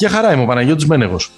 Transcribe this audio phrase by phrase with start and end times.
[0.00, 1.30] Για χαρά είμαι ο Παναγιώτης Μένεγος.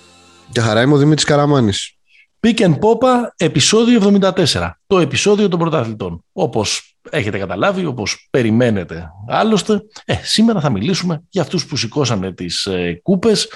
[0.53, 1.97] Για χαρά είμαι ο Δημήτρης Καραμάνης.
[2.41, 4.71] Pick and Popa, επεισόδιο 74.
[4.87, 6.25] Το επεισόδιο των πρωταθλητών.
[6.33, 9.11] Όπως έχετε καταλάβει, όπως περιμένετε.
[9.29, 13.49] Άλλωστε, ε, σήμερα θα μιλήσουμε για αυτούς που σηκώσανε τις ε, κούπες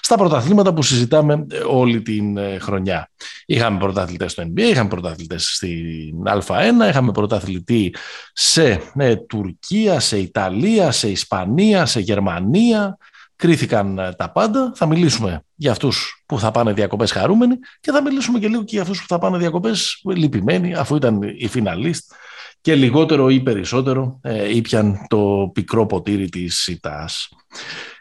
[0.00, 3.10] στα πρωταθλήματα που συζητάμε ε, όλη την ε, χρονιά.
[3.46, 7.94] Είχαμε πρωταθλητές στο NBA, είχαμε πρωταθλητές στην Α1, είχαμε πρωταθλητή
[8.32, 12.98] σε ε, Τουρκία, σε Ιταλία, σε Ισπανία, σε Γερμανία,
[13.36, 14.72] κρίθηκαν ε, τα πάντα.
[14.74, 18.74] Θα μιλήσουμε για αυτούς που θα πάνε διακοπές χαρούμενοι και θα μιλήσουμε και λίγο και
[18.74, 22.12] για αυτούς που θα πάνε διακοπές λυπημένοι αφού ήταν οι φιναλίστ
[22.60, 27.28] και λιγότερο ή περισσότερο ε, ήπιαν το πικρό ποτήρι της ΣΥΤΑΣ.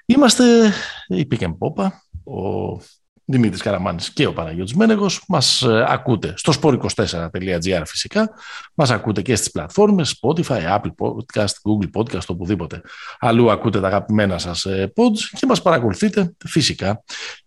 [0.05, 0.73] Είμαστε
[1.07, 2.77] η Πίκεν Πόπα, ο
[3.25, 5.23] Δημήτρης Καραμάνης και ο Παναγιώτης Μένεγος.
[5.27, 8.29] Μας ε, ακούτε στο sport24.gr φυσικά.
[8.73, 12.81] Μας ακούτε και στις πλατφόρμες Spotify, Apple Podcast, Google Podcast, οπουδήποτε.
[13.19, 17.03] Αλλού ακούτε τα αγαπημένα σας ε, pods και μας παρακολουθείτε φυσικά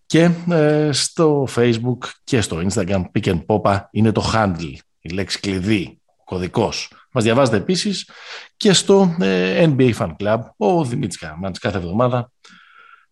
[0.07, 3.03] και ε, στο Facebook και στο Instagram.
[3.13, 6.91] Pick and είναι το handle, η λέξη κλειδί, ο κωδικός.
[7.13, 8.11] Μας διαβάζετε επίσης
[8.57, 9.17] και στο
[9.59, 10.39] NBA Fan Club.
[10.57, 12.31] Ο Δημήτρης Καραμάνης κάθε εβδομάδα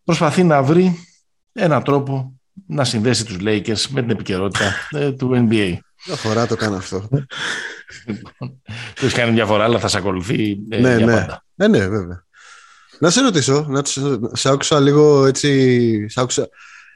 [0.04, 1.06] προσπαθεί να βρει
[1.52, 5.76] έναν τρόπο να συνδέσει τους Lakers με την επικαιρότητα ε, του NBA.
[6.06, 7.08] Μια φορά το κάνω αυτό.
[8.06, 8.62] Λοιπόν,
[8.94, 11.12] του έχεις κάνει μια φορά, αλλά θα σε ακολουθεί ε, ναι, για ναι.
[11.12, 11.44] πάντα.
[11.54, 12.24] Ναι, ναι, βέβαια.
[12.98, 14.00] Να σε ρωτήσω, να σε,
[14.32, 16.48] σε άκουσα λίγο έτσι, σε άκουσα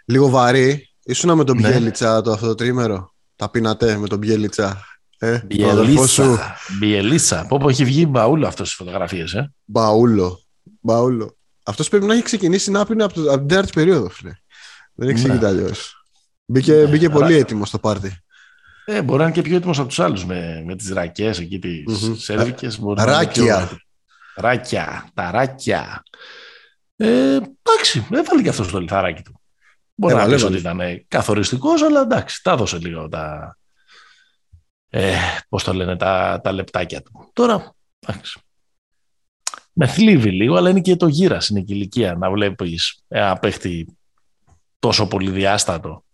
[0.05, 0.89] λίγο βαρύ.
[1.05, 1.69] Ήσουνα με τον Ναι.
[1.69, 4.85] Μπιέλιτσα το αυτό το τρίμερο; Τα πίνατε με τον Μπιέλιτσα;
[5.19, 6.57] Ε, τον αδελφό σου; Μπιελίσσα.
[6.79, 7.47] Μπιελίσσα.
[7.49, 9.35] Πω πω έχει βγει μπαούλο αυτός στις φωτογραφίες.
[9.35, 9.53] Ε.
[9.65, 10.43] Μπαούλο.
[10.81, 11.37] Μπαούλο.
[11.63, 14.33] Αυτός πρέπει να έχει ξεκινήσει να πίνει από, το, από την τέταρτη περίοδο, φίλε.
[15.01, 15.47] Δεν εξηγείται Ναι.
[15.47, 16.03] αλλιώς.
[16.47, 18.17] Μπήκε, Ναι, μπήκε πολύ άρα- έτοιμο στο πάρτι.
[18.85, 21.59] Ε, μπορεί να είναι και πιο έτοιμος από τους άλλους με, με τις ρακές εκεί,
[21.59, 22.15] τις Μμμ.
[22.15, 22.79] σέρβικες.
[22.81, 23.43] Μπορεί να είναι Ράκια.
[23.45, 23.87] πιο έτοιμος.
[24.37, 25.11] Ράκια.
[25.15, 26.03] Τα ράκια.
[26.97, 29.41] Ε, εντάξει, έβαλε και αυτός στο λιθαράκι του.
[29.95, 30.59] Μπορεί Έβαλε, να πεις έβαλε.
[30.59, 33.57] ότι ήταν ε, καθοριστικός, αλλά εντάξει, τα έδωσε λίγο τα...
[34.91, 35.15] Ε,
[35.49, 37.31] πώς το λένε, τα, τα λεπτάκια του.
[37.33, 37.75] Τώρα,
[38.07, 38.41] εντάξει.
[39.73, 43.98] Με θλίβει λίγο, αλλά είναι και το γύρας στην ηλικία να βλέπεις ένα παίχτη
[44.79, 46.05] τόσο πολυδιάστατο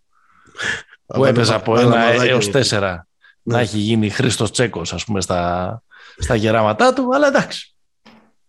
[1.06, 2.50] που έπαιζε από ένα Αλαμαδάκια έως γιατί.
[2.58, 3.06] τέσσερα
[3.42, 3.54] Ναι.
[3.54, 5.82] να έχει γίνει Χρήστος Τσέκος ας πούμε στα,
[6.18, 7.74] στα γεράματά του, αλλά εντάξει.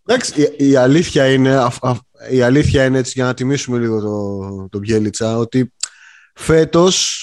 [0.08, 2.00] Εντάξει, η, η αλήθεια είναι, αφ- αφ-
[2.30, 5.72] η αλήθεια είναι έτσι για να τιμήσουμε λίγο το, τον Μπιέλιτσα ότι
[6.34, 7.20] φέτος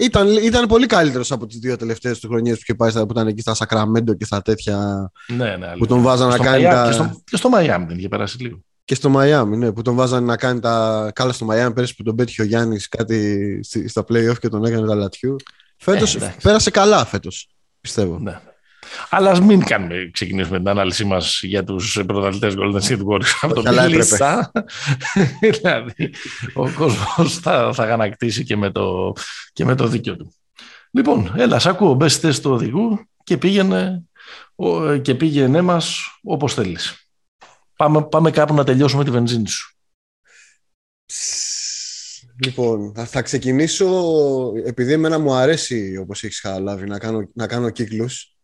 [0.00, 3.12] ήταν, ήταν πολύ καλύτερος από τις δύο τελευταίες του χρονιές που, είχε πάει, στα- που
[3.12, 6.62] ήταν εκεί στα Σακραμέντο και στα τέτοια Ναι, ναι, που τον βάζαν να στο κάνει
[6.64, 7.04] Μαϊάμι- τα...
[7.04, 8.58] και, στο, και στο Μαϊάμι δεν είχε περάσει λίγο.
[8.90, 11.10] Και στο Μαϊάμι, ναι, που τον βάζαν να κάνει τα.
[11.14, 14.64] Καλά στο Μαϊάμι πέρυσι που τον πέτυχε ο Γιάννης κάτι στη- στα playoff και τον
[14.64, 15.36] έκανε τα λατιού.
[15.76, 16.36] Φέτος Ε, εντάξει.
[16.42, 17.48] πέρασε καλά φέτος.
[17.80, 18.18] Πιστεύω.
[18.18, 18.40] Ναι.
[19.10, 23.54] Αλλά ας μην κάνουμε, ξεκινήσουμε την ανάλυση μας για τους πρωταθλητές Golden State Warriors από
[23.54, 23.96] τον αλλά έπρεπε.
[24.04, 24.52] Μπιλίσσα.
[25.60, 26.14] δηλαδή,
[26.54, 29.12] ο κόσμος θα, θα γανακτήσει και με, το,
[29.52, 30.34] και με το δίκιο του.
[30.90, 34.02] Λοιπόν, έλα, σ' ακούω, μπες στη θέση του οδηγού και πήγαινε,
[34.54, 36.94] ο- και πήγαινε μας όπως θέλεις.
[37.80, 39.74] Πάμε, πάμε κάπου να τελειώσουμε τη βενζίνη σου.
[42.44, 43.86] Λοιπόν, θα, θα ξεκινήσω
[44.66, 48.36] επειδή εμένα μου αρέσει όπως έχεις καταλάβει να κάνω, να κάνω κύκλους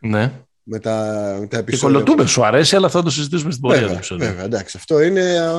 [0.00, 0.32] Ναι.
[0.62, 0.94] με τα,
[1.40, 1.98] με τα Και επεισόδια.
[1.98, 4.26] κολοτούμε, σου αρέσει, αλλά θα το συζητήσουμε στην πορεία του Βέβαια, επεισόδιου.
[4.26, 4.76] βέβαια, εντάξει.
[4.76, 5.52] Αυτό είναι α,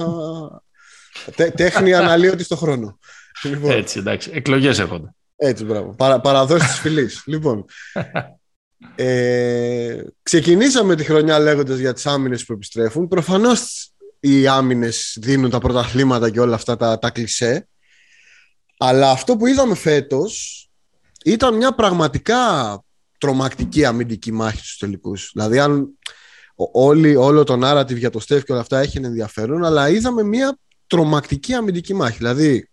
[1.36, 3.00] τε- τέχνη αναλύωτη στο χρόνο.
[3.44, 4.32] Λοιπόν, Έτσι, εντάξει.
[4.34, 5.10] Εκλογές έρχονται.
[5.36, 5.94] Έτσι, μπράβο.
[5.96, 7.24] Παρα, παραδόσεις της φυλής.
[7.26, 7.66] λοιπόν,
[8.96, 13.08] ε, ξεκινήσαμε τη χρονιά λέγοντας για τις άμυνες που επιστρέφουν.
[13.08, 17.68] Προφανώς οι άμυνες δίνουν τα πρωταθλήματα και όλα αυτά τα, τα κλισέ.
[18.78, 20.64] Αλλά αυτό που είδαμε φέτος
[21.24, 22.38] ήταν μια πραγματικά
[23.18, 25.32] τρομακτική αμυντική μάχη στους τελικούς.
[25.34, 25.82] Δηλαδή, αν
[26.56, 30.24] ο- όλη, όλο το narrative για το Στεφ και όλα αυτά έχει ενδιαφέρον, αλλά είδαμε
[30.24, 32.18] μια τρομακτική αμυντική μάχη.
[32.18, 32.70] Δηλαδή,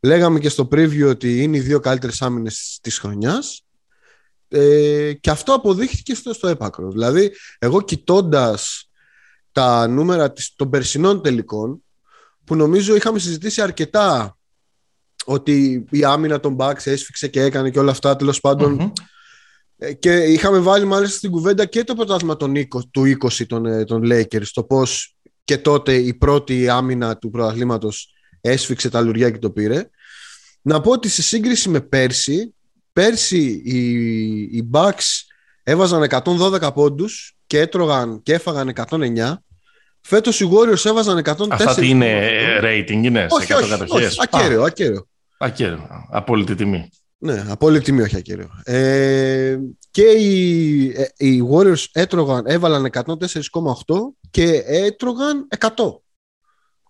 [0.00, 3.62] λέγαμε και στο preview ότι είναι οι δύο καλύτερες άμυνες της χρονιάς
[4.52, 6.90] ε, και αυτό αποδείχθηκε στο, στο έπακρο.
[6.90, 8.90] Δηλαδή, εγώ κοιτώντας
[9.52, 11.82] τα νούμερα της, των περσινών τελικών,
[12.44, 14.36] που νομίζω είχαμε συζητήσει αρκετά
[15.24, 18.92] ότι η άμυνα των Bucks έσφιξε και έκανε και όλα αυτά, τέλος πάντων Μμμ.
[19.76, 22.36] Ε, και είχαμε βάλει μάλιστα στην κουβέντα και το πρωτάθλημα
[22.90, 28.14] του 20 των, ε, των Lakers, το πώς και τότε η πρώτη άμυνα του πρωταθλήματος
[28.40, 29.90] έσφιξε τα λουριά και το πήρε.
[30.62, 32.54] Να πω ότι σε σύγκριση με πέρσι,
[32.92, 33.78] πέρσι οι,
[34.40, 35.24] οι Bucks
[35.62, 39.34] έβαζαν 112 πόντους και έτρωγαν και έφαγαν 109.
[40.00, 41.46] Φέτος οι Warriors έβαζαν 104.
[41.50, 42.30] Αυτά τι είναι
[42.62, 45.08] rating, είναι όχι, σε 100 όχι, όχι, ακέραιο, ακέραιο.
[45.38, 46.88] Ακέραιο, απόλυτη τιμή.
[47.18, 48.50] Ναι, απόλυτη τιμή, όχι ακέραιο.
[48.64, 49.58] Ε,
[49.90, 53.04] και οι, ε, οι Warriors έτρωγαν, έβαλαν 104,8
[54.30, 55.68] και έτρωγαν 100.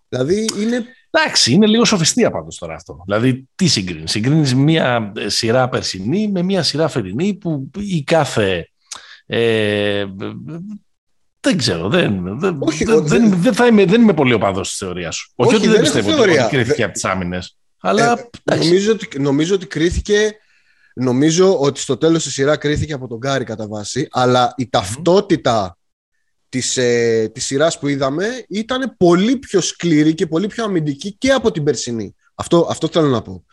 [0.09, 3.01] Δηλαδή είναι Εντάξει, είναι λίγο σοφιστία πάντως τώρα αυτό.
[3.05, 8.69] Δηλαδή, τι συγκρίνεις; Συγκρίνεις μία σειρά περσινή με μία σειρά φετινή που η κάθε.
[9.25, 10.05] Ε,
[11.39, 14.77] δεν ξέρω, δεν, δεν, Όχι, δεν, δεν, δεν, θα είμαι, δεν είμαι πολύ οπαδός της
[14.77, 15.31] θεωρίας σου.
[15.35, 17.57] Όχι, Όχι ότι δεν πιστεύω ότι, ότι κρίθηκε από τις άμυνες.
[17.79, 20.35] Αλλά, ε, νομίζω, ότι, νομίζω ότι κρίθηκε
[20.93, 25.77] Νομίζω ότι στο τέλος της σειράς κρίθηκε από τον Κάρι κατά βάση, αλλά η ταυτότητα
[26.51, 31.31] της, ε, της σειράς που είδαμε ήταν πολύ πιο σκληρή και πολύ πιο αμυντική και
[31.31, 32.15] από την περσινή.
[32.35, 33.45] Αυτό, αυτό θέλω να πω.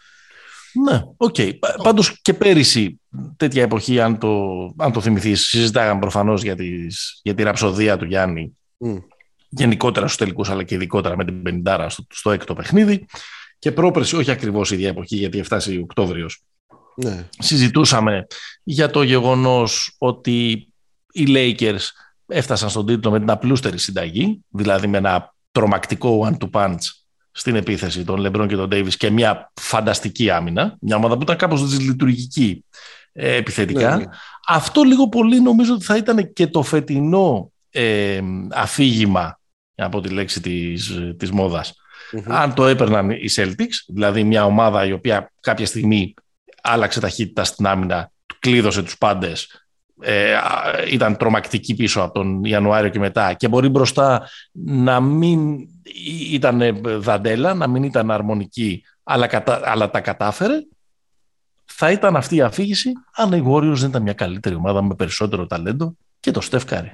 [0.85, 1.35] Ναι, ok.
[1.39, 1.53] Okay.
[1.83, 3.00] Πάντως και πέρυσι
[3.37, 8.05] τέτοια εποχή, αν το, αν το θυμηθείς, συζητάγαμε προφανώς για, τις, για τη ραψοδία του
[8.05, 9.02] Γιάννη μμ.
[9.49, 13.06] γενικότερα στους τελικούς, αλλά και ειδικότερα με την πενηντάρα στο, στο έκτο παιχνίδι.
[13.59, 16.43] Και πρόπερση, όχι ακριβώς η ίδια εποχή, γιατί έφτασε Οκτώβριος.
[16.97, 17.29] Ναι.
[17.39, 18.27] Συζητούσαμε
[18.62, 20.69] για το γεγονός ότι
[21.12, 21.83] οι Lakers
[22.28, 26.78] έφτασαν στον τίτλο με την απλούστερη συνταγή, δηλαδή με ένα τρομακτικό one-two punch
[27.30, 31.36] στην επίθεση των Λεμπρών και των Ντέιβις και μια φανταστική άμυνα, μια ομάδα που ήταν
[31.36, 32.64] κάπως δυσλειτουργική
[33.12, 33.90] ε, επιθετικά.
[33.90, 34.10] Ναι, ναι.
[34.46, 38.20] Αυτό λίγο πολύ νομίζω ότι θα ήταν και το φετινό ε,
[38.50, 39.40] αφήγημα,
[39.75, 41.75] από τη λέξη της, της μοδας
[42.26, 46.14] Αν το έπαιρναν οι Celtics, δηλαδή μια ομάδα η οποία κάποια στιγμή
[46.62, 49.68] άλλαξε ταχύτητα στην άμυνα, κλείδωσε τους πάντες,
[50.00, 50.35] ε,
[50.91, 55.69] ήταν τρομακτική πίσω από τον Ιανουάριο και μετά και μπορεί μπροστά να μην
[56.33, 60.55] ήταν δαντέλα, να μην ήταν αρμονική, αλλά, κατα, αλλά τα κατάφερε,
[61.65, 65.47] θα ήταν αυτή η αφήγηση αν η Warriors δεν ήταν μια καλύτερη ομάδα με περισσότερο
[65.47, 66.93] ταλέντο και το Στεφκάρη.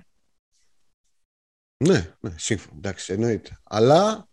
[1.77, 3.59] Ναι, ναι, σύμφωνα, εντάξει, εννοείται.
[3.65, 4.29] Αλλά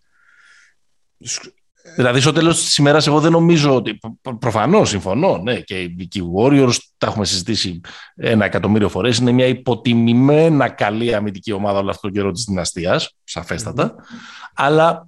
[1.95, 3.99] Δηλαδή, στο τέλος της ημέρας, εγώ δεν νομίζω ότι.
[4.39, 7.81] Προφανώς συμφωνώ, ναι, και οι Warriors τα έχουμε συζητήσει
[8.15, 9.17] ένα εκατομμύριο φορές.
[9.17, 13.95] Είναι μια υποτιμημένα καλή αμυντική ομάδα όλο αυτό τον καιρό της δυναστείας, σαφέστατα.
[14.55, 15.07] Αλλά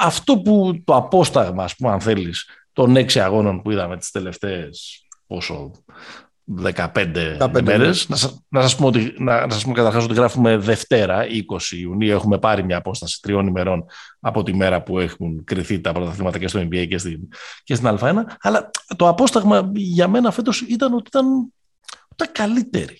[0.00, 5.06] αυτό που το απόσταγμα, ας πούμε, αν θέλεις, των έξι αγώνων που είδαμε τις τελευταίες
[5.26, 5.70] πόσο
[6.62, 8.08] 15, μέρες.
[8.08, 8.16] Να,
[8.48, 12.12] να σας πω, ότι, να, να σας πω καταρχάς ότι γράφουμε Δευτέρα, 20 Ιουνίου.
[12.12, 13.84] Έχουμε πάρει μια απόσταση τριών ημερών
[14.20, 17.20] από τη μέρα που έχουν κρυθεί τα πρωταθλήματα και στο NBA και στην,
[17.64, 18.14] και στην Α1.
[18.40, 21.52] Αλλά το απόσταγμα για μένα φέτος ήταν ότι ήταν,
[22.14, 22.98] ήταν καλύτερη.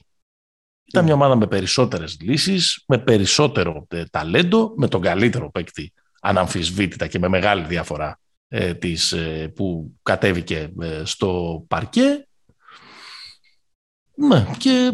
[0.84, 7.06] Ήταν μια ομάδα με περισσότερες λύσεις, με περισσότερο ε, ταλέντο, με τον καλύτερο παίκτη αναμφισβήτητα
[7.06, 8.18] και με μεγάλη διαφορά
[8.48, 12.26] ε, της, ε, που κατέβηκε ε, στο παρκέ
[14.14, 14.92] ναι, και,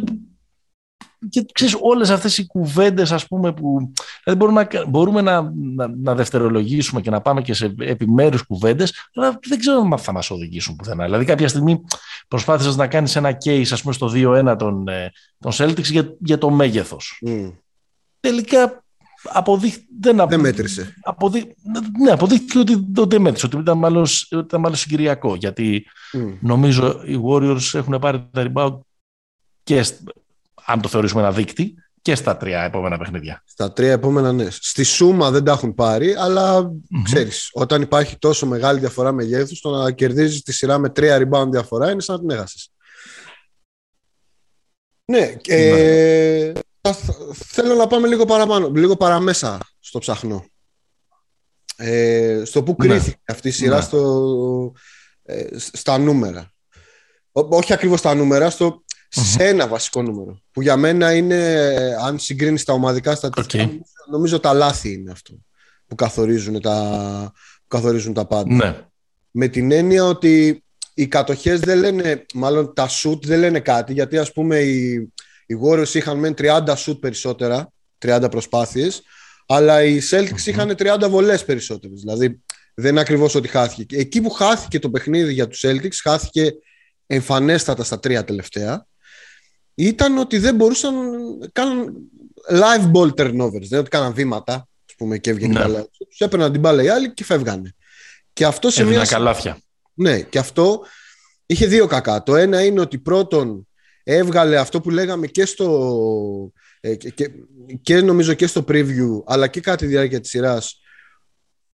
[1.29, 3.93] και ξέρεις, όλες αυτές οι κουβέντες ας πούμε που
[4.25, 5.53] δηλαδή μπορούμε, να, μπορούμε να,
[5.97, 10.31] να, δευτερολογήσουμε και να πάμε και σε επιμέρους κουβέντες αλλά δεν ξέρω αν θα μας
[10.31, 11.05] οδηγήσουν πουθενά.
[11.05, 11.85] Δηλαδή κάποια στιγμή
[12.29, 16.39] προσπάθησες να κάνεις ένα case ας πούμε στο 2-1 των, ε, των Celtics για, για
[16.39, 17.23] το μέγεθος.
[17.27, 17.53] Mm.
[18.21, 18.85] Τελικά
[19.23, 19.75] αποδείχ...
[20.01, 20.95] δεν, δεν μέτρησε.
[21.03, 21.45] Αποδείχ...
[22.03, 25.35] Ναι, αποδείχθηκε ότι δεν μέτρησε, ότι ήταν μάλλον, ήταν μάλλον συγκυριακό.
[25.35, 26.37] Γιατί mm.
[26.41, 28.79] νομίζω οι Warriors έχουν πάρει τα rebound
[29.69, 29.85] και,
[30.65, 33.43] αν το θεωρήσουμε ένα δείκτη, και στα τρία επόμενα παιχνίδια.
[33.47, 34.51] Στα τρία επόμενα, ναι.
[34.51, 37.03] Στη σούμα δεν τα έχουν πάρει, αλλά mm-hmm.
[37.05, 41.49] ξέρεις, όταν υπάρχει τόσο μεγάλη διαφορά μεγέθους, το να κερδίζεις τη σειρά με τρία rebound
[41.51, 42.73] διαφορά είναι σαν να την έχασες.
[45.05, 46.53] Ναι, ε,
[47.33, 50.45] θέλω να πάμε λίγο παραπάνω, λίγο παραμέσα στο ψαχνό.
[51.77, 52.89] Ε, στο που ναι.
[52.89, 53.83] κρίθηκε αυτή η σειρά ναι.
[53.83, 54.73] στο,
[55.23, 56.53] ε, στα νούμερα.
[57.33, 60.41] Όχι ακριβώς στα νούμερα, στο σε ένα βασικό νούμερο.
[60.53, 61.69] Που για μένα είναι,
[62.03, 63.79] αν συγκρίνεις τα ομαδικά στατιστικά, okay.
[64.11, 65.39] νομίζω τα λάθη είναι αυτό
[65.87, 68.55] που καθορίζουν τα, που καθορίζουν τα πάντα.
[68.55, 68.77] Ναι.
[69.31, 74.19] Με την έννοια ότι οι κατοχές δεν λένε, μάλλον τα shoot δεν λένε κάτι, γιατί
[74.19, 74.93] ας πούμε οι,
[75.47, 79.03] οι Warriors είχαν μεν 30 shoot περισσότερα, 30 προσπάθειες,
[79.47, 82.01] αλλά οι Celtics είχαν 30 βολές περισσότερες.
[82.01, 82.43] Δηλαδή
[82.75, 83.97] δεν είναι ακριβώς ότι χάθηκε.
[83.97, 86.53] Εκεί που χάθηκε το παιχνίδι για τους Celtics, χάθηκε
[87.11, 88.87] εμφανέστατα στα τρία τελευταία
[89.75, 90.95] ήταν ότι δεν μπορούσαν
[91.39, 91.95] να κάνουν
[92.51, 93.67] live ball turnovers.
[93.69, 95.61] Δεν ότι κάναν βήματα, ας πούμε, και έβγαινε ναι.
[95.61, 95.87] μπάλα.
[96.09, 97.75] Τους έπαιρναν την μπάλα οι άλλοι και φεύγανε.
[98.33, 99.05] Και αυτό σε μια.
[99.05, 99.59] καλάθια.
[99.95, 100.81] Ναι, και αυτό
[101.47, 102.23] είχε δύο κακά.
[102.23, 103.69] Το ένα είναι ότι πρώτον
[104.03, 107.31] έβγαλε αυτό που λέγαμε και στο ε, και,
[107.83, 110.81] και, νομίζω και στο preview αλλά και κατά τη διάρκεια της σειράς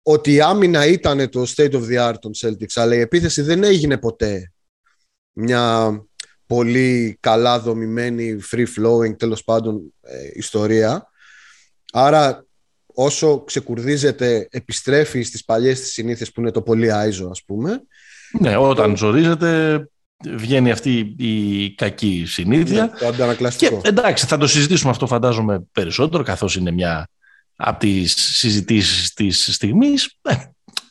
[0.02, 3.64] ότι η άμυνα ήταν το state of the art των Celtics αλλά η επίθεση δεν
[3.64, 4.53] έγινε ποτέ
[5.34, 5.92] μια
[6.46, 11.08] πολύ καλά δομημένη free flowing τέλος πάντων ε, ιστορία
[11.92, 12.46] άρα
[12.86, 17.82] όσο ξεκουρδίζεται επιστρέφει στις παλιές της συνήθειες που είναι το πολύ άιζο ας πούμε
[18.38, 19.84] ναι, όταν ζορίζεται
[20.26, 22.82] βγαίνει αυτή η κακή συνήθεια.
[22.82, 23.06] Ναι, το
[23.56, 27.08] Και εντάξει, θα το συζητήσουμε αυτό φαντάζομαι περισσότερο, καθώς είναι μια
[27.56, 30.18] από τις συζητήσεις της στιγμής.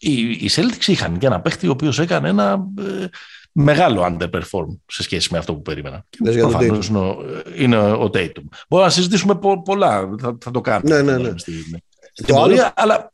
[0.03, 3.05] Ε, οι, οι Celtics είχαν και ένα παίχτη ο οποίος έκανε ένα ε,
[3.51, 6.05] μεγάλο underperform σε σχέση με αυτό που περίμενα.
[6.24, 8.43] Προφανώς είναι, ο, είναι ο Tatum.
[8.69, 11.01] Μπορούμε να συζητήσουμε πολλά, θα, θα το κάνουμε.
[11.01, 11.38] Ναι, ναι, ναι.
[11.38, 11.81] Στην,
[12.25, 12.72] το άλλο...
[12.75, 13.10] αλλά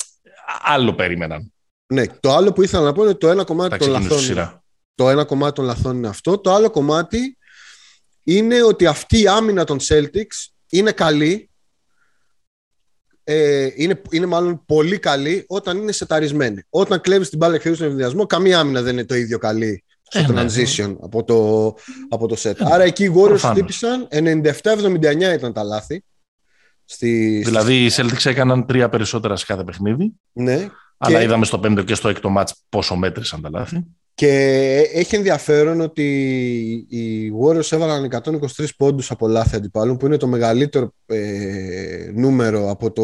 [0.62, 1.54] άλλο περίμεναν.
[1.94, 4.62] Ναι, το άλλο που ήθελα να πω είναι το ένα κομμάτι των λαθών.
[4.96, 6.38] Το ένα κομμάτι των λαθών είναι αυτό.
[6.38, 7.38] Το άλλο κομμάτι
[8.24, 11.49] είναι ότι αυτή η άμυνα των Celtics είναι καλή.
[13.32, 16.64] Ε, είναι, είναι μάλλον πολύ καλή όταν είναι σεταρισμένη.
[16.70, 20.20] Όταν κλέβεις την μπάλα και στον ευδιασμό, καμία άμυνα δεν είναι το ίδιο καλή στο
[20.20, 20.96] ε, ναι, transition ναι.
[21.02, 21.76] από, το,
[22.10, 22.60] από το set.
[22.60, 26.04] Ε, Άρα εκεί οι Warriors χτύπησαν 97-79 ήταν τα λάθη.
[26.86, 30.14] Στη, δηλαδή οι Celtics έκαναν τρία περισσότερα σε κάθε παιχνίδι.
[30.32, 30.70] Ναι.
[30.98, 31.24] Αλλά και...
[31.24, 33.86] είδαμε στο πέμπτο και στο έκτο μάτς πόσο μέτρησαν τα λάθη.
[34.20, 36.04] Και έχει ενδιαφέρον ότι
[36.90, 42.92] οι Warriors έβαλαν 123 πόντους από λάθη αντιπάλων που είναι το μεγαλύτερο ε, νούμερο από,
[42.92, 43.04] το,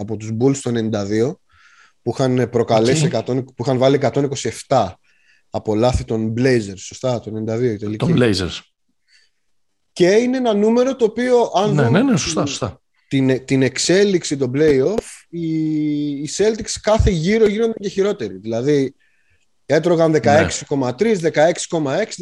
[0.00, 1.36] από τους Bulls το 92
[2.02, 3.18] που είχαν, προκαλέσει okay.
[3.18, 3.98] 100, που είχαν βάλει
[4.68, 4.88] 127
[5.50, 7.44] από λάθη των Blazers, σωστά, το 92
[7.78, 7.96] τελική.
[7.96, 8.60] Των Blazers.
[9.92, 12.80] Και είναι ένα νούμερο το οποίο αν ναι, ναι, ναι, σωστά, σωστά.
[13.08, 15.50] Την, την εξέλιξη των playoff οι,
[16.08, 18.36] οι Celtics κάθε γύρο γίνονται και χειρότεροι.
[18.36, 18.94] Δηλαδή
[19.66, 20.38] Έτρωγαν 16,3,
[20.78, 21.58] 16,6,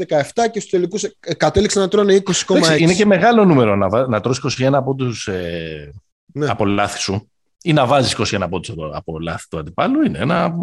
[0.08, 0.22] 17
[0.52, 2.78] και στους τελικούς ε, κατέληξαν να τρώνε 20,6.
[2.78, 5.92] Είναι και μεγάλο νούμερο να, να τρως 21 από τους ε,
[6.32, 6.46] ναι.
[6.48, 7.28] από λάθη σου
[7.62, 10.54] ή να βάζεις 21 από, τους, από λάθη του αντιπάλου είναι ένα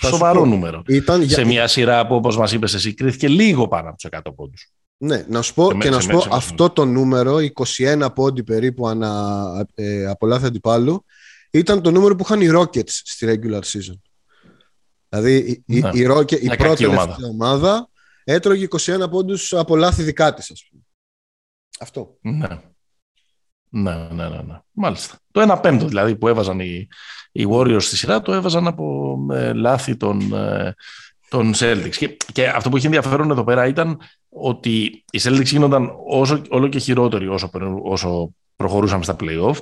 [0.00, 0.82] σοβαρό νούμερο.
[0.86, 4.34] Ήταν σε μια σειρά που όπως μας είπες εσύ κρίθηκε λίγο πάνω από τους 100
[4.36, 4.72] πόντους.
[4.96, 7.36] Ναι, να σου πω, και να σου πω αυτό το νούμερο,
[7.78, 11.04] 21 πόντι περίπου ανα, ε, από λάθη αντιπάλου,
[11.50, 13.98] ήταν το νούμερο που είχαν οι Rockets στη regular season.
[15.10, 15.90] Δηλαδή η, ναι.
[15.92, 17.16] η, η, η πρώτη ομάδα.
[17.30, 17.88] ομάδα
[18.24, 20.82] έτρωγε 21 πόντους από λάθη δικά της, ας πούμε.
[21.80, 22.16] Αυτό.
[22.20, 22.48] Ναι.
[23.72, 24.60] Ναι, ναι, ναι, ναι.
[24.72, 25.18] Μάλιστα.
[25.30, 26.88] Το 1 πέμπτο δηλαδή που έβαζαν οι,
[27.32, 30.74] οι Warriors στη σειρά το έβαζαν από ε, λάθη των, ε,
[31.28, 31.96] των Celtics.
[31.96, 36.68] Και, και, αυτό που είχε ενδιαφέρον εδώ πέρα ήταν ότι οι Celtics γίνονταν όσο, όλο
[36.68, 37.50] και χειρότεροι όσο,
[37.82, 39.56] όσο προχωρούσαμε στα playoff.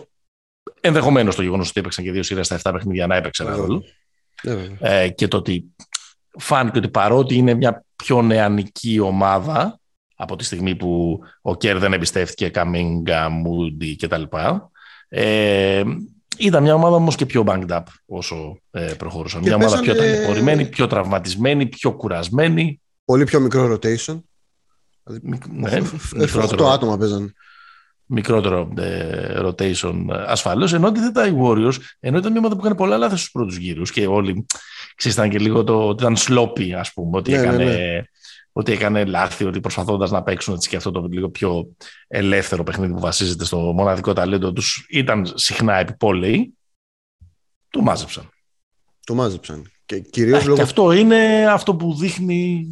[0.80, 3.74] Ενδεχομένως το γεγονός ότι έπαιξαν και δύο σειρές στα 7 παιχνίδια να έπαιξε ένα ρόλο.
[3.74, 3.90] Ναι,
[4.78, 5.64] ε, και το ότι
[6.38, 9.80] φάνηκε ότι παρότι είναι μια πιο νεανική ομάδα
[10.14, 14.22] από τη στιγμή που ο Κέρ δεν εμπιστεύτηκε Καμίνγκα, Μούντι κτλ.
[15.08, 15.82] Ε,
[16.38, 19.40] ήταν μια ομάδα όμως και πιο banged up όσο ε, προχωρούσαν.
[19.40, 22.80] μια ομάδα πιο ταλαιπωρημένη, πιο τραυματισμένη, πιο κουρασμένη.
[23.04, 24.20] Πολύ πιο μικρό rotation.
[25.50, 25.80] Ναι,
[26.16, 27.34] μικρότερο, άτομα παίζαν
[28.08, 30.72] μικρότερο ε, rotation ε, ασφαλώς.
[30.72, 33.90] Ενώ αντίθετα οι Warriors, ενώ ήταν μια ομάδα που έκανε πολλά λάθη στους πρώτους γύρους
[33.90, 34.46] και όλοι
[34.94, 38.02] ξέραν και λίγο το ότι ήταν sloppy, ας πούμε, ότι, ναι, ναι έκανε, ναι.
[38.52, 41.68] ότι έκανε λάθη, ότι προσπαθώντας να παίξουν έτσι και αυτό το λίγο πιο
[42.08, 46.52] ελεύθερο παιχνίδι που βασίζεται στο μοναδικό ταλέντο τους, ήταν συχνά επιπόλαιοι.
[47.70, 48.30] Το μάζεψαν.
[49.06, 49.70] Το μάζεψαν.
[49.86, 50.56] Και, κυρίως λόγω...
[50.56, 52.66] και αυτό είναι αυτό που δείχνει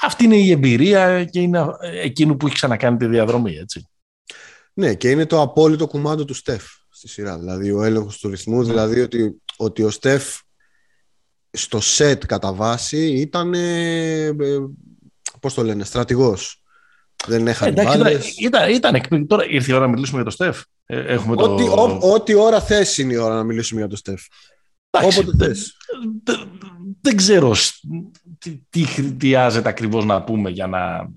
[0.00, 1.66] αυτή είναι η εμπειρία και είναι
[2.02, 3.88] εκείνο που έχει ξανακάνει τη διαδρομή, έτσι.
[4.72, 7.38] Ναι, και είναι το απόλυτο κουμάντο του Στεφ στη σειρά.
[7.38, 8.68] Δηλαδή, ο έλεγχος του ρυθμού, ναι.
[8.68, 10.38] δηλαδή ότι, ότι ο Στεφ
[11.50, 14.30] στο σετ κατά βάση ήταν, ε,
[15.40, 16.62] πώς το λένε, στρατηγός.
[17.26, 18.36] Δεν έχανε Εντάξει, μπάλες.
[18.38, 19.36] Ήταν, ήταν εκπληκτικό.
[19.36, 20.62] Τώρα ήρθε η ώρα να μιλήσουμε για το Στεφ.
[20.86, 21.98] Ε, έχουμε ό,τι, το...
[22.02, 24.22] ό,τι ώρα θες είναι η ώρα να μιλήσουμε για το Στεφ.
[24.90, 25.76] Όποτε θες.
[27.06, 27.54] Δεν ξέρω
[28.38, 31.10] τι, τι χρειάζεται ακριβώς να πούμε για να,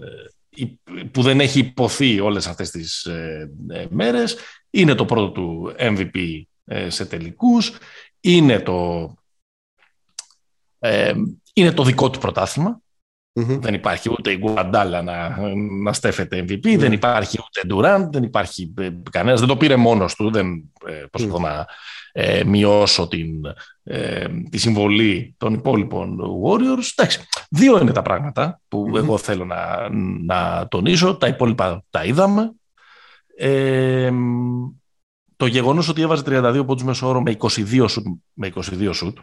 [0.58, 0.66] ε,
[1.12, 4.38] που δεν έχει υποθεί όλες αυτές τις ε, ε, μέρες.
[4.70, 6.42] Είναι το πρώτο του MVP
[6.88, 7.72] σε τελικούς.
[8.20, 9.14] Είναι το,
[11.54, 12.82] είναι το δικό του πρωταθλημα
[13.34, 15.38] Δεν υπάρχει ούτε η Γκουαντάλα να,
[15.84, 18.74] να στέφεται MVP, δεν υπάρχει ούτε Ντουράντ, δεν υπάρχει
[19.12, 19.40] κανένας.
[19.40, 20.72] Δεν το πήρε μόνος του, δεν
[21.12, 21.66] προσπαθώ να
[22.12, 23.46] ε, μειώσω την,
[23.84, 26.92] ε, τη συμβολή των υπόλοιπων Warriors.
[26.96, 29.90] Εντάξει, δύο είναι τα πράγματα που εγώ θέλω να,
[30.26, 31.16] να τονίσω.
[31.16, 32.52] Τα υπόλοιπα τα είδαμε.
[33.38, 34.12] Ε,
[35.36, 39.18] το γεγονός ότι έβαζε 32 πόντους μέσω όρο με 22 σουτ, με 22 σουτ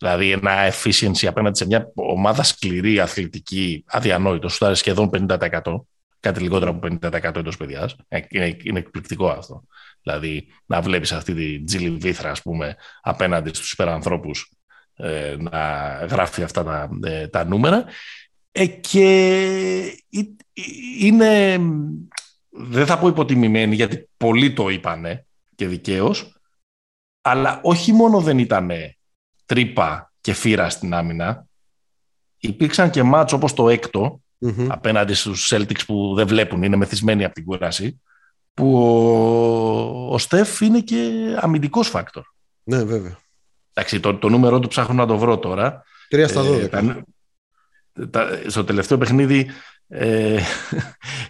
[0.00, 5.60] δηλαδή ένα efficiency απέναντι σε μια ομάδα σκληρή, αθλητική, αδιανόητο, σου σχεδόν 50%.
[6.20, 7.96] Κάτι λιγότερο από 50% εντός παιδιάς.
[8.08, 9.64] Ε, είναι, είναι εκπληκτικό αυτό.
[10.02, 14.52] Δηλαδή, να βλέπεις αυτή τη τζιλι βήθρα, ας πούμε, απέναντι στους υπερανθρώπους
[14.96, 17.84] ε, να γράφει αυτά τα, ε, τα νούμερα.
[18.52, 20.00] Ε, και
[20.98, 21.58] είναι,
[22.50, 26.40] δεν θα πω υποτιμημένη, γιατί πολλοί το είπανε και δικαίως,
[27.20, 28.70] αλλά όχι μόνο δεν ήταν
[29.46, 31.46] τρύπα και φύρα στην άμυνα,
[32.38, 33.68] υπήρξαν και μάτς όπως το
[34.40, 38.00] εκτο απέναντι στους Celtics που δεν βλέπουν, είναι μεθυσμένοι από την κούραση,
[38.54, 42.24] που ο, ο Στεφ είναι και αμυντικός φάκτορ.
[42.62, 43.18] Ναι, βέβαια.
[43.72, 45.82] Εντάξει, το, το νούμερο του ψάχνω να το βρω τώρα.
[46.10, 47.02] 3 στα 12.
[48.12, 49.50] Ε, στο τελευταίο παιχνίδι
[49.88, 50.40] ε,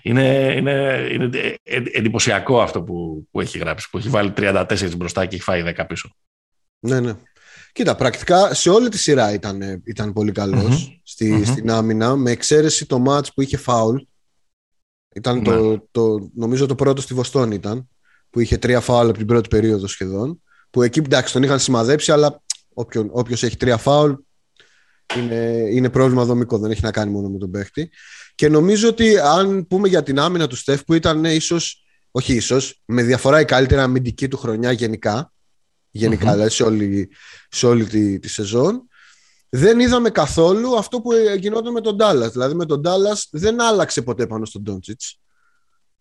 [0.02, 1.56] είναι, είναι, είναι
[1.92, 5.84] εντυπωσιακό αυτό που, που έχει γράψει, που έχει βάλει 34 μπροστά και έχει φάει 10
[5.88, 6.16] πίσω.
[6.78, 7.14] Ναι, ναι.
[7.72, 10.32] Κοίτα, πρακτικά σε όλη τη σειρά ήταν, ήταν πολύ
[11.02, 13.96] στη, στην άμυνα, με εξαίρεση το μάτς που είχε φάουλ.
[15.14, 15.78] Ήταν το, ναι.
[15.90, 17.88] το, νομίζω το πρώτο στη Βοστόνη ήταν,
[18.30, 20.42] που είχε τρία φάουλ από την πρώτη περίοδο σχεδόν.
[20.70, 22.42] Που εκεί εντάξει τον είχαν σημαδέψει, αλλά
[23.10, 24.12] όποιος έχει τρία φάουλ
[25.16, 27.90] είναι, είναι πρόβλημα δομικό, δεν έχει να κάνει μόνο με τον παίχτη.
[28.34, 32.34] Και νομίζω ότι αν πούμε για την άμυνα του Στεφ που ήταν ναι, ίσως, όχι
[32.34, 35.32] ίσως, με διαφορά η καλύτερη αμυντική του χρονιά γενικά,
[35.90, 37.10] γενικά δηλαδή σε όλη,
[37.48, 38.88] σε όλη τη, τη σεζόν,
[39.48, 42.32] δεν είδαμε καθόλου αυτό που γινόταν με τον Ντάλλας.
[42.32, 45.20] Δηλαδή με τον Ντάλλας δεν άλλαξε ποτέ πάνω στον Ντόντσιτς.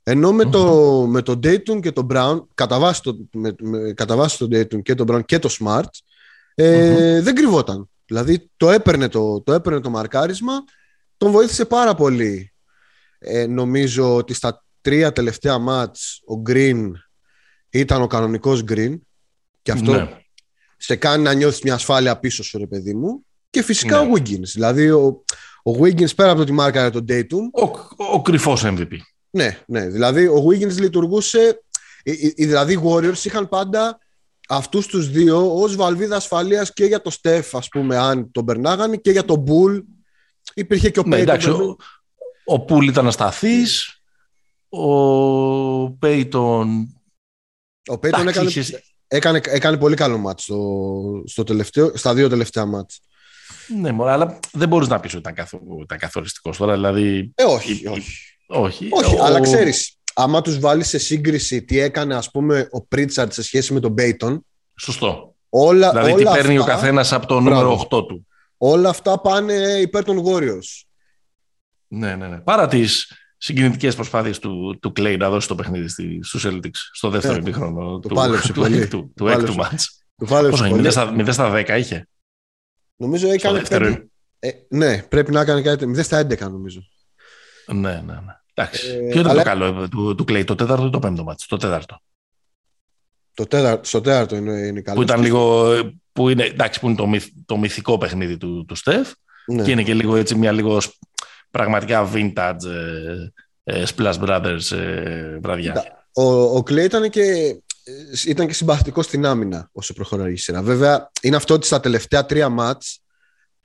[0.04, 4.16] Ενώ με, το, με τον Dayton και τον Brown, κατά βάση, το, με, με, κατά
[4.16, 5.90] βάση τον Dayton και τον Brown και το Smart,
[6.56, 7.90] ε, δεν κρυβόταν.
[8.06, 10.54] Δηλαδή το έπαιρνε το, το έπαιρνε το μαρκάρισμα,
[11.18, 12.54] τον βοήθησε πάρα πολύ.
[13.20, 16.92] Ε, νομίζω ότι στα τρία τελευταία μάτς ο Green
[17.70, 18.96] ήταν ο κανονικός Green
[19.70, 20.10] και αυτό ναι.
[20.78, 24.08] σε κάνει να νιώθεις μια ασφάλεια πίσω σου ρε παιδί μου και φυσικά ναι.
[24.08, 24.48] ο Wiggins.
[24.54, 25.24] Δηλαδή ο,
[25.64, 27.70] ο Wiggins πέρα από το ότι μάρκαρε τον Dayton ο,
[28.14, 28.98] ο κρυφός MVP.
[29.30, 29.88] Ναι, ναι.
[29.88, 31.64] Δηλαδή ο Wiggins λειτουργούσε
[32.36, 34.00] δηλαδή οι Warriors είχαν πάντα
[34.50, 38.98] αυτούς τους δύο ως βαλβίδα ασφαλείας και για το Στεφ ας πούμε αν τον περνάγανε
[38.98, 39.80] και για τον Μπουλ
[40.54, 41.78] υπήρχε και ο ναι, Πέιτον.
[42.46, 44.02] ο, Πουλ ήταν ασταθής
[44.70, 46.94] ο Πέιτον
[47.88, 48.52] ο Πέιτον έκανε,
[49.12, 53.02] έκανε, έκανε, πολύ καλό μάτς στο, στο τελευταίο, στα δύο τελευταία μάτς.
[53.82, 55.48] Ναι, αλλά δεν μπορείς να πεις ότι ήταν,
[55.82, 57.32] ήταν καθοριστικός τώρα, δηλαδή...
[57.36, 58.12] Ε, όχι, όχι.
[58.48, 59.24] Όχι, όχι ο...
[59.24, 63.74] αλλά ξέρεις, άμα τους βάλεις σε σύγκριση τι έκανε ας πούμε ο Πρίτσαρτ σε σχέση
[63.74, 64.46] με τον Μπέιτον.
[64.80, 65.36] Σωστό.
[65.50, 68.28] Όλα, δηλαδή όλα τι παίρνει αυτά, ο καθένας από το νούμερο 8 του.
[68.58, 70.84] Όλα αυτά πάνε υπέρ των Warriors.
[71.88, 72.38] Ναι, ναι, ναι.
[72.38, 75.88] Παρά τις συγκινητικές προσπάθειες του, του Clay να δώσει το παιχνίδι
[76.24, 78.08] στους Celtics στο δεύτερο yeah, ημίχρονο του,
[78.48, 80.04] του, του, έκτου, του έκτου μάτς.
[80.28, 82.08] Πόσο είναι, 0 στα 10 είχε;
[82.96, 83.64] Νομίζω έκανε.
[84.40, 85.92] Ε, ναι, πρέπει να έκανε κάτι.
[85.96, 86.82] 0 στα 11 νομίζω.
[87.68, 88.40] Ναι, ναι, ναι.
[88.54, 88.88] Εντάξει.
[88.88, 89.44] Ε, Ποιο ήταν αλλά...
[89.44, 92.02] το καλό του, του Clay, το τέταρτο ή το πέμπτο μάτι, το τέταρτο.
[93.34, 94.98] Το τέταρτο, στο τέταρτο είναι, είναι καλό.
[94.98, 95.74] Που ήταν λίγο,
[96.12, 99.12] που είναι, εντάξει, που είναι το, μυθ, το μυθικό παιχνίδι του, του Στεφ
[99.48, 99.64] ναι.
[99.64, 100.82] και είναι και λίγο έτσι μια λίγο
[101.52, 102.66] πραγματικά vintage
[103.64, 106.06] ε, ε, Splash Brothers ε, βραδιά.
[106.14, 107.56] Ο, ο Clay ήταν και,
[108.26, 110.62] ήταν και συμπαθητικός στην άμυνα όσο προχωράει η σειρά.
[110.62, 113.02] Βέβαια, είναι αυτό ότι στα τελευταία τρία μάτς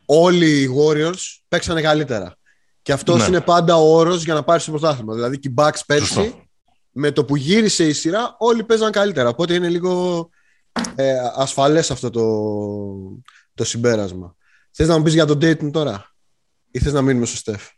[0.07, 2.37] όλοι οι Warriors παίξανε καλύτερα.
[2.83, 3.27] Και αυτός ναι.
[3.27, 5.15] είναι πάντα ο όρος για να πάρεις το πρωτάθλημα.
[5.15, 6.49] Δηλαδή και οι Bucks πέρσι,
[6.91, 9.29] με το που γύρισε η σειρά, όλοι παίζαν καλύτερα.
[9.29, 10.29] Οπότε είναι λίγο
[10.95, 12.25] ε, ασφαλές αυτό το,
[13.55, 14.37] το συμπέρασμα.
[14.71, 16.14] Θες να μου πεις για τον Dayton τώρα,
[16.75, 17.69] ή θες να μείνουμε στο Στεφ;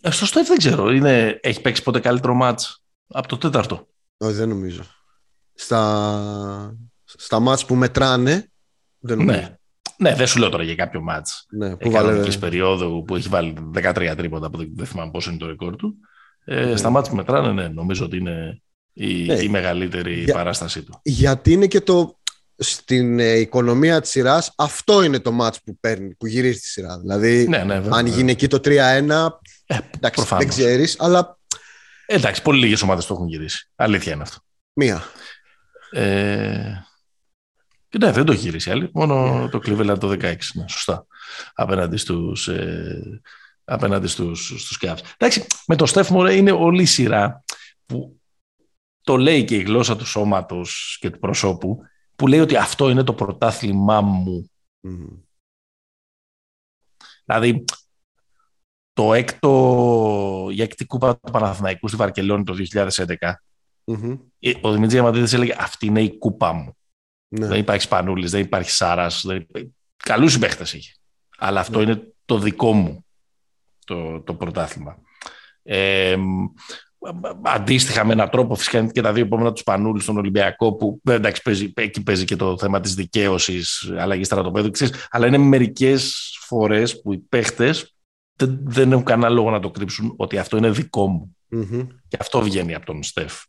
[0.00, 0.90] Ε, στο Στεφ δεν ξέρω.
[0.90, 4.82] Είναι, έχει παίξει ποτέ καλύτερο μάτς από το τέταρτο; Όχι, δεν νομίζω.
[5.54, 8.50] Στα, στα μάτς που μετράνε,
[8.98, 9.38] δεν νομίζω.
[9.38, 9.54] Ναι.
[9.96, 12.36] Ναι, δεν σου λέω τώρα για κάποιο μάτς ναι, που βάλε...
[12.36, 15.96] περίοδου που έχει βάλει 13 τρίποτα, που δεν θυμάμαι πόσο είναι το ρεκόρ του.
[16.44, 16.76] Ε, ναι.
[16.76, 19.42] Στα μάτς που μετράνε, ναι, νομίζω ότι είναι η, ναι.
[19.42, 20.34] η μεγαλύτερη για...
[20.34, 21.00] παράστασή του.
[21.02, 22.19] Γιατί είναι και το
[22.62, 26.98] στην ε, οικονομία της σειράς αυτό είναι το μάτς που παίρνει, που γυρίζει τη σειρά.
[26.98, 28.68] Δηλαδή, ναι, ναι, αν γίνει εκεί το 3-1,
[29.66, 31.38] ε, εντάξει, δεν ξέρεις, αλλά...
[32.06, 33.70] Ε, εντάξει, πολύ λίγες ομάδες το έχουν γυρίσει.
[33.76, 34.38] Αλήθεια είναι αυτό.
[34.72, 35.02] Μία.
[35.90, 36.84] Ε,
[37.88, 38.90] και ναι, δεν το έχει γυρίσει άλλη.
[38.92, 40.34] Μόνο το Cleveland το 16.
[40.54, 41.06] Ναι, σωστά.
[41.54, 43.20] Απέναντι στους, ε,
[43.64, 44.98] απέναντι στους, στους Cavs.
[45.16, 47.44] Εντάξει, με το Steph Murray είναι όλη η σειρά
[47.86, 48.20] που
[49.02, 51.82] το λέει και η γλώσσα του σώματος και του προσώπου
[52.20, 54.50] που λέει ότι αυτό είναι το πρωτάθλημά μου.
[54.88, 55.22] Mm.
[57.24, 57.64] Δηλαδή,
[58.92, 63.14] το έκτο, η έκτη κούπα του Παναθηναϊκού στη Βαρκελόνη το 2011,
[63.84, 64.18] mm-hmm.
[64.60, 66.76] ο Δημήτρης Διαμαντίδης έλεγε αυτή είναι η κούπα μου.
[67.28, 67.46] Ναι.
[67.46, 69.22] Δεν υπάρχει Σπανούλης, δεν υπάρχει Σάρας.
[69.26, 69.46] Δεν...
[69.96, 70.94] Καλούς συμπαίχτες είχε.
[71.38, 71.84] Αλλά αυτό ναι.
[71.84, 73.06] είναι το δικό μου
[73.84, 74.98] το, το πρωτάθλημα.
[75.62, 76.16] Ε,
[77.42, 81.00] αντίστοιχα με έναν τρόπο φυσικά είναι και τα δύο επόμενα τους Πανούλης στον Ολυμπιακό που
[81.10, 84.70] εντάξει, παίζει, εκεί παίζει και το θέμα της δικαίωσης αλλαγής στρατοπέδου
[85.10, 87.94] αλλά είναι μερικές φορές που οι παίχτες
[88.36, 91.36] δεν, δεν έχουν κανένα λόγο να το κρύψουν ότι αυτό είναι δικό μου.
[92.08, 93.42] Και αυτό βγαίνει από τον Στεφ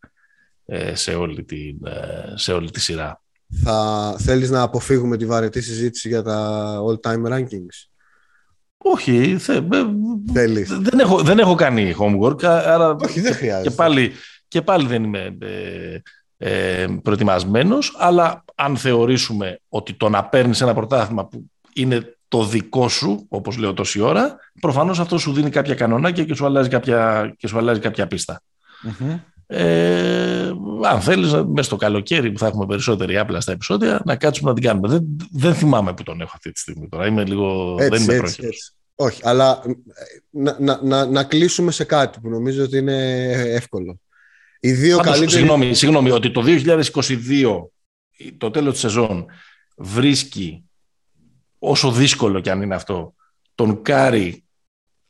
[0.65, 3.21] ε, σε, όλη τη, ε, σε όλη τη σειρά.
[3.63, 7.90] Θα θέλεις να αποφύγουμε τη βαρετή συζήτηση για τα all-time rankings;
[8.81, 9.59] Όχι, θε,
[10.79, 13.69] δεν, έχω, δεν έχω κάνει homework, άρα Όχι, δεν χρειάζεται.
[13.69, 14.11] Και πάλι,
[14.47, 15.99] και πάλι δεν είμαι ε,
[16.37, 22.87] ε, προετοιμασμένος, αλλά αν θεωρήσουμε ότι το να παίρνεις ένα πρωτάθλημα που είναι το δικό
[22.87, 27.33] σου, όπως λέω τόση ώρα, προφανώς αυτό σου δίνει κάποια κανονάκια και σου αλλάζει κάποια,
[27.37, 28.07] και σου αλλάζει κάποια
[29.53, 30.51] Ε,
[30.83, 34.55] αν θέλεις, μέσα στο καλοκαίρι που θα έχουμε περισσότερη άπλα στα επεισόδια, να κάτσουμε να
[34.55, 34.87] την κάνουμε.
[34.87, 37.07] Δεν, δεν θυμάμαι που τον έχω αυτή τη στιγμή τώρα.
[37.07, 38.73] Είμαι λίγο, έτσι, δεν είμαι έτσι, έτσι.
[38.95, 39.61] Όχι, αλλά
[40.29, 43.99] να, να, να, να, κλείσουμε σε κάτι που νομίζω ότι είναι εύκολο.
[44.59, 45.37] Οι δύο Πάντως, καλύτεροι...
[45.37, 47.61] συγγνώμη, συγγνώμη, ότι το 2022,
[48.37, 49.25] το τέλος της σεζόν,
[49.77, 50.63] βρίσκει,
[51.59, 53.13] όσο δύσκολο κι αν είναι αυτό,
[53.55, 54.43] τον Κάρι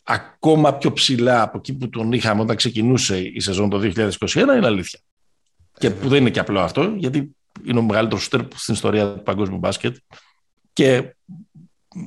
[0.03, 4.65] ακόμα πιο ψηλά από εκεί που τον είχαμε όταν ξεκινούσε η σεζόν το 2021 είναι
[4.65, 4.99] αλήθεια.
[5.77, 7.35] Και που δεν είναι και απλό αυτό, γιατί
[7.65, 9.95] είναι ο μεγαλύτερος στέρ στην ιστορία του παγκόσμιου μπάσκετ
[10.73, 11.15] και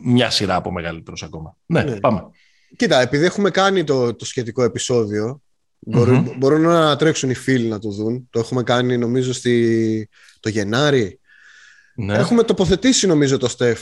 [0.03, 1.57] μια σειρά από μεγαλύτερος ακόμα.
[1.67, 2.01] Ναι, ναι.
[2.01, 2.23] πάμε.
[2.77, 5.43] Κοίτα, επειδή έχουμε κάνει το, το σχετικό επεισόδιο,
[5.79, 6.37] μπορούν, mm-hmm.
[6.37, 8.29] μπορούν να τρέξουν οι φίλοι να το δουν.
[8.31, 10.09] Το έχουμε κάνει νομίζω στη,
[10.41, 11.21] το Γενάρη.
[11.95, 12.15] Ναι.
[12.15, 13.81] Έχουμε τοποθετήσει νομίζω το Στεφ.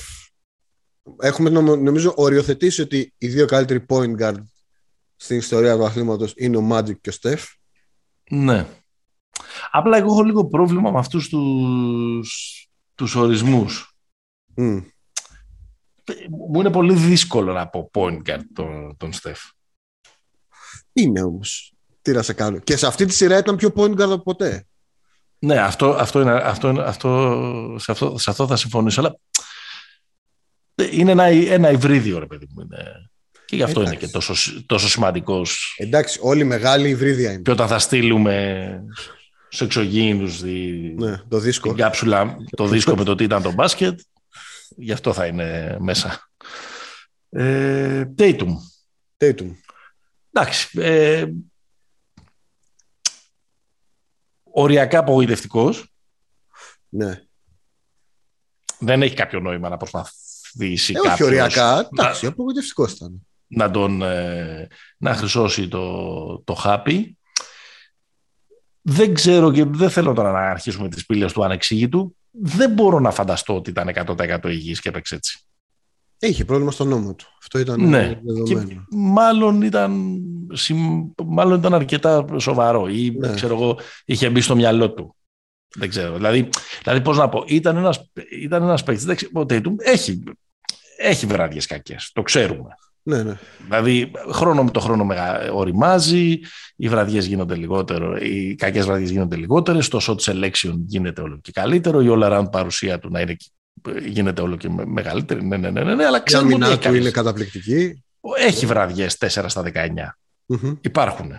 [1.18, 4.42] Έχουμε νομίζω οριοθετήσει ότι οι δύο καλύτεροι point guard
[5.16, 7.44] στην ιστορία του αθλήματος είναι ο Magic και ο Στεφ.
[8.30, 8.66] Ναι.
[9.70, 13.96] Απλά εγώ έχω λίγο πρόβλημα με αυτούς τους, τους ορισμούς.
[14.56, 14.84] Mm.
[16.30, 19.40] Μου είναι πολύ δύσκολο να πω point guard τον, τον Στεφ.
[20.92, 21.72] Είναι όμως.
[22.02, 22.58] Τι να σε κάνω.
[22.58, 24.66] Και σε αυτή τη σειρά ήταν πιο point guard από ποτέ.
[25.38, 29.00] Ναι, αυτό, αυτό, είναι, αυτό, αυτό, σε, αυτό, σε αυτό θα συμφωνήσω.
[29.00, 29.16] Αλλά
[30.74, 32.62] είναι ένα, ένα υβρίδιο, ρε παιδί μου.
[32.62, 33.10] Είναι.
[33.44, 33.98] Και γι' αυτό Εντάξει.
[33.98, 34.34] είναι και τόσο,
[34.66, 35.76] τόσο σημαντικός.
[35.78, 37.42] Εντάξει, όλοι μεγάλοι υβρίδια είναι.
[37.42, 38.84] Και όταν θα στείλουμε
[39.48, 41.68] στους εξωγήινους ναι, το δίσκο.
[41.68, 44.00] την κάψουλα, το δίσκο με το τι ήταν το μπάσκετ,
[44.76, 46.30] γι' αυτό θα είναι μέσα.
[47.28, 48.54] Ε, Tatum.
[49.18, 49.50] Tatum.
[50.32, 50.80] Εντάξει.
[50.80, 51.26] Ε,
[54.42, 55.92] οριακά απογοητευτικός.
[56.88, 57.20] Ναι.
[58.78, 59.76] Δεν έχει κάποιο νόημα να
[60.56, 61.88] προσπαθήσει ε, κάποιος, Όχι οριακά.
[61.98, 63.26] Εντάξει, απογοητευτικός ήταν.
[63.46, 67.16] Να τον ε, να χρυσώσει το, το χάπι.
[68.82, 73.10] Δεν ξέρω και δεν θέλω τώρα να αρχίσουμε τις πύλες του ανεξήγητου δεν μπορώ να
[73.10, 75.40] φανταστώ ότι ήταν 100% υγιής και έπαιξε έτσι.
[76.18, 77.26] Είχε πρόβλημα στον νόμο του.
[77.38, 78.20] Αυτό ήταν ναι.
[78.44, 78.56] Και
[78.90, 80.20] μάλλον ήταν,
[81.26, 83.34] μάλλον ήταν αρκετά σοβαρό ή ναι.
[83.34, 85.16] ξέρω εγώ, είχε μπει στο μυαλό του.
[85.74, 86.16] Δεν ξέρω.
[86.16, 86.48] Δηλαδή,
[86.82, 88.10] δηλαδή πώς να πω, ήταν ένας,
[88.42, 90.22] ήταν ένας παίκτης, ο Tatum έχει,
[90.96, 92.74] έχει βραδιές κακές, το ξέρουμε.
[93.04, 93.38] Ναι, ναι.
[93.64, 95.06] Δηλαδή, χρόνο με το χρόνο
[95.52, 96.40] οριμάζει,
[96.76, 101.52] οι βραδιές γίνονται λιγότερο, οι κακές βραδιές γίνονται λιγότερες, το shot selection γίνεται όλο και
[101.52, 103.36] καλύτερο, η all around παρουσία του να είναι,
[104.06, 105.44] γίνεται όλο και μεγαλύτερη.
[105.44, 108.04] Ναι, ναι, ναι, ναι, ναι αλλά ξέρουμε ότι του είναι καταπληκτική.
[108.36, 109.88] Έχει βραδιές 4 στα 19.
[110.48, 111.32] mm Υπάρχουν.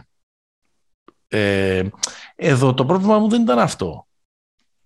[1.28, 1.84] Ε,
[2.36, 4.08] εδώ το πρόβλημα μου δεν ήταν αυτό.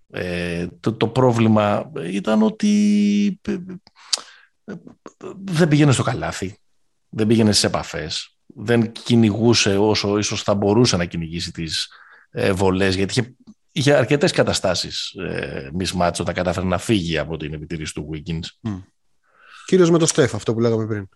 [0.09, 3.57] Ε, το, το πρόβλημα ήταν ότι ε,
[5.43, 6.57] δεν πήγαινε στο καλάθι
[7.09, 11.89] δεν πήγαινε στις επαφές, δεν κυνηγούσε όσο ίσως θα μπορούσε να κυνηγήσει τις
[12.31, 13.35] ε, βολέ, γιατί είχε,
[13.71, 18.69] είχε αρκετές καταστάσεις ε, μισμάτς όταν κατάφερε να φύγει από την επιτήρηση του Wiggins.
[18.69, 18.83] Mm.
[19.65, 21.09] Κυρίως με το Στεφ, αυτό που λέγαμε πριν.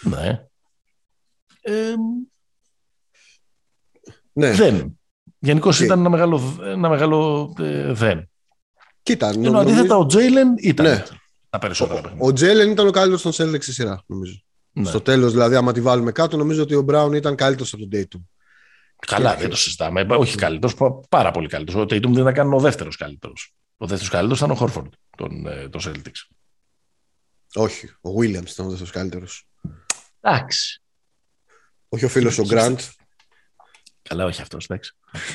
[0.00, 0.46] Ναι.
[1.60, 1.94] Ε,
[4.32, 4.52] ναι.
[4.52, 5.00] Δεν.
[5.38, 8.30] Γενικώς ήταν ένα μεγάλο, ένα μεγάλο ε, δεν.
[9.02, 11.02] Κοίτα, Ενώ αντίθετα ο Τζέιλεν ήταν ναι.
[11.50, 14.42] τα περισσότερα Ο, ο Τζέιλεν ήταν ο καλύτερος στον Σέλεξ στη σειρά, νομίζω.
[14.72, 14.88] Ναι.
[14.88, 18.00] Στο τέλος, δηλαδή, άμα τη βάλουμε κάτω, νομίζω ότι ο Μπράουν ήταν καλύτερος από τον
[18.00, 18.20] Dayton.
[19.06, 20.06] Καλά, δεν το συζητάμε.
[20.08, 20.74] Όχι καλύτερος,
[21.08, 21.80] πάρα πολύ καλύτερος.
[21.82, 23.54] Ο Tatum δεν ήταν καν ο δεύτερος καλύτερος.
[23.76, 26.34] Ο δεύτερος καλύτερος ήταν ο Χόρφορντ, τον, ε, τον Celtics.
[27.54, 29.48] Όχι, ο Williams ήταν ο δεύτερος καλύτερος.
[30.20, 30.82] Εντάξει.
[31.88, 32.78] Όχι ο φίλος ο Γκραντ.
[34.02, 34.94] Καλά, όχι αυτός, εντάξει.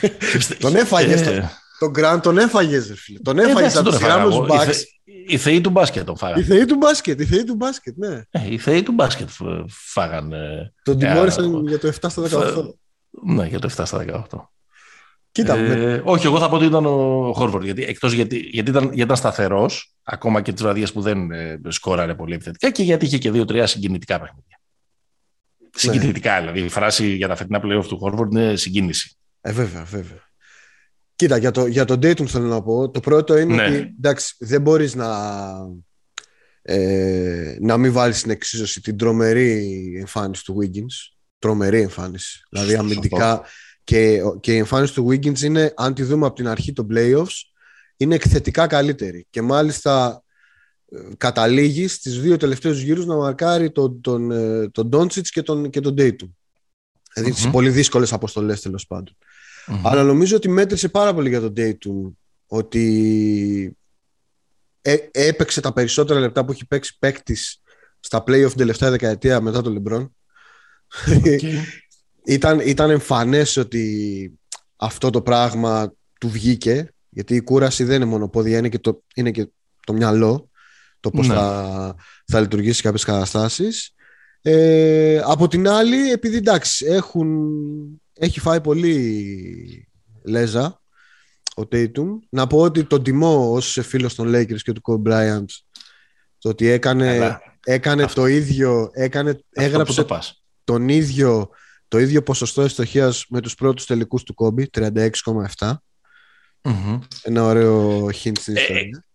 [0.59, 1.13] τον έφαγε.
[1.13, 1.49] Ε,
[1.79, 3.19] τον Γκραντ τον έφαγες, φίλε.
[3.19, 4.83] Τον έφαγες από τους Bucks.
[5.29, 6.41] Οι θεοί του μπάσκετ τον φάγανε.
[6.41, 8.21] Οι θεοί του μπάσκετ, οι θεοί του μπάσκετ, ναι.
[8.29, 9.29] Ε, οι θεοί του μπάσκετ
[9.67, 10.73] φάγανε.
[10.83, 12.63] Τον τιμώρησαν για το 7 στα 18.
[13.25, 14.49] Ναι, για το 7 στα 18.
[15.31, 17.63] Κοίτα, ε, όχι, εγώ θα πω ότι ήταν ο Χόρφορντ.
[17.63, 21.59] Γιατί, εκτός γιατί, γιατί ήταν, γιατί ήταν σταθερός, ακόμα και τις βραδιές που δεν ε,
[21.67, 24.59] σκόραρε πολύ επιθετικά και γιατί είχε και δύο-τρία συγκινητικά παιχνίδια.
[25.75, 29.17] Συγκινητικά, δηλαδή η φράση για τα φετινά playoff του Χόρβορντ είναι συγκίνηση.
[29.41, 30.26] Ε, βέβαια, βέβαια.
[31.17, 32.89] Κοίτα, για το, για το Dayton θέλω να πω.
[32.89, 33.65] Το πρώτο είναι Ναι.
[33.65, 35.09] ότι εντάξει, δεν μπορείς να,
[36.61, 41.13] ε, να μην βάλεις στην εξίσωση την τρομερή εμφάνιση του Wiggins.
[41.39, 42.43] Τρομερή εμφάνιση.
[42.49, 42.83] Δηλαδή Σωστό.
[42.85, 43.41] αμυντικά
[43.83, 47.41] και, και η εμφάνιση του Wiggins είναι, αν τη δούμε από την αρχή των playoffs,
[47.97, 49.27] είναι εκθετικά καλύτερη.
[49.29, 50.23] Και μάλιστα
[50.91, 55.69] ε, καταλήγει στις δύο τελευταίους γύρους να μαρκάρει τον, τον, ε, τον Doncic και τον,
[55.69, 56.29] και τον Tatum.
[57.13, 57.51] Δηλαδή τις Μμμ.
[57.51, 59.17] πολύ δύσκολες αποστολές τέλος πάντων.
[59.67, 59.87] Μμμ.
[59.87, 62.13] Αλλά νομίζω ότι μέτρησε πάρα πολύ για τον Tatum
[62.47, 63.77] ότι
[64.81, 67.61] ε, έπαιξε τα περισσότερα λεπτά που έχει παίξει παίκτης
[67.99, 70.09] στα playoff την τελευταία δεκαετία μετά τον LeBron.
[71.17, 71.25] Ok.
[72.35, 74.39] ήταν, ήταν εμφανές ότι
[74.75, 79.03] αυτό το πράγμα του βγήκε γιατί η κούραση δεν είναι μόνο πόδια, είναι και το,
[79.15, 79.49] είναι και
[79.85, 80.49] το μυαλό
[80.99, 81.33] το πώς Ναι.
[81.33, 83.91] θα, θα λειτουργήσει σε κάποιες καταστάσεις.
[84.41, 87.47] Ε, από την άλλη, επειδή εντάξει, έχουν,
[88.19, 89.87] έχει φάει πολύ
[90.23, 90.81] λέζα
[91.55, 95.45] ο Tatum, να πω ότι τον τιμώ ως φίλος των Lakers και του Kobe Bryant
[96.39, 97.41] το ότι έκανε, Καλά.
[97.63, 100.43] έκανε Αυτό- το ίδιο, έκανε, Αυτό που έγραψε το πας.
[100.63, 101.49] τον ίδιο,
[101.87, 105.81] το ίδιο ποσοστό ευστοχίας με τους πρώτους τελικούς του Kobe, 36,7.
[106.63, 106.99] Μμμ.
[107.23, 109.05] Ένα ωραίο hint στην Ε, ιστορία.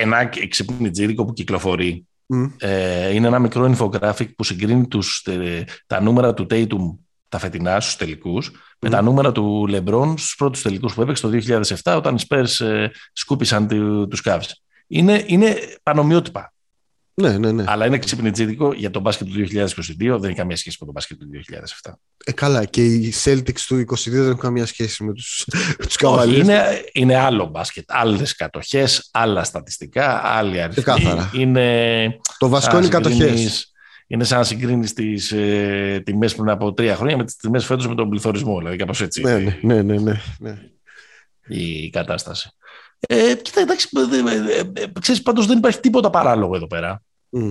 [0.00, 2.44] Ένα ξυπνητζίδικο που κυκλοφορεί Μμ.
[2.58, 7.80] ε, είναι ένα μικρό infographic που συγκρίνει τους, ε, τα νούμερα του Tatum τα φετινά
[7.80, 8.92] στους τελικούς με Μμ.
[8.92, 12.86] τα νούμερα του LeBron στους πρώτους τελικούς που έπαιξε το 2007 όταν οι Spurs ε,
[13.12, 14.50] σκούπισαν του- τους Cavs.
[14.86, 16.52] Είναι, είναι πανομοιότυπα,
[17.14, 17.64] Ναι, ναι, ναι.
[17.66, 21.18] αλλά είναι ξυπνητζίδικο για το μπάσκετ του 2022, δεν έχει καμία σχέση με το μπάσκετ
[21.18, 21.26] του
[21.84, 21.92] 2007.
[22.24, 25.44] Ε, καλά, και οι Celtics του 22 δεν έχουν καμία σχέση με τους,
[25.78, 26.34] με τους Όχι, Cavaliers.
[26.38, 27.84] είναι, είναι άλλο μπάσκετ.
[27.92, 30.82] Άλλες κατοχές, άλλα στατιστικά, άλλοι αριθμοί.
[30.82, 31.30] Ξεκάθαρα.
[31.34, 33.67] Είναι, Το βασικό σαν είναι οι να συγκρίνεις- κατοχές.
[34.10, 37.88] Είναι σαν να συγκρίνεις τις ε, τιμές πριν από τρία χρόνια με τις τιμές φέτος
[37.88, 38.58] με τον πληθωρισμό.
[38.58, 40.58] Δηλαδή, κάπως έτσι Ναι, ναι, ναι, ναι, ναι, ναι.
[41.48, 42.50] η κατάσταση.
[43.00, 47.02] Ε, κοίτα, εντάξει, ε, ε, ε, ξέρεις, πάντως δεν υπάρχει τίποτα παράλογο εδώ πέρα.
[47.28, 47.48] Μμ.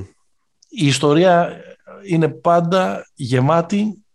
[0.70, 1.62] Η ιστορία
[2.04, 4.06] είναι πάντα γεμάτη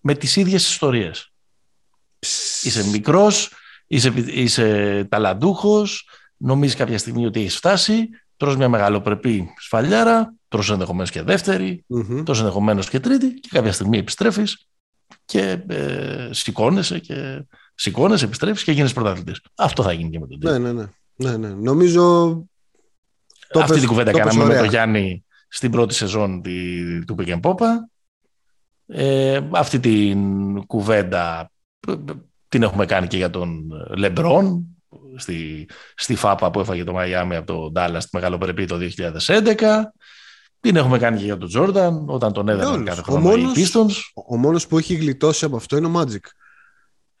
[0.00, 1.32] με τις ίδιες ιστορίες.
[2.62, 3.52] Είσαι μικρός,
[3.86, 11.10] είσαι, είσαι ταλαντούχος, νομίζεις κάποια στιγμή ότι έχεις φτάσει, τρως μια μεγαλοπρεπή σφαλιάρα, τρως ενδεχομένως
[11.10, 12.22] και δεύτερη, Μμμ.
[12.22, 14.66] τρως ενδεχομένως και τρίτη και κάποια στιγμή επιστρέφεις
[15.24, 19.40] και ε, σηκώνεσαι και σηκώνεσαι, επιστρέφεις και γίνεις πρωταθλητής.
[19.54, 20.62] Αυτό θα γίνει και με τον Ναι, Τέιτ.
[20.62, 20.86] ναι, ναι.
[21.16, 21.48] ναι, ναι.
[21.48, 22.02] Νομίζω
[23.48, 24.60] το Αυτή πες- την κουβέντα το πες κάναμε με ωραία.
[24.60, 27.66] τον Γιάννη στην πρώτη σεζόν τη- του Pick and Popa.
[28.86, 30.18] Ε, αυτή την
[30.66, 31.50] κουβέντα
[31.88, 31.96] ε, ε,
[32.48, 33.64] την έχουμε κάνει και για τον
[33.96, 34.73] Λεμπρόν
[35.16, 38.78] στη, στη ΦΑΠΑ που έφαγε το Μαϊάμι από τον Ντάλλα στη Μεγαλοπρεπή το
[39.26, 39.54] 2011.
[40.60, 42.84] Την έχουμε κάνει και για τον Τζόρνταν όταν τον έδωσαν όλους.
[42.88, 43.92] κάθε Ο χρόνο οι μόνος- Pistons.
[44.26, 46.18] Ο μόνος που έχει γλιτώσει από αυτό είναι ο Magic.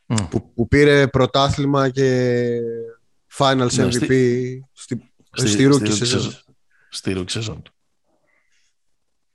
[0.06, 0.14] Μμ.
[0.30, 2.48] Που, που πήρε πρωτάθλημα και
[3.38, 6.20] Finals Ναι, MVP στη- στη, στη, rookie στη σεζόν.
[6.20, 6.42] σεζόν-
[6.88, 7.72] Στη rookie σεζόν του.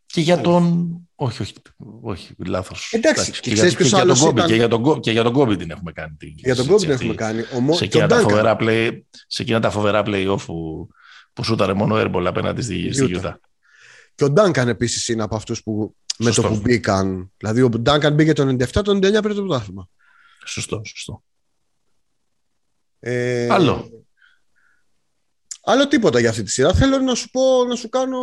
[0.06, 0.94] Και για τον...
[1.22, 1.54] Όχι, όχι,
[2.02, 2.90] όχι, λάθος.
[2.94, 4.84] Εντάξει, και και, ξέρεις για, και, ποιος για τον άλλος Kobe, ήταν- και, για τον,
[4.86, 6.16] Kobe- και για τον Kobe την έχουμε κάνει.
[6.16, 7.24] Την, Για τον Kobe συζήτηση την αυτή.
[7.24, 7.64] έχουμε κάνει.
[7.66, 8.30] Ο, Mo- Σε και ο εκείνα, τα Duncan.
[8.30, 10.88] φοβερά play, σε εκείνα τα φοβερά play-off που,
[11.34, 13.26] που σούταρε μόνο airball απέναντι στη, στη Utah.
[13.26, 13.34] Utah.
[14.16, 16.42] Και ο Duncan επίσης είναι από αυτούς που με Σωστό.
[16.42, 17.32] το που μπήκαν.
[17.38, 19.90] Δηλαδή ο Duncan μπήκε το 97, το 99 πήρε το πρωτάθλημα.
[20.46, 21.24] Σωστό, σωστό.
[23.00, 23.99] Ε, Άλλο.
[25.72, 26.74] Άλλο τίποτα για αυτή τη σειρά.
[26.74, 28.18] Θέλω να σου πω, να σου κάνω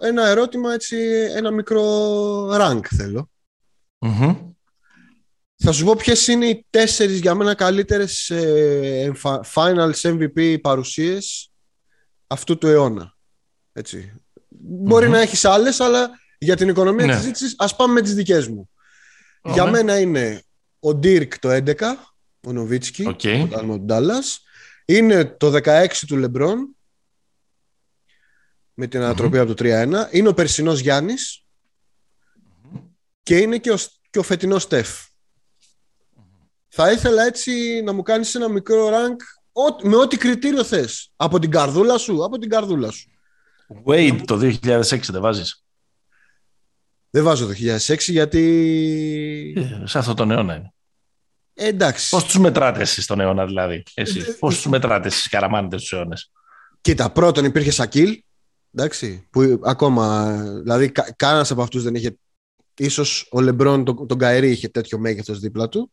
[0.00, 0.96] ένα ερώτημα έτσι,
[1.34, 1.82] ένα μικρό
[2.52, 3.30] rank θέλω.
[3.98, 4.36] Μμμ.
[5.56, 11.52] Θα σου πω ποιες είναι οι τέσσερις για μένα καλύτερες ε, εμφα- finals MVP παρουσίες
[12.26, 13.16] αυτού του αιώνα.
[13.72, 14.12] Έτσι.
[14.60, 15.12] Μπορεί Μμμ.
[15.12, 17.12] να έχεις άλλες, αλλά για την οικονομία Ναι.
[17.12, 18.70] της συζήτησης ας πάμε με τις δικές μου.
[19.42, 19.70] Για Ωραία.
[19.74, 20.42] μένα είναι
[20.80, 22.14] ο Dirk το 11,
[22.46, 23.20] ο Νοβίτσκι, Οκ.
[23.20, 24.42] το πρωτάθλημα του Ντάλλας.
[24.90, 26.76] Είναι το 16 του Λεμπρόν,
[28.74, 30.08] με την ανατροπή από το 3-1.
[30.10, 31.44] Είναι ο περσινός Γιάννης
[33.22, 33.78] και είναι και ο,
[34.10, 35.06] και ο φετινός Στεφ.
[36.68, 39.16] Θα ήθελα έτσι να μου κάνεις ένα μικρό rank
[39.52, 41.12] ό- με ό,τι κριτήριο θες.
[41.16, 43.10] Από την καρδούλα σου, από την καρδούλα σου.
[43.86, 45.64] Wade το 2006 δεν βάζεις;
[47.10, 48.42] Δεν βάζω το 2006 γιατί...
[49.56, 50.72] Ε, σε αυτό τον αιώνα είναι.
[51.60, 52.08] Ε, εντάξει.
[52.10, 53.82] Πώς τους μετράτε εσείς τον αιώνα δηλαδή.
[53.94, 54.38] Ε, Εσείς.
[54.38, 56.30] Πώς τους μετράτε εσείς καραμάνιτες τους αιώνες;
[56.80, 58.22] Κοίτα, πρώτον υπήρχε Σακίλ,
[58.74, 62.18] εντάξει, που ακόμα, δηλαδή κα, κανένας από αυτούς δεν είχε,
[62.76, 65.92] ίσως ο Λεμπρόν τον, τον Κάιρι είχε τέτοιο μέγεθος δίπλα του,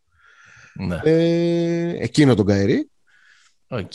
[0.74, 1.00] Ναι.
[1.04, 2.90] ε, εκείνο τον Κάιρι.
[3.68, 3.92] Οκ.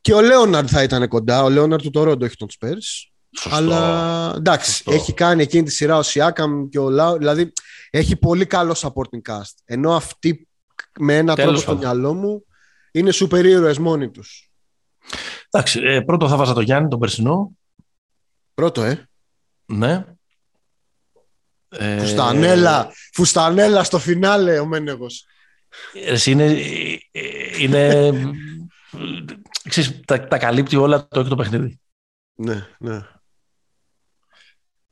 [0.00, 3.10] Και ο Λέοναρντ θα ήταν κοντά, ο Λέοναρντ του Τορόντο έχει τον Σπέρς.
[3.38, 3.56] Σωστό.
[3.56, 4.92] Αλλά εντάξει, Σωστό.
[4.92, 7.18] έχει κάνει εκείνη τη σειρά ο Σιάκαμ και ο Λάουρι.
[7.18, 7.52] Δηλαδή
[7.90, 9.54] έχει πολύ καλό supporting cast.
[9.64, 10.48] Ενώ αυτοί
[10.98, 12.00] με ένα Τέλος τρόπο στο πάντων.
[12.00, 12.44] μυαλό μου
[12.92, 14.50] είναι σούπερ ήρωες μόνοι τους.
[15.50, 17.50] Εντάξει, ε, πρώτο θα βάζα το Γιάννη, τον περσινό.
[18.54, 19.08] Πρώτο, ε.
[19.66, 20.04] Ναι.
[21.68, 25.26] Ε, Φουστανέλα, φουστανέλα στο φινάλε ο Μένεγος.
[25.92, 26.44] Εσύ είναι,
[27.10, 27.22] ε,
[27.58, 28.12] είναι
[29.68, 31.80] ξέρεις, τα, τα καλύπτει όλα το έκτο παιχνίδι.
[32.34, 33.00] Ναι, ναι.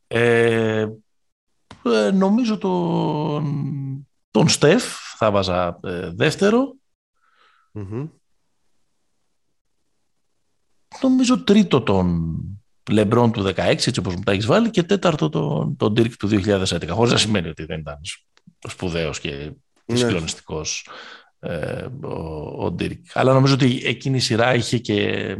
[0.07, 0.87] Ε,
[1.85, 6.75] ε, νομίζω τον, τον Στεφ θα βάζα ε, δεύτερο.
[7.73, 8.09] Μμμ.
[11.03, 12.37] Νομίζω τρίτο τον
[12.91, 16.29] Λεμπρόν του 16, έτσι όπως μου τα έχεις βάλει, και τέταρτο τον, τον Dirk του
[16.29, 16.89] 2011.
[16.89, 18.01] Χωρίς να σημαίνει ότι δεν ήταν
[18.69, 19.53] σπουδαίος και
[19.85, 19.97] Ναι.
[19.97, 20.89] συγκλονιστικός
[21.39, 22.99] ε, ο, ο Dirk.
[23.13, 25.37] Αλλά νομίζω ότι εκείνη η σειρά είχε και,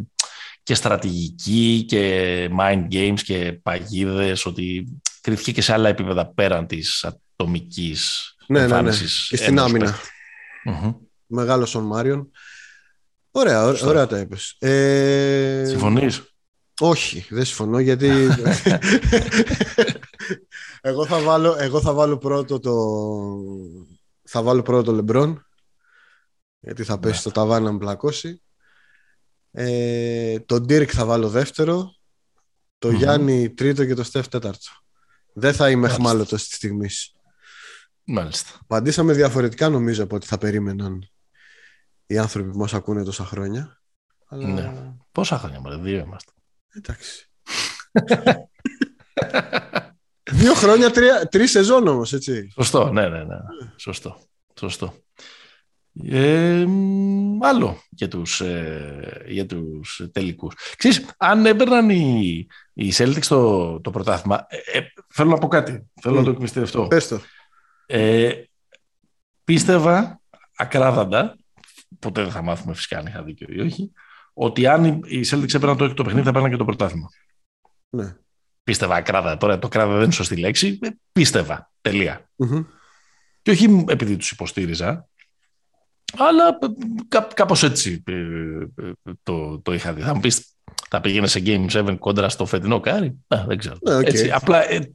[0.63, 4.85] και στρατηγική και mind games και παγίδες, ότι
[5.21, 8.73] κριθήκε και σε άλλα επίπεδα πέραν της ατομικής Ναι, ναι, ναι.
[8.75, 9.91] εμφάνισης Και στην ενός άμυνα.
[9.93, 10.09] παίκτη.
[10.65, 10.93] Μμμ.
[11.27, 12.31] Μεγάλος Σον Μάριον.
[13.31, 13.87] Ωραία, ωραία, Σωστά.
[13.89, 14.57] ωραία τα είπες.
[14.59, 16.23] Ε, Συμφωνείς;
[16.81, 18.09] Όχι, δεν συμφωνώ γιατί
[20.81, 22.75] εγώ, θα βάλω, εγώ θα βάλω πρώτο το
[24.23, 25.47] θα βάλω πρώτο το Λεμπρόν
[26.61, 27.23] γιατί θα πέσει Ναι.
[27.23, 28.43] το ταβάνι να με πλακώσει.
[29.51, 31.95] Ε, τον Ντίρκ θα βάλω δεύτερο,
[32.79, 32.97] το Μμμ.
[32.97, 34.67] Γιάννη τρίτο και το Στεφ τέταρτο.
[35.33, 36.03] Δεν θα είμαι Μάλιστα.
[36.03, 37.13] χμάλωτος τη στιγμής.
[38.05, 38.51] Μάλιστα.
[38.61, 41.09] Απαντήσαμε διαφορετικά νομίζω από ό,τι θα περίμεναν
[42.07, 43.83] οι άνθρωποι που μας ακούνε τόσα χρόνια.
[44.29, 44.49] Αλλά...
[44.49, 44.93] Ναι.
[45.13, 46.33] Πόσα χρόνια, μωρέ, δύο είμαστε.
[46.75, 47.31] Εντάξει.
[50.31, 52.51] Δύο χρόνια, τρία, τρεις σεζόν όμως, έτσι.
[52.55, 53.37] Σωστό, ναι, ναι, ναι.
[53.77, 54.19] Σωστό.
[54.59, 54.95] Σωστό.
[56.11, 60.55] Ε, μ, άλλο για τους, ε, για τους τελικούς.
[60.77, 65.91] Ξέρεις, αν έπαιρναν οι, οι Celtics το, το πρωτάθλημα, ε, ε, θέλω να πω κάτι,
[66.01, 66.19] θέλω Μμ.
[66.19, 66.87] να το εκμυστηρευτώ.
[66.87, 67.21] Πες το.
[67.87, 68.33] Ε,
[69.45, 70.21] πίστευα
[70.57, 71.37] ακράδαντα,
[71.99, 73.93] ποτέ δεν θα μάθουμε φυσικά αν είχα δίκιο ή όχι,
[74.33, 77.09] ότι αν οι οι Celtics έπαιρναν το έκτο παιχνίδι θα έπαιρναν και το πρωτάθλημα.
[77.91, 78.17] Ναι.
[78.65, 79.37] Πίστευα ακράδαντα.
[79.37, 80.79] Τώρα το ακράδαντα δεν είναι σωστή λέξη.
[80.83, 81.73] ε, Πίστευα.
[81.81, 82.31] Τελεία.
[82.37, 82.65] Μμμ.
[83.43, 85.09] Και όχι επειδή τους υποστήριζα,
[86.19, 86.67] αλλά ε,
[87.09, 88.93] κά, κάπως έτσι ε, ε,
[89.23, 90.03] το, το είχα δει.
[90.03, 90.55] Θα μου πεις,
[90.91, 93.77] θα πήγαινε σε Game 7 κόντρα στο φετινό Κάρι; Α, δεν ξέρω.
[93.83, 94.07] Ναι, οκ.
[94.07, 94.93] έτσι, απλά, ε,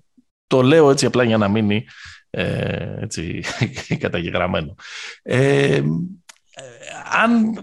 [0.48, 1.86] το λέω έτσι απλά για να μείνει
[2.30, 3.44] ε, έτσι,
[4.00, 4.76] καταγεγραμμένο.
[5.22, 5.84] Ε, ε,
[7.12, 7.54] αν,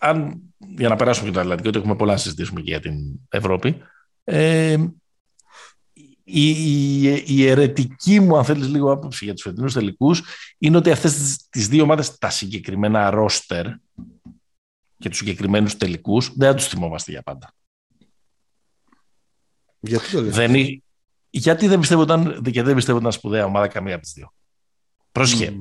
[0.00, 3.20] αν, για να περάσουμε και το Ατλαντικό, ότι έχουμε πολλά να συζητήσουμε και για την
[3.28, 3.82] Ευρώπη,
[4.24, 4.76] ε,
[6.24, 10.22] η, η, η αιρετική μου, αν θέλεις λίγο άποψη για τους φετινούς τελικούς,
[10.58, 13.66] είναι ότι αυτές τις, τις δύο ομάδες, τα συγκεκριμένα ρόστερ
[14.98, 17.52] και τους συγκεκριμένους τελικούς, δεν θα τους θυμόμαστε για πάντα.
[19.80, 20.34] Γιατί το λες.
[20.34, 20.82] Δεν, είναι-
[21.38, 24.32] γιατί δεν πιστεύω, ήταν, γιατί δεν πιστεύω ήταν σπουδαία ομάδα καμία από τις δύο.
[25.12, 25.50] Πρόσχε.
[25.50, 25.60] Μμ.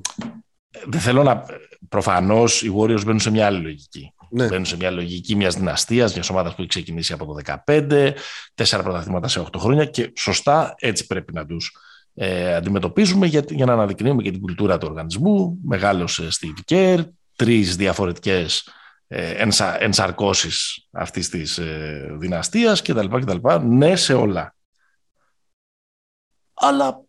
[0.86, 1.46] Δεν θέλω να.
[1.90, 4.14] Προφανώς οι Warriors μπαίνουν σε μια άλλη λογική.
[4.30, 4.48] Ναι.
[4.48, 7.34] Μπαίνουν σε μια λογική μιας δυναστείας, μιας ομάδας που έχει ξεκινήσει από το
[7.66, 8.14] 15,
[8.54, 11.76] τέσσερα πρωταθλήματα σε 8 χρόνια και σωστά έτσι πρέπει να τους
[12.14, 15.58] ε, αντιμετωπίζουμε για, για να αναδεικνύουμε και την κουλτούρα του οργανισμού.
[15.64, 17.04] Μεγάλος Steve Kerr,
[17.36, 18.70] τρεις διαφορετικές
[19.08, 23.38] ε, ενσα, ενσαρκώσεις αυτής της ε, δυναστείας κτλ, κτλ.
[23.64, 24.56] Ναι σε όλα.
[26.60, 27.02] Αλλά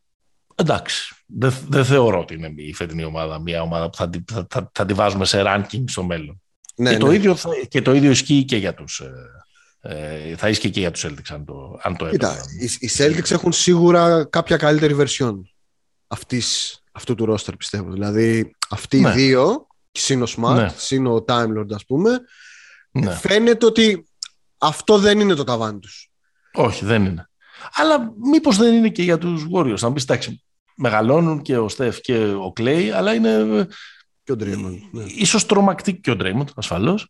[0.55, 4.47] εντάξει, δεν, δεν θεωρώ ότι είναι η φετινή ομάδα μια ομάδα που θα, τη- θα,
[4.51, 6.43] θα, θα τη βάζουμε σε ranking στο μέλλον.
[6.75, 7.15] Ναι, και, το ναι.
[7.15, 9.01] ίδιο, θα- και το ίδιο ισχύει και για τους...
[9.01, 9.13] Ε,
[9.81, 12.47] ε, θα ισχύει και για τους Celtics αν το, αν το Κοίτα, έπαιρναν.
[12.61, 15.35] οι, οι Celtics έχουν σίγουρα κάποια καλύτερη version
[16.07, 17.91] αυτής, αυτού του roster πιστεύω.
[17.93, 19.09] Δηλαδή αυτοί Ναι.
[19.09, 20.75] οι δύο, συν ο Smart, Ναι.
[20.77, 22.21] συν ο Time Lord ας πούμε,
[22.91, 23.15] Ναι.
[23.15, 24.09] φαίνεται ότι
[24.59, 26.11] αυτό δεν είναι το ταβάνι τους.
[26.53, 27.28] Όχι, δεν είναι.
[27.73, 29.79] Αλλά μήπως δεν είναι και για τους Warriors.
[29.81, 30.43] Να μου πεις, εντάξει,
[30.75, 33.67] μεγαλώνουν και ο Στεφ και ο Clay, αλλά είναι ε,
[34.25, 34.79] Και ο Draymond.
[34.93, 35.03] Ναι.
[35.05, 37.09] ίσως τρομακτική και ο Draymond, ασφαλώς.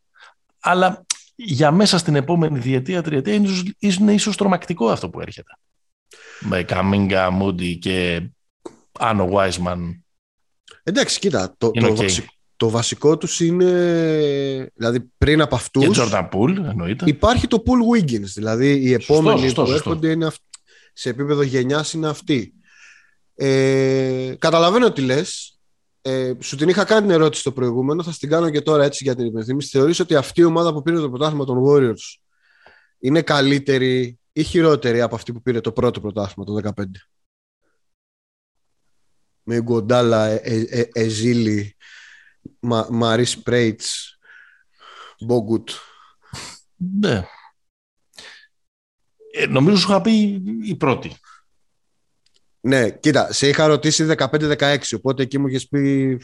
[0.61, 5.51] Αλλά για μέσα στην επόμενη διετία, τριετία, είναι, ίσως- είναι ίσως τρομακτικό αυτό που έρχεται.
[6.41, 8.23] Με Καμίνγκα, Moody και
[8.99, 9.79] αν ο Wiseman
[10.83, 11.97] Εντάξει, κοίτα, το, είναι το, οκ.
[11.99, 12.27] βασι-
[12.57, 13.71] το βασικό τους είναι,
[14.75, 17.05] δηλαδή πριν από αυτούς, Και Jordan Poole, εννοείται.
[17.09, 18.21] υπάρχει το Poole Wiggins.
[18.35, 19.91] Δηλαδή οι επόμενοι σωστό, που σωστό.
[19.91, 20.41] έρχονται είναι αυ-
[20.99, 22.55] σε επίπεδο γενιάς είναι αυτοί.
[23.35, 25.59] Ε, καταλαβαίνω τι λες.
[26.03, 29.05] Ε, σου την είχα κάνει την ερώτηση στο προηγούμενο, θα στην κάνω και τώρα έτσι
[29.05, 29.69] για την υπενθύμηση.
[29.69, 32.19] Θεωρείς ότι αυτή η ομάδα που πήρε το πρωτάθλημα των Warriors
[32.99, 36.85] είναι καλύτερη ή χειρότερη από αυτή που πήρε το πρώτο πρωτάθλημα το 2015.
[39.43, 41.77] Με Γκοντάλα, ε, ε, ε, Εζίλη,
[42.61, 44.19] Μα, Μαρίς Πρέιτς,
[45.21, 45.69] Μπόγκουτ.
[46.77, 47.27] Ναι.
[49.33, 51.17] Ε, νομίζω σου είχα πει η πρώτη.
[52.61, 56.21] Ναι, κοίτα, σε είχα ρωτήσει 15-16, οπότε εκεί μου είχες πει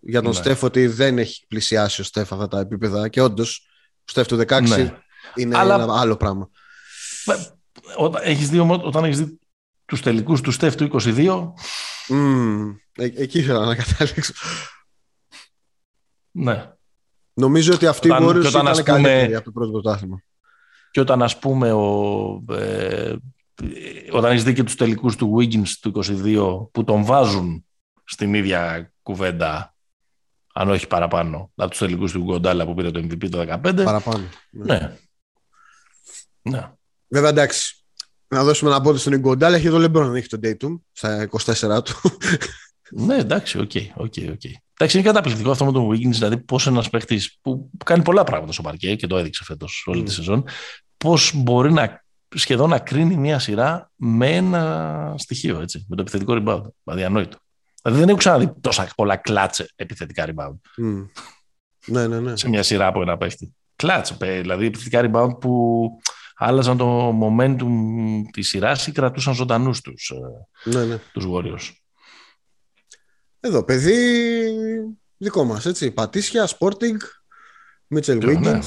[0.00, 0.36] για τον ναι.
[0.36, 4.36] Στέφ ότι δεν έχει πλησιάσει ο Στέφ αυτά τα επίπεδα και όντως ο Στέφ του
[4.48, 4.98] 16 ναι.
[5.34, 5.74] είναι Αλλά...
[5.74, 6.48] ένα άλλο πράγμα.
[7.96, 9.38] Όταν έχεις δει, όταν έχεις δει
[9.84, 11.52] τους τελικούς του Στέφ του 22
[12.08, 14.32] mm, ε, εκεί ήθελα να καταλήξω
[16.30, 16.72] ναι
[17.34, 20.22] νομίζω ότι αυτή η μπορεί να είναι καλύτερη από το πρώτο πρωτάθλημα
[20.94, 23.14] και όταν ας πούμε ο, ε,
[24.10, 27.66] όταν έχεις δει και τους τελικούς του Wiggins του 22 που τον βάζουν
[28.04, 29.74] στην ίδια κουβέντα
[30.54, 34.24] αν όχι παραπάνω από τους τελικούς του Γκοντάλα που πήρε το MVP το 15 παραπάνω
[34.50, 34.96] ναι, ναι.
[36.42, 36.70] ναι.
[37.08, 37.84] Βέβαια εντάξει
[38.28, 39.54] να δώσουμε ένα πόδι στον Ιγκουοντάλα.
[39.54, 41.94] Έχει το Λεμπρόν να έχει τον Tatum στα 24 του.
[43.06, 43.70] ναι, εντάξει, ok.
[43.74, 44.52] Okay, okay, okay.
[44.76, 48.52] Εντάξει, είναι καταπληκτικό αυτό με τον Wiggins, δηλαδή πώς ένας παίχτης που κάνει πολλά πράγματα
[48.52, 50.44] στο παρκέ και το έδειξε φέτος όλη τη σεζόν,
[51.04, 56.42] πώς μπορεί να σχεδόν να κρίνει μια σειρά με ένα στοιχείο, έτσι, με το επιθετικό
[56.44, 56.62] rebound.
[56.84, 57.38] Δηλαδή, ανόητο.
[57.82, 60.82] Δηλαδή, δεν έχω ξαναδεί τόσα πολλά clutch επιθετικά rebound.
[60.82, 61.08] Μμ.
[61.86, 62.36] Ναι, ναι, ναι.
[62.36, 63.54] Σε μια σειρά από ένα παίχτη.
[63.76, 65.88] Κλάτσε, δηλαδή επιθετικά rebound που
[66.34, 67.70] άλλαζαν το momentum
[68.32, 70.12] της σειράς ή κρατούσαν ζωντανούς τους
[70.64, 70.98] ε, ναι, ναι.
[71.12, 71.70] τους Warriors.
[73.40, 74.04] Εδώ, παιδί
[75.16, 75.90] δικό μας, έτσι.
[75.90, 76.96] Πατήσια, Sporting,
[77.86, 78.40] Μίτσελ Wiggins.
[78.40, 78.60] Ναι.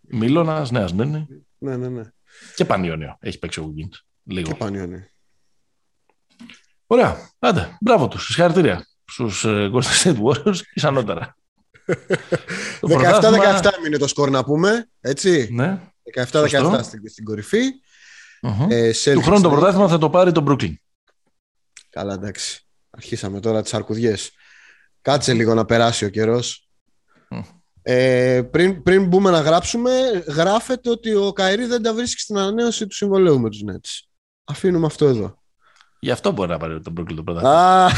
[0.00, 1.26] Μίλωνας, Νέας ναι,
[1.62, 1.76] ναι.
[1.76, 2.10] Ναι, ναι, ναι.
[2.54, 3.96] Και Πανιόνιο έχει παίξει ο Wiggins.
[4.22, 4.48] Λίγο.
[4.48, 5.06] Και Πανιόνιο.
[6.86, 7.30] Ωραία.
[7.38, 8.24] Άντε, μπράβο τους.
[8.24, 11.36] Συγχαρητήρια στους uh, Golden State Warriors ανώτερα.
[12.80, 15.48] 17-17 είναι το σκορ να πούμε, έτσι.
[15.52, 15.80] Ναι.
[16.30, 17.60] 17-17 στην, στην κορυφη
[18.68, 20.74] Ε, του χρόνου το πρωτάθλημα θα το πάρει το Brooklyn.
[21.90, 22.66] Καλά, εντάξει.
[22.90, 24.30] Αρχίσαμε τώρα τις αρκουδιές.
[25.02, 26.68] Κάτσε λίγο να περάσει ο καιρός.
[27.82, 29.90] Ε, πριν, πριν μπούμε να γράψουμε,
[30.26, 34.06] γράφεται ότι ο Καϊρή δεν τα βρίσκει στην ανανέωση του συμβολέου με τους Nets.
[34.44, 35.42] Αφήνουμε αυτό εδώ.
[36.00, 37.90] Γι' αυτό μπορεί να πάρει το Brooklyn το πρωτάθλημα.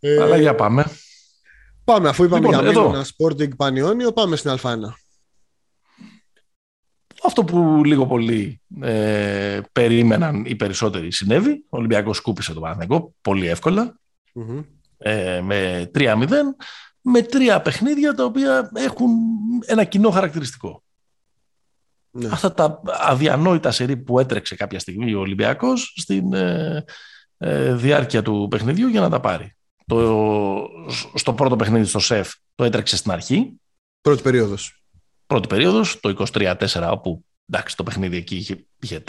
[0.22, 0.84] Αλλά για πάμε.
[1.84, 4.76] Πάμε, αφού είπαμε λοιπόν, για ένα Sporting Πανιόνιο, πάμε στην Α1.
[7.24, 11.50] Αυτό που λίγο πολύ ε, περίμεναν οι περισσότεροι συνέβη.
[11.50, 13.50] Ο Ολυμπιακός σκούπισε το Παναθηναϊκό πολύ
[14.98, 16.28] ε, με 3-0
[17.00, 19.10] με τρία παιχνίδια τα οποία έχουν
[19.66, 20.82] ένα κοινό χαρακτηριστικό.
[22.10, 22.28] Ναι.
[22.32, 26.84] Αυτά τα αδιανόητα σερί που έτρεξε κάποια στιγμή ο Ολυμπιακός στην ε,
[27.38, 30.68] ε διάρκεια του παιχνιδιού για να τα πάρει το,
[31.14, 33.60] στο πρώτο παιχνίδι στο ΣΕΦ το έτρεξε στην αρχή.
[34.00, 34.82] Πρώτη περίοδος.
[35.26, 36.56] Πρώτη περίοδος, το 23-4
[36.90, 39.00] όπου εντάξει, το παιχνίδι εκεί είχε, είχε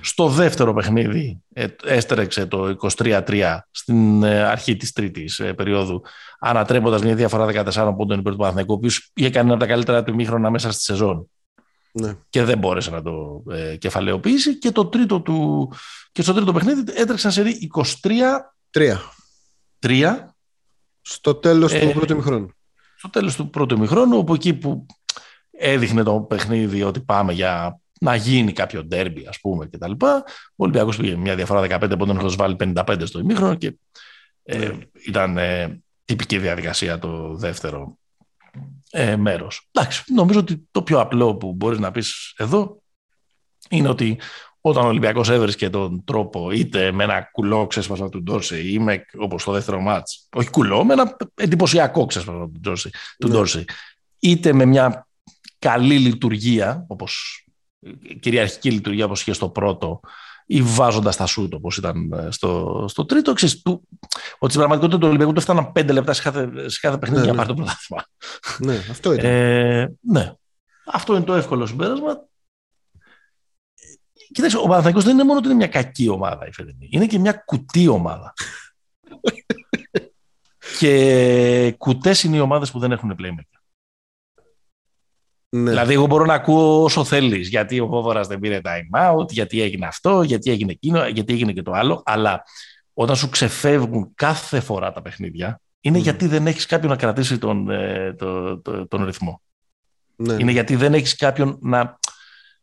[0.00, 6.02] Στο δεύτερο παιχνίδι ε, έστρεξε το 23-3 στην ε, αρχή της τρίτης ε, περίοδου
[6.38, 9.68] ανατρέποντας μια διαφορά 14 πόντων υπέρ του Παναθηναϊκού ο οποίος είχε κάνει ένα από τα
[9.68, 11.30] καλύτερα του ημίχρονα μέσα στη σεζόν
[11.92, 12.16] ναι.
[12.28, 15.72] και δεν μπόρεσε να το ε, κεφαλαιοποιήσει και, το τρίτο του,
[16.12, 17.44] και στο τρίτο παιχνίδι έτρεξαν σε
[18.02, 18.10] 23
[19.78, 20.34] τρία.
[21.00, 22.50] Στο τέλος του ε, πρώτου ημιχρόνου.
[22.96, 24.86] Στο τέλος του πρώτου ημιχρόνου, όπου εκεί που
[25.50, 30.24] έδειχνε το παιχνίδι ότι πάμε για να γίνει κάποιο ντέρμπι, ας πούμε, και τα λοιπά.
[30.26, 33.78] Ο Ολυμπιακός πήγε μια διαφορά 15 πόντων, είχε βάλει 55 στο ημίχρονο και
[34.42, 34.78] ε, ναι.
[35.06, 37.98] ήταν ε, τυπική διαδικασία το δεύτερο
[38.90, 39.68] ε, μέρος.
[39.72, 42.82] Εντάξει, νομίζω ότι το πιο απλό που μπορείς να πεις εδώ
[43.68, 44.18] είναι ότι
[44.60, 49.04] όταν ο Ολυμπιακός έβρισκε τον τρόπο είτε με ένα κουλό ξέσπασμα του Ντόρση ή με,
[49.18, 53.64] όπως το δεύτερο μάτς, όχι κουλό, με ένα εντυπωσιακό ξέσπασμα του Ντόρση, του ναι.
[54.18, 55.06] είτε με μια
[55.58, 57.42] καλή λειτουργία, όπως
[58.20, 60.00] κυριαρχική λειτουργία όπως είχε στο πρώτο,
[60.46, 63.88] ή βάζοντας τα σούτ όπως ήταν ε, στο, στο τρίτο, ξέρεις, του,
[64.38, 67.32] ότι στην πραγματικότητα του Ολυμπιακού του έφταναν πέντε λεπτά σε κάθε, σε κάθε παιχνίδι ναι,
[67.32, 67.46] για να ναι.
[67.46, 68.04] πάρει το πρωτάθλημα.
[68.58, 69.30] Ναι, αυτό ήταν.
[69.30, 70.32] Ε, ναι.
[70.86, 72.26] Αυτό είναι το εύκολο συμπέρασμα.
[74.32, 76.88] Κοιτάξτε, ο Παναθηναϊκός δεν είναι μόνο ότι είναι μια κακή ομάδα η φετινή.
[76.90, 78.34] Είναι και μια κουτί ομάδα.
[80.78, 83.51] και κουτές είναι οι ομάδες που δεν έχουν playmaker.
[85.54, 85.70] Ναι.
[85.70, 87.48] Δηλαδή, εγώ μπορώ να ακούω όσο θέλεις.
[87.48, 91.52] Γιατί ο Βόβορα δεν πήρε time out, γιατί έγινε αυτό, γιατί έγινε εκείνο, γιατί έγινε
[91.52, 92.02] και το άλλο.
[92.04, 92.42] Αλλά
[92.92, 97.70] όταν σου ξεφεύγουν κάθε φορά τα παιχνίδια, είναι γιατί δεν έχεις κάποιον να κρατήσει τον,
[97.70, 99.42] ε, το, το, τον ρυθμό.
[100.16, 100.36] Ναι.
[100.38, 101.98] Είναι γιατί δεν έχεις κάποιον να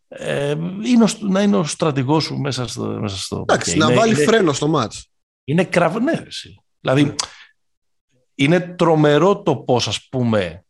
[0.08, 4.54] ε, είναι, να είναι ο στρατηγός σου μέσα στο, μέσα στο Εντάξει, να βάλει φρένο
[4.54, 5.10] στο μάτς.
[5.44, 5.96] Είναι κραβ...
[5.98, 6.22] Ναι,
[6.80, 7.14] Δηλαδή, ναι.
[8.36, 10.66] είναι τρομερό το πώς, ας πούμε,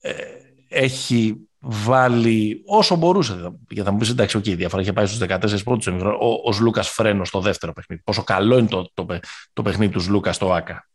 [0.00, 0.37] ε,
[0.68, 3.52] έχει βάλει όσο μπορούσε.
[3.68, 6.06] Για θα μου πεις εντάξει, okay, η διαφορά είχε πάει στους 14 πόντου.
[6.20, 8.02] Ο, ο Λούκα φρένο στο δεύτερο παιχνίδι.
[8.02, 9.06] Πόσο καλό είναι το, το,
[9.52, 10.88] το παιχνίδι του Λούκα στο ΑΚΑ.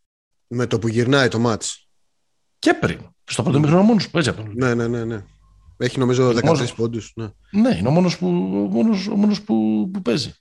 [0.47, 1.87] Με το που γυρνάει το μάτς.
[2.59, 2.99] Και πριν.
[3.23, 5.03] Στο πρώτο μήχρονο μόνος που παίζει από τον Ναι, ναι, ναι.
[5.03, 5.23] ναι.
[5.77, 6.73] Έχει νομίζω 13 μόνος...
[6.73, 7.11] πόντους.
[7.15, 7.27] Ναι.
[7.51, 8.27] ναι, είναι ο μόνος που,
[8.71, 10.33] μόνος, ο μόνος που, που παίζει.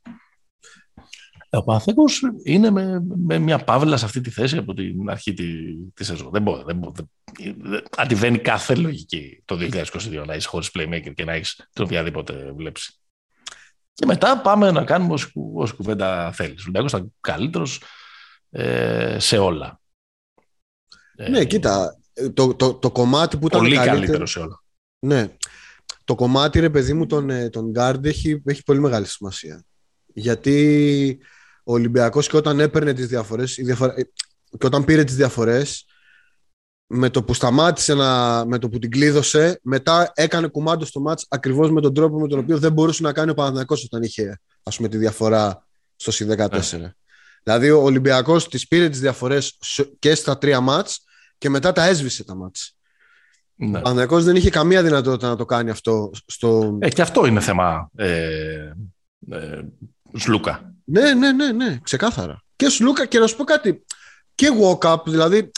[1.55, 2.05] Ο Παναθέκο
[2.45, 6.31] είναι με, με, μια παύλα σε αυτή τη θέση από την αρχή τη, τη σεζόν.
[6.31, 6.63] Δεν μπορεί.
[6.67, 7.09] Δεν, δεν,
[7.63, 12.53] δεν, αντιβαίνει κάθε λογική το 2022 να είσαι χωρίς playmaker και να έχεις την οποιαδήποτε
[12.57, 12.95] βλέψη.
[13.93, 15.15] Και μετά πάμε να κάνουμε
[15.55, 16.59] όσο κουβέντα θέλεις.
[16.59, 17.83] Ο Ολυμπιακός ήταν καλύτερος
[18.51, 19.81] ε, σε όλα.
[21.29, 21.97] Ναι, ε, κοίτα.
[22.35, 23.61] Το, το, το, κομμάτι που ήταν.
[23.61, 24.63] Πολύ καλύτερο σε όλα.
[24.99, 25.37] Ναι.
[26.05, 29.65] Το κομμάτι, ρε παιδί μου, τον, ε, τον Guard έχει, έχει πολύ μεγάλη σημασία.
[30.15, 31.19] Γιατί
[31.65, 33.95] ο Ολυμπιακός και όταν έπαιρνε τις διαφορές διαφορε...
[34.59, 35.87] και όταν πήρε τις διαφορές
[36.87, 41.27] με το που σταμάτησε να, με το που την κλείδωσε μετά έκανε κουμάντο στο μάτς
[41.29, 44.41] ακριβώς με τον τρόπο με τον οποίο δεν μπορούσε να κάνει ο Παναθηναϊκός όταν είχε
[44.63, 46.91] ας πούμε τη διαφορά στο C14 yeah.
[47.43, 49.59] δηλαδή ο Ολυμπιακός τις πήρε τις διαφορές
[49.99, 51.05] και στα τρία μάτς
[51.39, 52.77] και μετά τα έσβησε τα μάτς
[53.55, 53.79] ναι.
[53.79, 56.79] Ο Παναθηναϊκός δεν είχε καμία δυνατότητα να το κάνει αυτό στο...
[56.81, 58.73] Ε, και αυτό είναι θέμα ε,
[59.31, 59.61] ε,
[60.13, 60.72] Σλούκα.
[60.85, 62.43] Ναι, ναι, ναι, ναι, ξεκάθαρα.
[62.57, 63.85] Και Σλούκα και να σου πω κάτι.
[64.35, 65.51] Και walk-up, δηλαδή.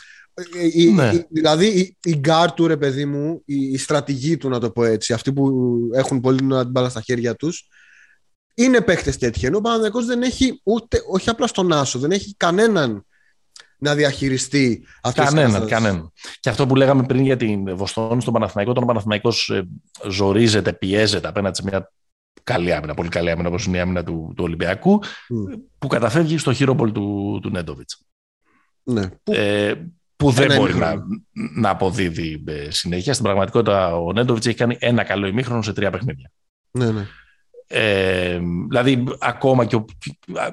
[0.73, 1.11] Η, ναι.
[1.15, 4.71] η, δηλαδή η, η γκάρ του ρε παιδί μου, η, η στρατηγή του να το
[4.71, 5.53] πω έτσι, αυτοί που
[5.95, 7.69] έχουν πολύ την μπάλα στα χέρια τους,
[8.55, 9.47] είναι παίχτε τέτοιοι.
[9.47, 13.07] Ενώ ο Παναδιακό δεν έχει ούτε, όχι απλά στον Άσο, δεν έχει κανέναν
[13.79, 16.13] να διαχειριστεί αυτές τις Κανέναν, κανέναν.
[16.41, 19.69] Και αυτό που λέγαμε πριν για την Βοστόνη στον Παναθηναϊκό, όταν ο Παναθηναϊκός ε,
[20.09, 21.93] ζορίζεται, πιέζεται απέναντι σε μια
[22.45, 25.03] καλή άμυνα, πολύ καλή άμυνα όπως είναι η άμυνα του, του Ολυμπιακού,
[25.79, 28.07] που καταφεύγει στο χειρόπολ του, του Νέντοβιτς.
[28.83, 29.09] Ναι.
[29.25, 29.75] Ε,
[30.17, 30.95] που δεν μπορεί να,
[31.57, 33.13] να αποδίδει ε, συνέχεια.
[33.13, 36.31] Στην πραγματικότητα ο Νέντοβιτς έχει κάνει ένα καλό ημίχρονο σε τρία παιχνίδια.
[36.71, 37.07] Ναι, ναι.
[37.67, 38.39] Ε,
[38.69, 39.85] δηλαδή, ακόμα και,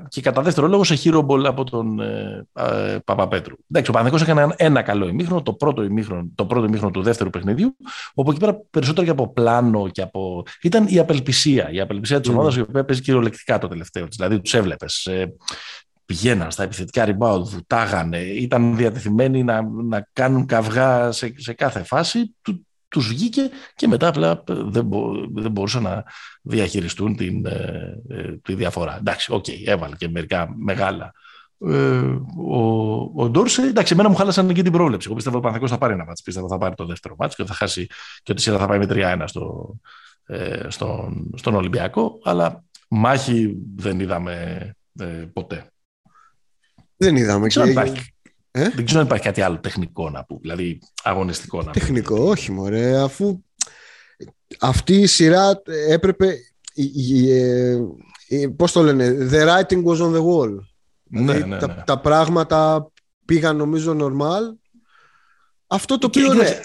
[0.07, 3.55] και κατά δεύτερο λόγο σε χείρομπολ από τον ε, ε, Παπαπέτρου.
[3.71, 7.01] Εντάξει, ο Παναθηναϊκός έκανε ένα, ένα καλό ημίχρονο, το πρώτο ημίχρονο, το πρώτο ημίχρονο του
[7.01, 7.75] δεύτερου παιχνιδιού,
[8.13, 10.43] όπου εκεί πέρα περισσότερο και από πλάνο και από.
[10.61, 11.69] ήταν η απελπισία.
[11.71, 12.33] Η απελπισία της mm.
[12.33, 14.07] ομάδας η οποία παίζει κυριολεκτικά το τελευταίο.
[14.09, 15.05] Δηλαδή, τους έβλεπες.
[15.05, 15.33] Ε,
[16.05, 22.35] πηγαίναν στα επιθετικά rebound, βουτάγανε, ήταν διατεθειμένοι να, να κάνουν καυγά σε, σε κάθε φάση.
[22.41, 26.03] Του, τους βγήκε και μετά απλά δεν, μπο, δεν μπορούσαν να
[26.41, 28.97] διαχειριστούν την, ε, ε, τη διαφορά.
[28.97, 31.11] Εντάξει, ok, okay, έβαλε και μερικά μεγάλα.
[31.67, 32.17] Ε,
[32.47, 32.65] ο,
[33.15, 35.07] ο Ντόρσεϊ, εντάξει, εμένα μου χάλασαν και την πρόβλεψη.
[35.07, 36.21] Εγώ πίστευα ότι ο Παναθηναϊκός θα πάρει ένα ματς.
[36.21, 37.87] Πίστευα ότι θα πάρει το δεύτερο ματς και θα χάσει
[38.23, 39.75] και ότι η θα πάει με 3-1 στο,
[40.25, 42.19] ε, στον, στον Ολυμπιακό.
[42.23, 44.65] Αλλά μάχη δεν είδαμε
[44.99, 45.71] ε, ποτέ.
[46.97, 47.47] Δεν είδαμε.
[47.47, 47.61] Και...
[47.61, 48.10] Υπάρχει,
[48.51, 51.73] ε; Δεν ξέρω αν υπάρχει κάτι άλλο τεχνικό να πούμε, δηλαδή αγωνιστικό να πούμε.
[51.73, 53.43] Τεχνικό, όχι μωρέ, αφού
[54.59, 56.37] αυτή η σειρά έπρεπε,
[58.27, 60.55] ε, πώς το λένε, the writing was on the wall.
[61.03, 61.83] Ναι, δηλαδή, ναι, τα, ναι.
[61.85, 62.91] τα, πράγματα
[63.25, 64.57] πήγαν νομίζω normal.
[65.67, 66.33] Αυτό το οποίο...
[66.33, 66.59] Ναι,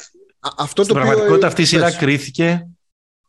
[0.56, 2.68] αυτό στην το πραγματικότητα αυτή η σειρά κρίθηκε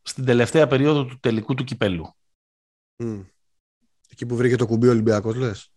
[0.01, 2.15] στην τελευταία περίοδο του τελικού του κυπέλου.
[2.97, 3.25] Mm.
[4.09, 5.71] Εκεί που βρήκε το κουμπί ο Ολυμπιακός λες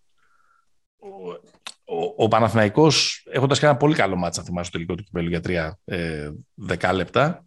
[1.91, 5.41] ο, ο Παναθηναϊκός έχοντας κάνει ένα πολύ καλό μάτσα θυμάσαι στο τελικό του κυπέλου για
[5.41, 7.45] τρία ε, δεκάλεπτα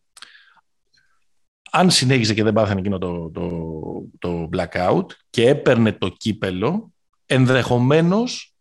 [1.71, 3.49] αν συνέχιζε και δεν πάθαινε εκείνο το, το,
[4.19, 6.91] το blackout και έπαιρνε το κύπελο
[7.25, 8.53] ενδεχομένως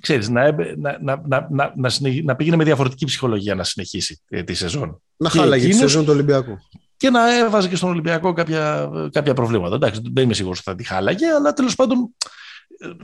[0.00, 4.54] ξέρεις, να, να, να, να, να, να πήγαινε με διαφορετική ψυχολογία να συνεχίσει ε, τη
[4.54, 5.02] σεζόν.
[5.16, 6.58] Να χάλαγε τη σεζόν του Ολυμπιακού.
[6.96, 9.74] Και να έβαζε και στον Ολυμπιακό κάποια, κάποια προβλήματα.
[9.74, 12.14] Εντάξει, δεν είμαι σίγουρος ότι θα τη χάλαγε, αλλά τέλος πάντων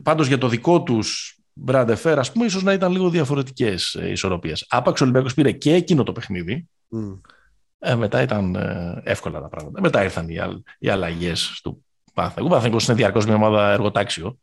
[0.03, 4.67] πάντως για το δικό τους Μπραντεφέρ, ας πούμε, ίσως να ήταν λίγο διαφορετικές ε, ισορροπίες.
[4.69, 6.69] Άπαξ ο Ολυμπιακός πήρε και εκείνο το παιχνίδι.
[6.97, 7.21] Mm.
[7.79, 9.81] Ε, μετά ήταν ε, εύκολα τα πράγματα.
[9.81, 10.37] Μετά ήρθαν οι,
[10.79, 11.85] οι αλλαγές του
[12.15, 12.47] Πάθηνακου.
[12.47, 14.39] Ο Πάθηνακο είναι διαρκώς μια ομάδα εργοτάξιο.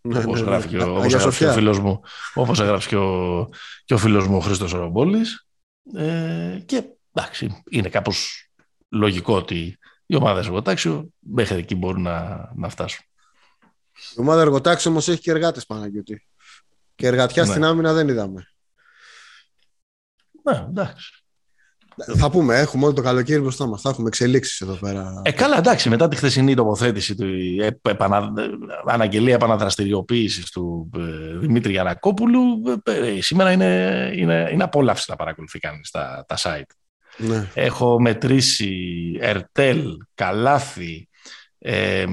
[0.00, 0.82] Ναι, όπως ναι, γράφει, ναι.
[0.82, 2.00] όπως γράφει ο φίλος μου,
[2.34, 3.48] όπως γράφει και ο,
[3.84, 5.46] και ο φίλος μου ο Χρήστος Ρομπόλης.
[5.94, 8.48] Ε, και εντάξει, είναι κάπως
[8.88, 13.04] λογικό ότι οι ομάδες εργοτάξιο μέχρι εκεί μπορούν να, να φτάσουν.
[14.16, 16.26] Η ομάδα εργοτάξιο όμως έχει και εργάτες Παναγιώτη.
[16.94, 17.50] Και εργατιά ναι.
[17.50, 18.46] στην άμυνα δεν είδαμε.
[20.42, 21.22] Ναι, εντάξει.
[22.16, 23.80] Θα πούμε, έχουμε όλο το καλοκαίρι μπροστά μας.
[23.80, 25.22] Θα έχουμε εξελίξεις εδώ πέρα.
[25.24, 25.88] Ε, καλά, εντάξει.
[25.88, 27.26] Μετά τη χθεσινή τοποθέτηση, του
[27.82, 28.32] επανα,
[28.86, 32.40] αναγγελία επαναδραστηριοποίησης του ε, Δημήτρη Γιανακόπουλου,
[32.82, 36.74] ε, σήμερα είναι, είναι, είναι απόλαυση να παρακολουθεί κανεί τα, τα site.
[37.16, 37.48] Ναι.
[37.54, 38.72] Έχω μετρήσει
[39.20, 41.08] Ερτέλ, Καλάθι,
[41.58, 42.04] ε,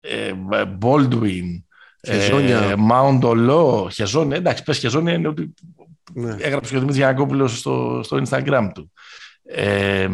[0.00, 0.32] ε,
[0.80, 1.62] Baldwin,
[2.04, 2.58] Χεζόνια.
[2.58, 4.36] Ε, Mount Olo, Χεζόνια.
[4.36, 5.54] Εντάξει, πες Χεζόνια είναι ότι
[6.12, 6.36] ναι.
[6.38, 8.92] έγραψε και ο Δημήτρης Γιανακόπουλος στο, στο Instagram του.
[9.44, 10.08] Ε,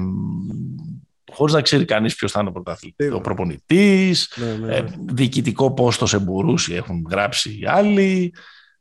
[1.32, 3.12] χωρίς να ξέρει κανείς ποιος θα είναι ο πρωταθλητής.
[3.12, 8.34] Ο προπονητής, ναι, ναι, ε, διοικητικό πόστος σε Μπουρούση έχουν γράψει οι άλλοι.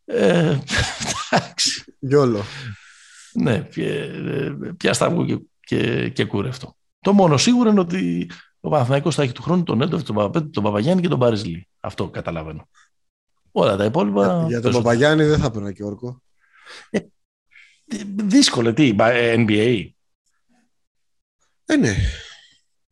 [0.05, 0.57] Ε,
[1.31, 1.83] εντάξει.
[1.99, 2.43] Γιόλο.
[3.33, 3.67] ναι,
[4.77, 6.75] πια σταυγό και, και, και κούρευτο.
[7.01, 8.29] Το μόνο σίγουρο είναι ότι
[8.59, 11.67] ο Παναθηναϊκός θα έχει του χρόνου τον Νέντοφ, τον Παπαπέτη, τον Παπαγιάννη και τον Παρισλή.
[11.79, 12.67] Αυτό καταλαβαίνω.
[13.51, 14.45] Όλα τα υπόλοιπα.
[14.47, 16.21] Για τον Παπαγιάννη δεν θα έπαιρνα και όρκο.
[16.89, 16.99] Ε,
[18.15, 19.85] δύσκολο, τι, NBA.
[21.65, 21.95] Ε, ναι.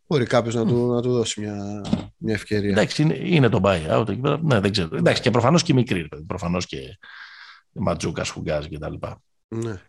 [0.08, 1.82] Μπορεί κάποιος να, του, να του δώσει μια,
[2.18, 2.72] μια ευκαιρία.
[2.72, 4.40] Εντάξει, είναι, είναι το buyout εκεί πέρα.
[4.42, 4.96] Ναι, δεν ξέρω.
[4.96, 6.08] Εντάξει, και προφανώς και μικρή.
[6.28, 6.98] Προφανώς και
[7.72, 8.94] Ματζούκας, Φουγκάζ κτλ.
[9.48, 9.82] Ναι.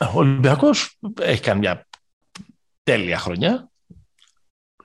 [0.00, 1.86] Ο Ολυμπιακός έχει κάνει μια
[2.82, 3.70] τέλεια χρονιά.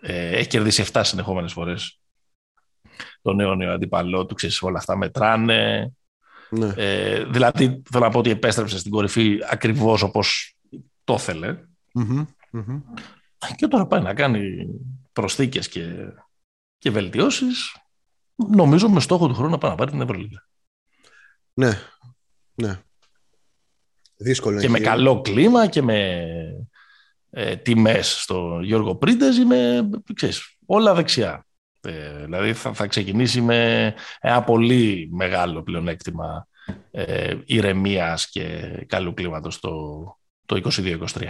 [0.01, 2.00] Ε, έχει κερδίσει 7 συνεχόμενες φορές
[3.21, 4.35] το νέο νέο αντίπαλό του.
[4.35, 5.91] Ξέρεις, όλα αυτά μετράνε.
[6.49, 6.73] Ναι.
[6.75, 10.55] Ε, δηλαδή, θέλω να πω ότι επέστρεψε στην κορυφή ακριβώς όπως
[11.03, 11.57] το ήθελε.
[11.99, 12.25] Mm-hmm.
[12.53, 12.81] Mm-hmm.
[13.55, 14.67] Και τώρα πάει να κάνει
[15.13, 15.93] προσθήκες και,
[16.77, 17.75] και βελτιώσεις.
[18.35, 20.47] Νομίζω με στόχο του χρόνου να πάει να πάρει την Ευρωλίγα.
[21.53, 21.79] Ναι,
[22.53, 22.79] ναι.
[24.15, 26.27] Δύσκολο Και με καλό κλίμα και με
[27.29, 31.45] ε, τιμές στο Γιώργο Πρίντες ή με, ξέρεις, όλα δεξιά.
[31.81, 36.47] Ε, δηλαδή θα, θα ξεκινήσει με ένα πολύ μεγάλο πλεονέκτημα
[36.91, 39.71] ε, ηρεμίας και καλού κλίματος το,
[40.45, 41.27] το 22-23.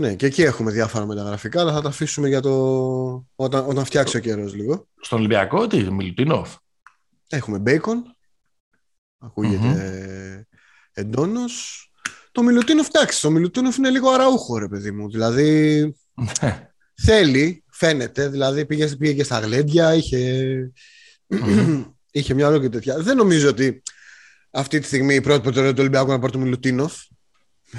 [0.00, 2.54] Ναι, και εκεί έχουμε διάφορα μεταγραφικά, αλλά θα τα αφήσουμε για το...
[3.34, 4.88] όταν, όταν φτιάξει ο καιρός λίγο.
[5.00, 6.54] Στον Ολυμπιακό, τι, Μιλουτίνοφ;
[7.28, 8.16] Έχουμε Μπέικον.
[9.18, 10.56] Ακούγεται mm-hmm.
[10.92, 11.44] εντόνω.
[12.32, 15.10] Το Μιλουτίνοφ, εντάξει, το Μιλουτίνοφ είναι λίγο αραούχο, ρε παιδί μου.
[15.10, 15.80] Δηλαδή.
[16.14, 16.70] Ναι.
[17.02, 18.28] θέλει, φαίνεται.
[18.28, 20.72] Δηλαδή πήγες, πήγε και στα γλέντια, είχε.
[22.10, 22.98] είχε μια όλο και τέτοια.
[22.98, 23.82] Δεν νομίζω ότι
[24.50, 26.94] αυτή τη στιγμή η πρώτη προτεραιότητα του Ολυμπιακού να πάρει το Μιλουτίνοφ.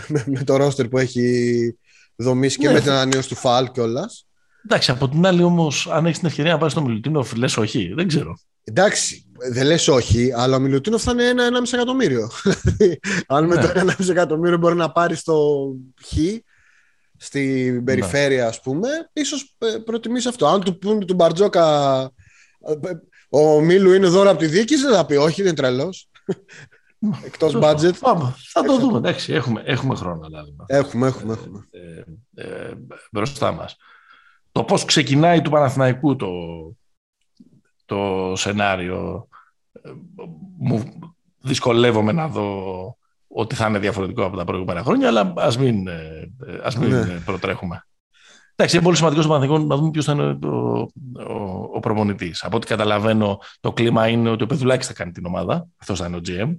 [0.26, 1.78] με, το ρόστερ που έχει
[2.16, 2.74] δομήσει και ναι.
[2.74, 4.28] με την ανανέωση του Φαλ κιόλας.
[4.66, 7.94] Εντάξει, από την άλλη όμως, αν έχεις την ευκαιρία να πάρεις το Μιλουτίνοφ, λες όχι,
[7.96, 8.38] δεν ξέρω.
[8.64, 12.32] Εντάξει, δεν λες όχι, αλλά ο Μιλουτίνοφ θα είναι ένα 1,5 εκατομμύριο.
[13.28, 13.62] αν με ναι.
[13.62, 15.36] το 1,5 εκατομμύριο μπορεί να πάρεις το
[16.06, 16.14] Χ
[17.18, 17.82] στην ναι.
[17.82, 20.48] περιφέρεια, ας πούμε, ίσως ε, προτιμήσει αυτό.
[20.48, 22.02] Αν του πούνε του Μπαρτζόκα
[22.68, 22.92] ε,
[23.30, 26.10] ο Μίλου είναι δώρο από τη διοίκηση, δεν θα πει όχι, είναι τρελός.
[27.26, 27.94] Εκτός budget.
[28.52, 28.98] θα το δούμε.
[28.98, 30.26] Εντάξει, έχουμε, έχουμε χρόνο.
[30.26, 31.34] Δηλαδή, έχουμε, έχουμε.
[31.34, 31.68] έχουμε.
[31.72, 32.04] Ε,
[32.36, 32.74] ε,
[33.12, 33.78] μπροστά μας.
[34.52, 36.30] Το πώς ξεκινάει του Παναθηναϊκού το,
[37.86, 39.28] το σενάριο
[39.72, 39.92] ε,
[40.58, 41.00] μου
[41.40, 42.98] δυσκολεύομαι να δω
[43.38, 46.32] ότι θα είναι διαφορετικό από τα προηγούμενα χρόνια, αλλά ας μην, ε,
[46.64, 47.20] ας μην ναι.
[47.26, 47.86] προτρέχουμε.
[48.56, 50.80] Εντάξει, είναι πολύ σημαντικό στο Παναθηναϊκό να δούμε ποιος θα είναι ο,
[51.34, 52.44] ο, ο προπονητής.
[52.44, 55.68] Από ό,τι καταλαβαίνω, το κλίμα είναι ότι ο Πεδουλάκης θα κάνει την ομάδα.
[55.78, 56.58] Αυτός θα είναι ο GM.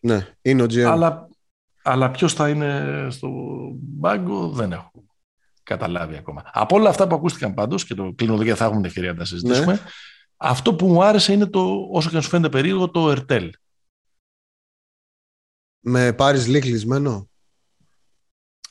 [0.00, 0.80] Ναι, είναι ο GM.
[0.80, 1.28] Αλλά,
[1.82, 3.28] αλλά ποιος θα είναι στο
[3.80, 4.90] μπάγκο δεν έχω
[5.62, 6.42] καταλάβει ακόμα.
[6.52, 9.12] Από όλα αυτά που ακούστηκαν πάντως και το κλείνω εδώ γιατί θα έχουμε την ευκαιρία
[9.12, 9.72] να τα συζητήσουμε.
[9.72, 9.80] Ναι.
[10.36, 13.50] Αυτό που μου άρεσε είναι το, όσο και να σου φαίνεται περίεργο, το ΕΡΤΕΛ.
[15.80, 17.28] Με πάρεις λίγκλεισμένο.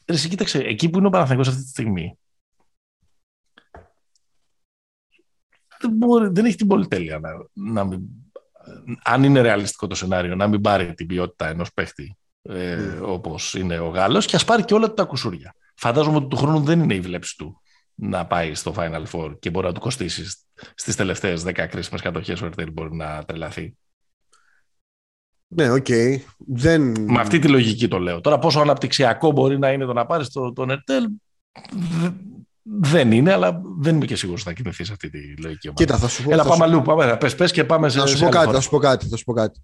[0.05, 2.19] Εσύ κοίταξε, εκεί που είναι ο Παναθηναϊκός αυτή τη στιγμή,
[5.79, 8.01] δεν, μπορεί, δεν έχει την πολυτέλεια να, να μην
[9.03, 13.01] αν είναι ρεαλιστικό το σενάριο, να μην πάρει την ποιότητα ενός παίχτη ε, mm.
[13.05, 15.55] όπως είναι ο Γάλλος και ας πάρει και όλα τα κουσούρια.
[15.75, 17.61] Φαντάζομαι ότι του χρόνου δεν είναι η βλέψη του
[17.93, 20.25] να πάει στο Final Four και μπορεί να του κοστίσει
[20.75, 23.77] στις τελευταίες 10 κρίσιμες κατοχές ο Ερτέλ μπορεί να τρελαθεί.
[25.51, 25.85] Ναι, ok.
[25.89, 26.15] Okay.
[26.37, 26.81] Δεν...
[26.99, 28.21] Με αυτή τη λογική το λέω.
[28.21, 31.05] Τώρα, πόσο αναπτυξιακό μπορεί να είναι το να πάρεις τον Ερτέλ,
[32.61, 35.83] δεν είναι, αλλά δεν είμαι και σίγουρος ότι θα κινηθεί σε αυτή τη λογική ομάδα.
[35.83, 36.31] Κοίτα, θα σου πω.
[36.31, 36.71] Έλα, θα πάμε σου...
[36.71, 36.81] αλλού.
[36.81, 37.99] Πάμε, πες, πες και πάμε σε.
[37.99, 39.61] Θα σου, πω κάτι, θα σου πω κάτι, θα σου πω κάτι.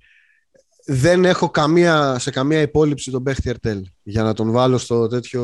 [0.86, 5.44] Δεν έχω καμία, σε καμία υπόληψη τον παίχτη Ερτέλ για να τον βάλω στο τέτοιο.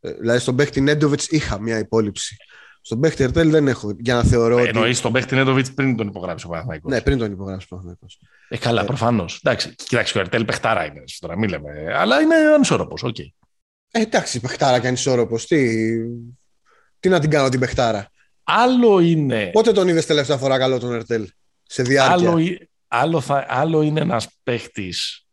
[0.00, 2.36] Ε, δηλαδή, στον παίχτη Νέντοβιτς είχα μια υπόληψη.
[2.80, 3.92] Στον παίχτη Ερτέλ δεν έχω.
[3.98, 4.58] Για να θεωρώ.
[4.58, 6.88] Ε, Εννοείς τον παίχτη Νέντοβιτς πριν τον υπογράψει ο Παναθανικό.
[6.88, 8.06] Ναι, πριν τον υπογράψει ο Παναθανικό.
[8.52, 9.40] Ε, καλά, ε, προφανώς.
[9.44, 11.04] Εντάξει, κοιτάξτε, ο Ερτέλ παιχτάρα είναι.
[11.18, 11.94] Τώρα μην λέμε.
[11.94, 13.02] Αλλά είναι ανισόρροπος.
[13.04, 13.28] Okay.
[13.90, 15.46] Ε, εντάξει, παιχτάρα και ανισόρροπος.
[15.46, 15.88] Τι,
[17.00, 18.10] τι να την κάνω την παιχτάρα;
[18.42, 19.50] Άλλο είναι.
[19.52, 21.28] Πότε τον είδες τελευταία φορά καλό τον Ερτέλ,
[21.62, 22.30] σε διάρκεια.
[22.30, 25.26] Άλλο, άλλο, θα, άλλο είναι ένας παίχτης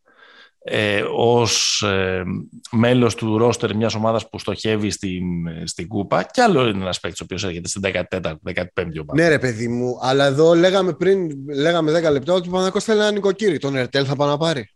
[0.62, 2.24] ε, ως ε,
[2.72, 5.24] μέλος του ρόστερ μιας ομάδας που στοχεύει στην,
[5.64, 9.14] στην Κούπα και άλλο είναι ένας παίχτη ο οποίος έρχεται στην 14η-15η ομάδα.
[9.16, 12.99] Ναι ρε παιδί μου, αλλά εδώ λέγαμε πριν, λέγαμε 10 λεπτά ότι ο Παναγικός θέλει
[12.99, 13.57] ένα νοικοκύρι.
[13.57, 14.70] Τον Ερτέλ θα πάει να πάρει.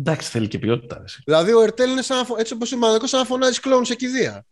[0.00, 1.04] Εντάξει, θέλει και ποιότητα.
[1.24, 4.44] Δηλαδή ο Ερτέλ είναι σαν, έτσι όπως ο Παναγικός σαν να φωνάζει κλόουν σε κηδεία.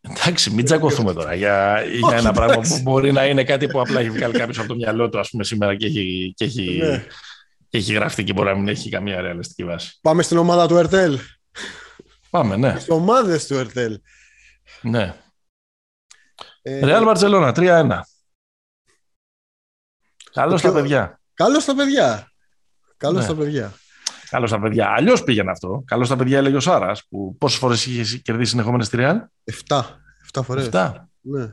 [0.00, 4.00] Εντάξει, μην τσακωθούμε τώρα για, για ένα πράγμα που μπορεί να είναι κάτι που απλά
[4.00, 6.96] έχει βγάλει κάποιος από το μυαλό του ας πούμε, σήμερα και έχει, και έχει, ναι.
[6.98, 7.04] και
[7.70, 9.98] έχει γραφτεί και μπορεί να μην έχει καμία ρεαλιστική βάση.
[10.00, 11.18] Πάμε στην ομάδα του Ερτέλ.
[12.30, 12.70] Πάμε, ναι.
[12.70, 14.00] Στις ομάδες του Ερτέλ.
[14.82, 15.14] Ναι.
[16.62, 16.84] Ε...
[16.84, 18.00] Ρεάλ Μπαρσελόνα, 3-1.
[20.32, 21.20] Καλώς τα παιδιά.
[21.34, 22.32] Καλώς τα παιδιά.
[22.96, 23.28] Καλώς ναι.
[23.28, 23.74] τα παιδιά.
[24.30, 24.88] Καλώς τα παιδιά.
[24.88, 25.82] Αλλιώς πήγαινε αυτό.
[25.86, 27.02] Καλώς τα παιδιά έλεγε ο Σάρας.
[27.38, 29.20] Πόσες φορές είχες κερδίσει συνεχόμενες στη Ρεάλ.
[29.68, 29.82] 7.
[30.32, 30.68] 7 φορές.
[30.72, 30.92] 7.
[31.20, 31.52] Ναι.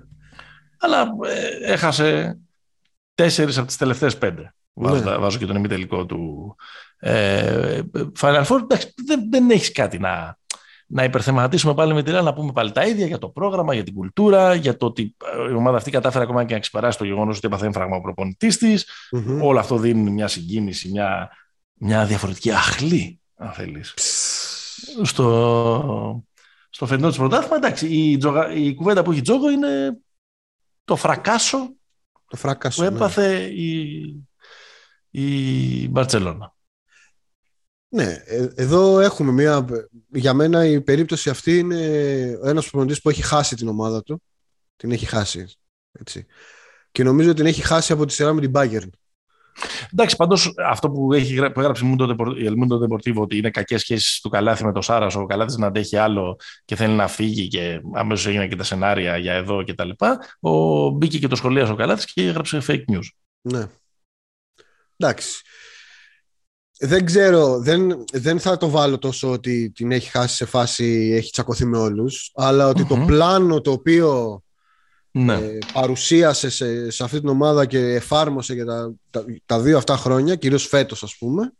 [0.79, 2.37] Αλλά ε, έχασε
[3.15, 4.53] τέσσερις από τις τελευταίες πέντε.
[4.77, 5.17] Βάζω, Ναι.
[5.17, 6.55] βάζω και τον ημιτελικό του
[6.97, 7.81] ε,
[8.19, 8.59] Final Four.
[8.61, 10.37] Εντάξει, δεν, δεν έχεις κάτι να,
[10.87, 13.83] να υπερθεματίσουμε πάλι με τη Real, να πούμε πάλι τα ίδια για το πρόγραμμα, για
[13.83, 15.15] την κουλτούρα, για το ότι
[15.47, 18.01] ε, η ομάδα αυτή κατάφερε ακόμα και να ξεπεράσει το γεγονός ότι έπαθε έμφραγμα ο
[18.01, 18.85] προπονητής της.
[19.11, 19.41] Μμμ.
[19.43, 21.29] Όλο αυτό δίνει μια συγκίνηση, μια,
[21.73, 23.93] μια διαφορετική αχλή, αν θέλεις.
[25.03, 26.23] Στο,
[26.69, 29.97] στο φετινό τη πρωτάθλημα, εντάξει, η, τζογα- η κουβέντα που έχει τζόγο είναι
[30.85, 31.73] το φρακάσο
[32.27, 32.83] Το φράκασο.
[32.83, 32.95] που ναι.
[32.95, 34.01] έπαθε η,
[35.17, 36.53] η Μπαρτσελώνα.
[37.89, 39.65] Ναι, ε, εδώ έχουμε μια.
[40.09, 41.79] Για μένα η περίπτωση αυτή είναι
[42.43, 44.23] ένας προπονητής που έχει χάσει την ομάδα του.
[44.75, 45.45] Την έχει χάσει.
[45.91, 46.25] Έτσι.
[46.91, 48.89] Και νομίζω ότι την έχει χάσει από τη σειρά με την Bayern.
[49.93, 53.21] Εντάξει, πάντως αυτό που, έχει, γρα- που έγραψε η Mundo Depor- η El Mundo Deportivo
[53.21, 56.75] ότι είναι κακές σχέσεις του Καλάθι με τον Σάρας, ο Καλάθι να αντέχει άλλο και
[56.75, 59.89] θέλει να φύγει και αμέσως έγιναν και τα σενάρια για εδώ κτλ.
[60.39, 63.07] Ο, μπήκε και το σχολείο ο Καλάθι και έγραψε fake news.
[63.41, 63.67] Ναι.
[64.97, 65.41] Εντάξει.
[66.79, 71.31] Δεν ξέρω, δεν, δεν θα το βάλω τόσο ότι την έχει χάσει σε φάση, έχει
[71.31, 73.05] τσακωθεί με όλους, αλλά ότι το Μμμ.
[73.05, 74.41] πλάνο το οποίο
[75.11, 75.33] Ναι.
[75.33, 79.97] ε, παρουσίασε σε, σε αυτή την ομάδα και εφάρμοσε για τα, τα, τα δύο αυτά
[79.97, 81.53] χρόνια, κυρίως φέτος ας πούμε,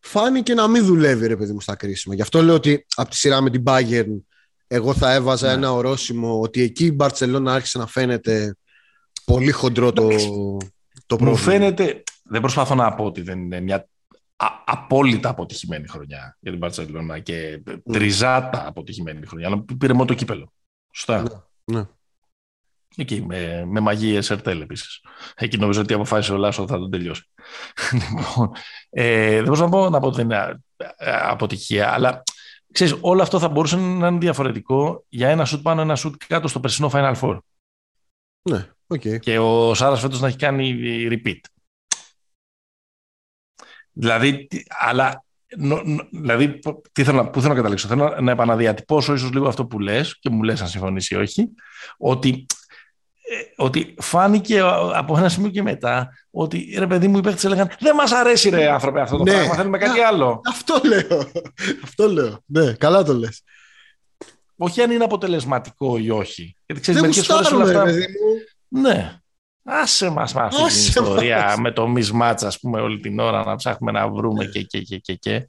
[0.00, 2.14] φάνηκε να μην δουλεύει ρε παιδί μου στα κρίσιμα.
[2.14, 4.20] Γι' αυτό λέω ότι από τη σειρά με την Bayern
[4.66, 5.52] εγώ θα έβαζα Ναι.
[5.52, 8.56] ένα ορόσημο ότι εκεί η Μπαρτσελώνα άρχισε να φαίνεται
[9.24, 10.08] πολύ χοντρό το,
[11.06, 11.30] το πρόβλημα.
[11.30, 13.88] Μου φαίνεται, δεν προσπαθώ να πω ότι δεν είναι μια
[14.36, 17.62] α- απόλυτα αποτυχημένη χρονιά για την Παρσελόνα και
[17.92, 20.52] τριζάτα αποτυχημένη χρονιά, αλλά πήρε μόνο το κύπελο.
[20.92, 21.48] Σωστά.
[21.64, 21.86] Ναι.
[22.96, 25.00] Εκεί, με, με μαγείε Ερτέλ επίσης.
[25.34, 27.30] Εκεί νομίζω ότι αποφάσισε ο Λάσο θα τον τελειώσει.
[28.16, 28.52] λοιπόν,
[28.90, 32.22] ε, δεν μπορούσα να πω, να πω ότι δεν είναι ε, αποτυχία, αλλά
[32.72, 36.48] ξέρεις, όλο αυτό θα μπορούσε να είναι διαφορετικό για ένα σουτ πάνω, ένα σουτ κάτω
[36.48, 37.38] στο περσινό Final Four.
[38.42, 39.18] Ναι, οκ.
[39.18, 40.76] Και ο Σάρας φέτος να έχει κάνει
[41.10, 41.40] repeat.
[43.98, 45.24] Δηλαδή, τι- αλλά.
[45.56, 49.14] νο- νο- δηλαδή, πο- τι θέλω, να- πού θέλω να καταλήξω; Θέλω να, να επαναδιατυπώσω
[49.14, 51.48] ίσως λίγο αυτό που λες και μου λες αν συμφωνήσει ή όχι.
[51.98, 52.46] Ότι,
[53.30, 54.60] ε, ότι φάνηκε
[54.94, 58.48] από ένα σημείο και μετά ότι ρε παιδί μου οι παίχτες έλεγαν Δεν μας αρέσει
[58.48, 59.32] ρε άνθρωπε αυτό το Ναι.
[59.32, 59.54] πράγμα.
[59.54, 60.40] Θέλουμε κάτι άλλο.
[60.48, 61.30] Αυτό λέω.
[61.84, 62.42] Αυτό λέω.
[62.46, 63.42] Ναι, καλά το λες.
[64.56, 66.56] όχι αν είναι αποτελεσματικό ή όχι.
[66.66, 68.06] Γιατί ξέρεις, Δεν μερικές φορές όλα γουστάρουμε, ρε αυτά.
[68.06, 68.18] παιδί
[68.68, 68.80] μου.
[68.80, 69.17] Ναι.
[69.70, 71.56] Άσε μας με αυτή την Άσε ιστορία μας.
[71.58, 74.98] με το mismatch, ας πούμε, όλη την ώρα να ψάχνουμε να βρούμε και, και, και,
[74.98, 75.46] και, και.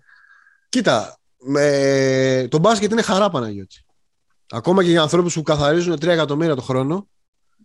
[0.69, 2.47] Κοίτα, με...
[2.49, 3.83] το μπάσκετ είναι χαρά Παναγιώτη.
[4.51, 7.07] Ακόμα και για ανθρώπους που καθαρίζουν 3 εκατομμύρια το χρόνο,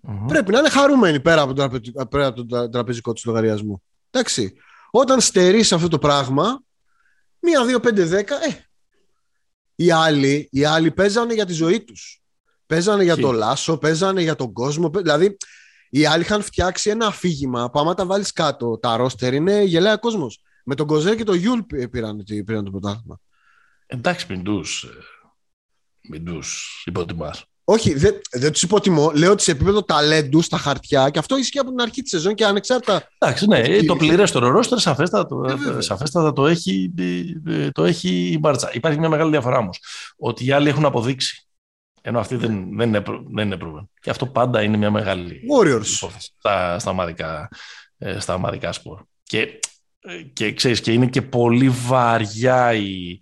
[0.01, 0.27] Μμμ.
[0.27, 2.07] πρέπει να είναι χαρούμενοι πέρα από τον, τραπε...
[2.07, 3.83] πέρα από τον τρα- τραπεζικό του λογαριασμό.
[4.11, 4.55] Εντάξει.
[4.91, 6.63] Όταν στερείς αυτό το πράγμα,
[7.41, 8.65] μία, δύο, πέντε, δέκα, ε,
[9.75, 12.23] οι άλλοι, οι άλλοι παίζανε για τη ζωή τους.
[12.67, 13.25] Παίζανε για Ισχύει.
[13.25, 14.91] το Λάσο, παίζανε για τον κόσμο.
[14.91, 15.37] παί- Δηλαδή,
[15.99, 19.92] οι άλλοι είχαν φτιάξει ένα αφήγημα που άμα τα βάλεις κάτω, τα ρόστερ είναι γελάει
[19.92, 20.43] ο κόσμος.
[20.65, 23.21] Με τον Κοζέρ και τον Γιούλ πή- πήραν, πήραν το πρωτάθλημα.
[23.87, 24.89] Εντάξει, μην τους, ε,
[26.11, 27.45] μην τους υποτιμάς.
[27.65, 29.11] Όχι, δεν, δεν τους υποτιμώ.
[29.15, 32.35] Λέω ότι σε επίπεδο ταλέντου στα χαρτιά και αυτό ισχύει από την αρχή της σεζόν
[32.35, 33.09] και ανεξάρτητα.
[33.19, 33.87] Εντάξει, ναι, Ισχύει.
[33.87, 35.81] το πληρέστερο ρόστερ σαφέστατα, το, Ε, βέβαια.
[35.81, 36.93] σαφέστατα το, έχει,
[37.49, 38.71] ε, το έχει η Μπάρτσα.
[38.75, 39.79] Υπάρχει μια μεγάλη διαφορά όμως,
[40.17, 41.44] ότι οι άλλοι έχουν αποδείξει,
[42.07, 43.87] ενώ αυτοί δεν, δεν, είναι, προ- δεν είναι proven.
[44.01, 45.87] Και αυτό πάντα είναι μια μεγάλη Warriors.
[45.97, 47.49] υπόθεση στα, στα, ομαδικά,
[47.99, 49.03] ε, στα ομαδικά σπορ.
[49.23, 49.59] Και,
[50.01, 53.19] ε, και ξέρεις, και είναι και πολύ βαριά η,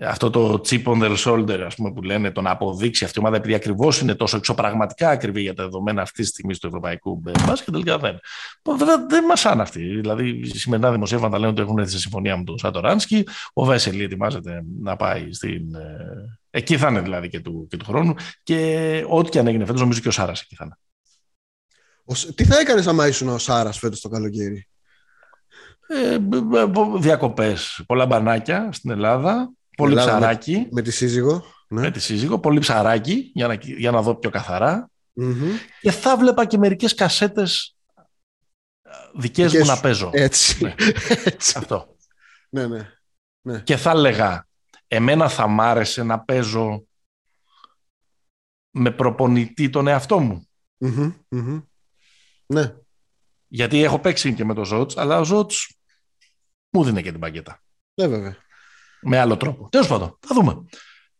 [0.00, 3.20] αυτό το chip on their shoulder, ας πούμε, που λένε, το να αποδείξει αυτή η
[3.20, 7.22] ομάδα, επειδή ακριβώς είναι τόσο εξωπραγματικά ακριβή για τα δεδομένα αυτή τη στιγμή του ευρωπαϊκού
[7.46, 8.18] μπάσκετ, τελικά δεν.
[8.62, 9.82] Βέβαια δεν μας αυτοί.
[9.82, 13.26] Δηλαδή, οι σημερινά δημοσίευματα λένε ότι έχουν έρθει σε συμφωνία με τον Σατοράνσκι.
[13.52, 15.74] Ο Βέσελη ετοιμάζεται να πάει στην.
[15.74, 18.14] ε, Εκεί θα είναι δηλαδή και του, και του χρόνου.
[18.42, 20.78] Και ό,τι και αν έγινε φέτος, νομίζω και ο Σάρας εκεί θα είναι.
[22.04, 24.68] Ο Σ- τι θα έκανες άμα ήσουν ο Σάρας φέτος το καλοκαίρι;
[25.86, 26.18] Ε,
[26.98, 31.44] διακοπές, πολλά μπανάκια στην Ελλάδα, πολύ Ελλάδα με- ψαράκι Με τη σύζυγο.
[31.68, 31.80] Ναι.
[31.80, 35.50] με τη σύζυγο, πολύ ψαράκι για να, για να δω πιο καθαρά Μμμ.
[35.80, 37.76] και θα βλέπα και μερικές κασέτες
[38.82, 39.80] ε, δικές Δικές μου να σου.
[39.82, 40.10] παίζω.
[40.12, 40.64] Έτσι.
[40.64, 40.74] Ναι.
[41.24, 41.54] Έτσι.
[41.58, 41.96] Αυτό.
[42.48, 42.66] Ναι,
[43.42, 43.60] ναι.
[43.60, 44.46] Και θα έλεγα,
[44.86, 46.86] εμένα θα μ' άρεσε να παίζω
[48.70, 50.48] με προπονητή τον εαυτό μου.
[50.78, 51.60] Μμμ, μμμ.
[52.46, 52.74] Ναι.
[53.48, 55.76] Γιατί έχω παίξει και με τον Ζότς, αλλά ο Ζότς
[56.70, 57.62] μου δίνει και την παγκέτα.
[58.00, 58.36] Ναι, βέβαια.
[59.04, 59.68] Με άλλο τρόπο.
[59.70, 60.64] Τέλος πάντων, θα δούμε.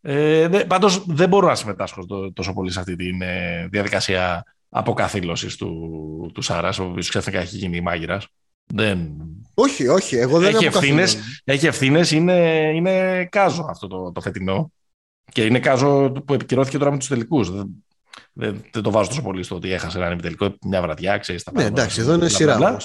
[0.00, 3.10] Ε, δε, πάντως δεν μπορώ να συμμετάσχω τό- τόσο πολύ σε αυτή τη
[3.70, 8.26] διαδικασία αποκαθήλωσης του, του Σάρας, ο οποίος ξαφνικά έχει γίνει μάγειρας.
[8.66, 9.10] Δεν...
[9.54, 10.16] Όχι, όχι.
[10.16, 14.72] Εγώ δεν έχει έχω ευθύνες, έχει ευθύνες, είναι, είναι κάζο αυτό το, το φετινό.
[15.32, 17.50] Και είναι κάζο που επικυρώθηκε τώρα με τους τελικούς.
[17.50, 17.84] Δεν,
[18.32, 21.52] δεν, δεν, το βάζω τόσο πολύ στο ότι έχασε ένα τελικό μια βραδιά, ξέρεις τα
[21.54, 22.76] Ναι, εντάξει, εδώ είναι σειρά.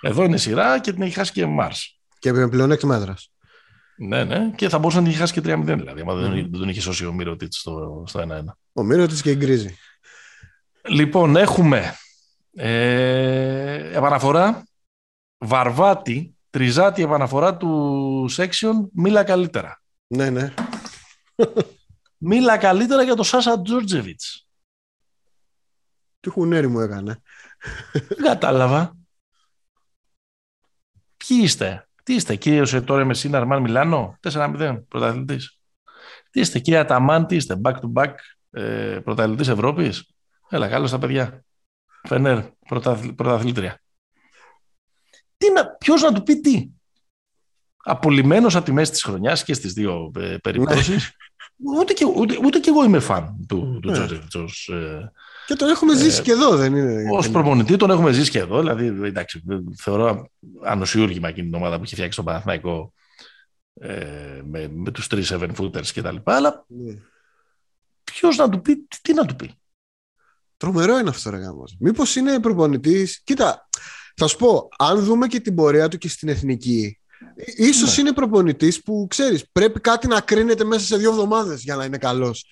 [0.00, 1.98] Εδώ είναι σειρά και την έχει χάσει και Μάρς.
[2.18, 3.30] Και με πλεονέκτημα έδρας.
[3.96, 6.50] Ναι, ναι, και θα μπορούσε να την είχε χάσει και 3-0 δηλαδή, άμα δεν, δεν
[6.50, 8.44] τον είχε σώσει ο Μύρωτιτς στο, στο 1-1.
[8.72, 9.76] Ο Μύρωτιτς και η Γκρίζη.
[10.88, 11.94] Λοιπόν, έχουμε
[12.54, 14.66] ε, επαναφορά
[15.38, 19.82] Βαρβάτη, τριζάτη επαναφορά του Section, μίλα καλύτερα.
[20.06, 20.54] Ναι, ναι.
[22.18, 24.48] μίλα καλύτερα για τον Σάσα Τζόρτζεβιτς.
[26.20, 27.22] Τι χουνέρι μου έκανε.
[27.92, 28.96] Δεν κατάλαβα.
[31.16, 35.58] Ποιοι είστε; Τι είστε, κύριε τώρα με Σίνα Αρμάν Μιλάνο, 4-0, πρωταθλητής.
[36.30, 38.14] Τι είστε, κύριε Αταμάν, τι είστε, back to back,
[38.50, 40.14] ε, πρωταθλητής Ευρώπης;
[40.48, 41.44] Έλα, καλώς τα παιδιά.
[42.02, 42.42] Φενέρ,
[43.16, 43.80] πρωταθλήτρια.
[45.36, 46.70] Τι να, ποιος να του πει τι;
[47.76, 51.12] Απολυμμένος από τη μέση της χρονιάς και στις δύο ε, περιπτώσεις.
[51.56, 51.78] Ναι.
[51.78, 53.98] ούτε, και, ούτε, ούτε και εγώ είμαι φαν του, του ναι.
[54.76, 55.12] ε,
[55.46, 57.08] και τον έχουμε ζήσει ε, και εδώ, δεν είναι.
[57.10, 58.58] Ω προπονητή τον έχουμε ζήσει και εδώ.
[58.58, 59.42] Δηλαδή, εντάξει,
[59.76, 60.30] θεωρώ
[60.62, 62.92] ανοσιούργημα εκείνη την ομάδα που είχε φτιάξει τον Παναθηναϊκό
[63.80, 66.16] ε, με, με τους τρεις seven footers κτλ.
[66.24, 66.94] Αλλά ναι.
[68.04, 69.54] ποιος να του πει, τι να του πει.
[70.56, 71.76] Τρομερό είναι αυτός, ρε γάμος.
[71.78, 73.20] Μήπως είναι προπονητής.
[73.24, 73.68] Κοίτα,
[74.16, 76.98] θα σου πω, αν δούμε και την πορεία του και στην εθνική,
[77.56, 78.02] ίσως ναι.
[78.02, 81.98] είναι προπονητής που ξέρεις, πρέπει κάτι να κρίνεται μέσα σε δύο εβδομάδες για να είναι
[81.98, 82.46] καλός.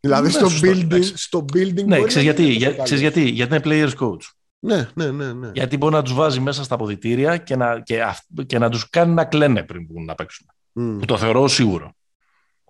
[0.00, 1.84] Δηλαδή ναι, στο, building, στο building.
[1.84, 4.22] Ναι, ξέρεις γιατί, για, ξέρεις γιατί, γιατί είναι players coach.
[4.58, 5.50] Ναι, ναι, ναι, ναι.
[5.54, 8.02] Γιατί μπορεί να τους βάζει μέσα στα αποδητήρια και να, και,
[8.46, 10.46] και να τους κάνει να κλαίνε πριν που να παίξουν.
[10.80, 10.96] Mm.
[10.98, 11.94] Που το θεωρώ σίγουρο.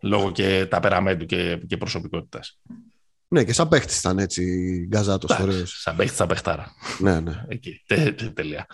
[0.02, 2.58] Λόγω και ταπεραμέντου και, και προσωπικότητας.
[3.28, 4.42] Ναι, και σαν παίχτης ήταν έτσι
[4.88, 5.66] γκαζάτο φορέ.
[5.66, 6.72] Σαν παίχτης, σαν παιχτάρα.
[6.98, 7.44] Ναι, ναι.
[7.48, 8.66] Εκεί, τε, τε, τελεία.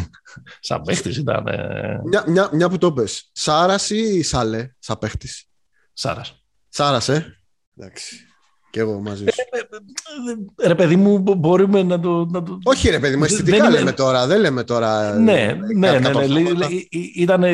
[0.60, 1.46] σαν παίχτης ήταν.
[1.46, 2.00] Ε...
[2.04, 3.30] Μια, μια, μια που το πες.
[3.32, 5.44] Σάρας ή Σαλέ, σαν παίχτης;
[5.92, 6.44] Σάρας.
[6.68, 7.40] Σάρας, ε.
[7.76, 8.26] Εντάξει.
[8.70, 9.42] Και εγώ μαζί σου.
[9.50, 12.24] Ε, ε, ε, ρε παιδί μου, μπορούμε να το.
[12.24, 12.58] Να το...
[12.62, 14.26] Όχι, ρε παιδί μου, αισθητικά λέμε τώρα.
[14.26, 15.14] Δεν λέμε τώρα.
[15.14, 15.98] Ναι, ναι, ναι.
[15.98, 16.66] ναι, ναι.
[17.14, 17.44] Ήταν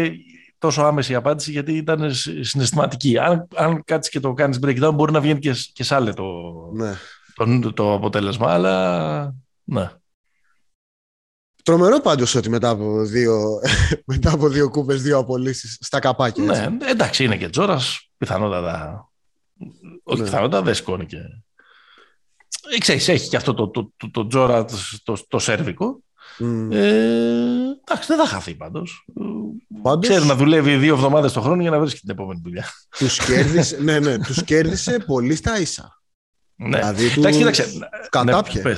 [0.59, 3.19] τόσο άμεση η απάντηση γιατί ήταν συναισθηματική.
[3.19, 6.25] Αν, αν κάτσεις και το κάνεις breakdown, μπορεί να βγαίνει και, και σάλε το,
[6.73, 6.95] ναι.
[7.61, 9.35] το, το, αποτέλεσμα, αλλά.
[9.65, 9.91] Ναι.
[11.63, 13.61] Τρομερό πάντως ότι μετά από δύο,
[14.13, 16.45] μετά από δύο κούπες, δύο απολύσεις στα καπάκια.
[16.45, 16.61] Έτσι.
[16.61, 18.11] Ναι, εντάξει, είναι και τζόρας.
[18.19, 19.07] Πιθανότατα
[20.03, 20.25] όχι ναι.
[20.25, 21.19] πιθανότητα, δεν σκόνη και...
[22.75, 24.65] Ε, ξέρεις, έχει και αυτό το, το, το, το τζόρα
[25.03, 26.03] το, το, σέρβικο.
[26.39, 26.69] Mm.
[26.71, 27.53] Ε,
[27.85, 29.07] εντάξει, δεν θα χαθεί πάντως.
[29.83, 30.09] Πάντως...
[30.09, 32.65] Ξέρεις να δουλεύει δύο εβδομάδες το χρόνο για να βρίσκει την επόμενη δουλειά.
[32.99, 36.03] Τους κέρδισε, ναι, ναι, τους κέρδισε πολύ στα ίσα.
[36.55, 36.79] Ναι.
[36.79, 37.89] Δηλαδή, εντάξει, κοίταξε.
[38.11, 38.63] Κατάπιε.
[38.63, 38.75] Ναι,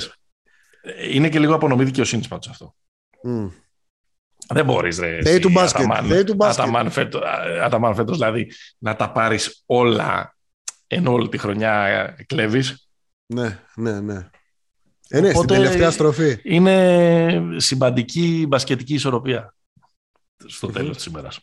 [1.11, 2.75] Είναι και λίγο απονομή δικαιοσύνης πάντως αυτό.
[3.27, 3.49] Mm.
[4.47, 5.21] Δεν μπορείς, ρε.
[5.21, 5.85] Θέει του μπάσκετ.
[7.63, 10.34] Αταμάν φέτος, δηλαδή, να τα πάρεις όλα
[10.87, 12.89] ενώ όλη τη χρονιά κλέβεις.
[13.25, 14.29] Ναι, ναι, ναι.
[15.09, 16.37] Ε, ναι, στην τελευταία στροφή.
[16.43, 19.55] Είναι συμπαντική μπασκετική ισορροπία
[20.45, 21.39] στο τέλος της ημέρας.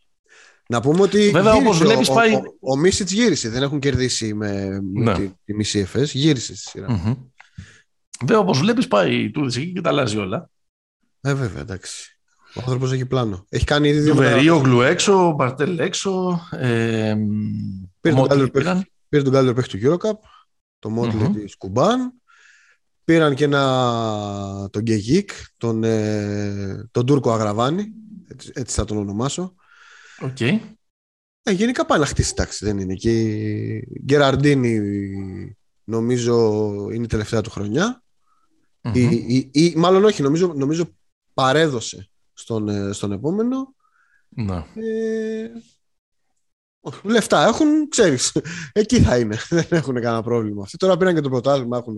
[0.68, 2.34] Να πούμε ότι Βέβαια, όπως βλέπεις, ο, πάει...
[2.34, 5.14] ο, ο, Μίσιτς γύρισε, δεν έχουν κερδίσει με, ναι.
[5.14, 6.86] τη, τη μισή ΕΦΕΣ, γύρισε στη σειρά.
[6.88, 7.16] Mm-hmm.
[8.20, 10.50] Βέβαια, όπως βλέπεις πάει του εκεί και τα αλλάζει όλα.
[11.20, 12.18] Ε, βέβαια, εντάξει.
[12.54, 13.46] Ο άνθρωπος έχει πλάνο.
[13.48, 16.40] Έχει κάνει ήδη δύο Βερίο, έξω, Μπαρτέλ έξω.
[16.50, 17.14] Ε,
[18.00, 20.18] πήρε, τον καλύτερο παίχτη, πήρε τον καλύτερο παίχτη του Eurocup,
[20.78, 21.34] το Μότλι mm-hmm.
[21.34, 22.12] της Κουμπάν.
[23.04, 27.92] Πήραν και ένα τον Γκεγίκ, τον, ε, τον Τούρκο Αγραβάνη,
[28.28, 29.54] έτσι, έτσι, θα τον ονομάσω.
[30.20, 30.36] Οκ.
[30.38, 30.60] Okay.
[31.42, 32.94] Ε, γενικά πάει να χτίσει τάξη, δεν είναι.
[32.94, 34.80] Και η Γκεραρντίνη
[35.84, 38.02] νομίζω είναι η τελευταία του χρονιά.
[38.82, 38.96] Mm-hmm.
[38.96, 40.96] Η, η, η, μάλλον όχι, νομίζω, νομίζω
[41.34, 43.74] παρέδωσε στον, ε, στον επόμενο.
[44.28, 44.56] Ναι.
[44.74, 45.50] Ε,
[47.02, 48.36] λεφτά έχουν, ξέρεις,
[48.72, 49.36] εκεί θα είναι.
[49.48, 50.62] Δεν έχουν κανένα πρόβλημα.
[50.62, 51.96] Αυτοί τώρα πήραν και το πρωτάθλημα, έχουν,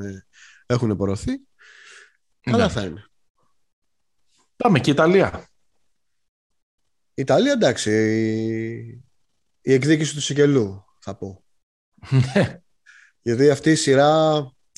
[0.67, 1.31] έχουν πορωθεί.
[1.31, 2.53] Ναι.
[2.53, 3.05] Καλά θα είναι.
[4.57, 5.49] Πάμε και Ιταλία.
[7.15, 7.91] Ιταλία, εντάξει.
[7.91, 9.05] Η,
[9.61, 11.45] η εκδίκηση του Σικελού, θα πω.
[12.11, 12.59] Ναι.
[13.23, 14.13] Γιατί αυτή η σειρά,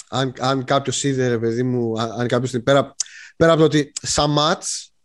[0.08, 2.94] αν, αν κάποιος είδε, ρε παιδί μου, αν, αν κάποιος πέρα,
[3.36, 4.95] πέρα από το ότι σαν μάτς,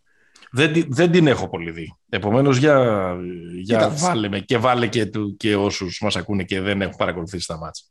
[0.51, 1.95] δεν, δεν την έχω πολύ δει.
[2.09, 3.15] Επομένως, για,
[3.61, 7.47] για βάλε με και βάλε και, του, και όσους μας ακούνε και δεν έχουν παρακολουθήσει
[7.47, 7.83] τα μάτια.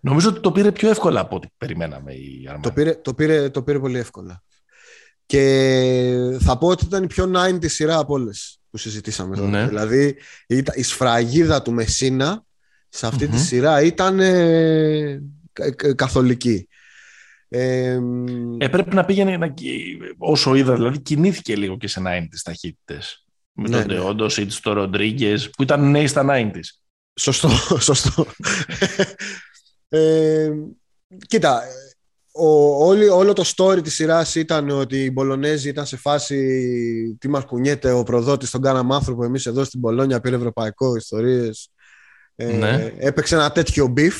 [0.00, 2.62] Νομίζω ότι το πήρε πιο εύκολα από ό,τι περιμέναμε η Αρμάνη.
[2.62, 4.42] Το πήρε, το, πήρε, το πήρε πολύ εύκολα.
[5.26, 9.48] Και θα πω ότι ήταν η πιο 90 σειρά από όλες που συζητήσαμε τώρα.
[9.48, 9.66] Ναι.
[9.66, 10.16] Δηλαδή
[10.74, 12.44] η σφραγίδα του Μεσίνα
[12.88, 15.20] σε αυτη τη σειρά ήταν ε,
[15.96, 16.68] καθολική.
[17.54, 18.00] Ε,
[18.58, 19.54] ε, πρέπει να πήγαινε, να,
[20.18, 23.26] όσο είδα δηλαδή, κινήθηκε λίγο και σε 90 ταχύτητες.
[23.52, 24.44] Με ναι, τον Τεόντος ναι.
[24.44, 26.50] ή τον Ροντρίγκες, που ήταν νέοι στα 90
[27.14, 27.48] Σωστό,
[27.88, 28.26] σωστό.
[29.88, 30.50] ε,
[31.26, 31.62] κοίτα,
[32.32, 32.46] ο,
[32.86, 37.44] όλη, όλο το story της σειράς ήταν ότι οι Μπολονέζοι ήταν σε φάση τι μας
[37.44, 41.70] κουνιέται ο προδότης, τον κάναμε άνθρωπο εμείς εδώ στην Πολόνια, πήρε ευρωπαϊκό ιστορίες.
[42.36, 42.92] Ε, ναι.
[42.98, 44.16] Έπαιξε ένα τέτοιο beef.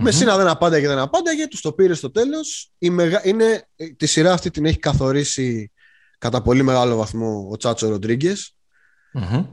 [0.00, 0.04] Mm-hmm.
[0.04, 2.70] Μεσίνα δεν απάνταγε, δεν απάνταγε, τους το πήρε στο τέλος.
[2.78, 3.26] Η μεγα...
[3.26, 5.72] είναι, τη σειρά αυτή την έχει καθορίσει
[6.18, 8.56] κατά πολύ μεγάλο βαθμό ο Τσάτσο Ροντρίγκες.
[9.14, 9.46] Mm-hmm.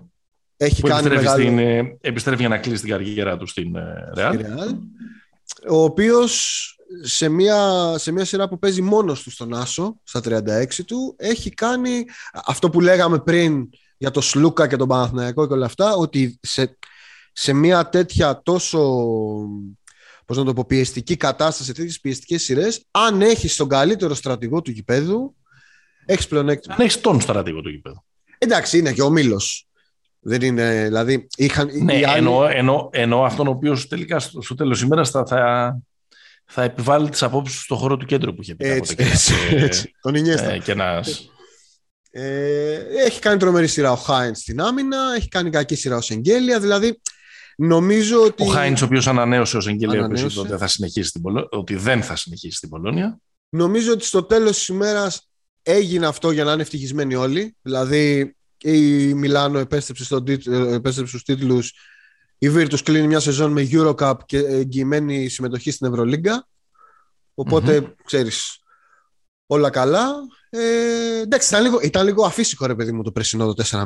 [0.57, 1.43] Έχει Που κάνει επιστρέφει, μεγάλο...
[1.43, 3.75] στην, ε, επιστρέφει για να κλείσει την καριέρα του στην
[4.13, 4.75] Ρεάλ.
[5.69, 6.71] Ο οποίος
[7.01, 11.49] σε μια, σε μια σειρά που παίζει μόνος του στον Άσο, στα 36 του, έχει
[11.49, 12.05] κάνει
[12.45, 16.77] αυτό που λέγαμε πριν για το Σλούκα και τον Παναθηναϊκό και όλα αυτά, ότι σε,
[17.31, 19.01] σε μια τέτοια τόσο
[20.27, 24.71] πώς να το πω, πιεστική κατάσταση, τέτοιες πιεστικές σειρές, αν έχεις τον καλύτερο στρατηγό του
[24.71, 25.35] γηπέδου,
[26.05, 26.75] έχεις πλεονέκτημα.
[26.77, 28.03] Αν έχεις τον στρατηγό του γηπέδου.
[28.37, 29.67] Εντάξει, είναι και ο Μήλος.
[30.19, 32.03] Δεν είναι, δηλαδή, είχαν, ναι, άλλοι...
[32.17, 35.77] εννοώ, εννοώ, εννοώ αυτόν ο οποίος τελικά στο, στο τέλος ημέρας θα, θα,
[36.45, 39.95] θα επιβάλλει τις απόψεις στον χώρο του κέντρου που είχε πει έτσι, έτσι, έτσι.
[40.01, 40.51] Τον Ινιέστα.
[40.51, 41.31] Ε, και ένας...
[42.11, 42.73] ε,
[43.05, 46.59] έχει κάνει τρομερή σειρά ο Χάιντς στην άμυνα, έχει κάνει κακή σειρά ο Σεγγέλια.
[46.59, 47.01] Δηλαδή,
[47.57, 48.43] νομίζω ότι.
[48.43, 50.05] Ο Χάιντ, ο οποίος ανανέωσε ο Σεγγέλια,
[50.37, 53.19] ότι, θα συνεχίσει στην ότι δεν θα συνεχίσει στην Πολώνια.
[53.49, 55.29] Νομίζω ότι στο τέλος της ημέρας
[55.63, 57.55] έγινε αυτό για να είναι ευτυχισμένοι όλοι.
[57.61, 61.73] Δηλαδή, η Μιλάνο επέστρεψε, στον, επέστρεψε στους τίτλους
[62.37, 66.47] η Virtus κλείνει μια σεζόν με Eurocup και εγγυημένη συμμετοχή στην Ευρωλίγκα.
[67.33, 67.93] Οπότε, mm-hmm.
[68.03, 68.63] ξέρεις,
[69.45, 70.13] όλα καλά.
[70.49, 73.83] Ε, εντάξει, ήταν λίγο, ήταν λίγο αφύσικο ρε παιδί μου το πρεσινό το 4-0.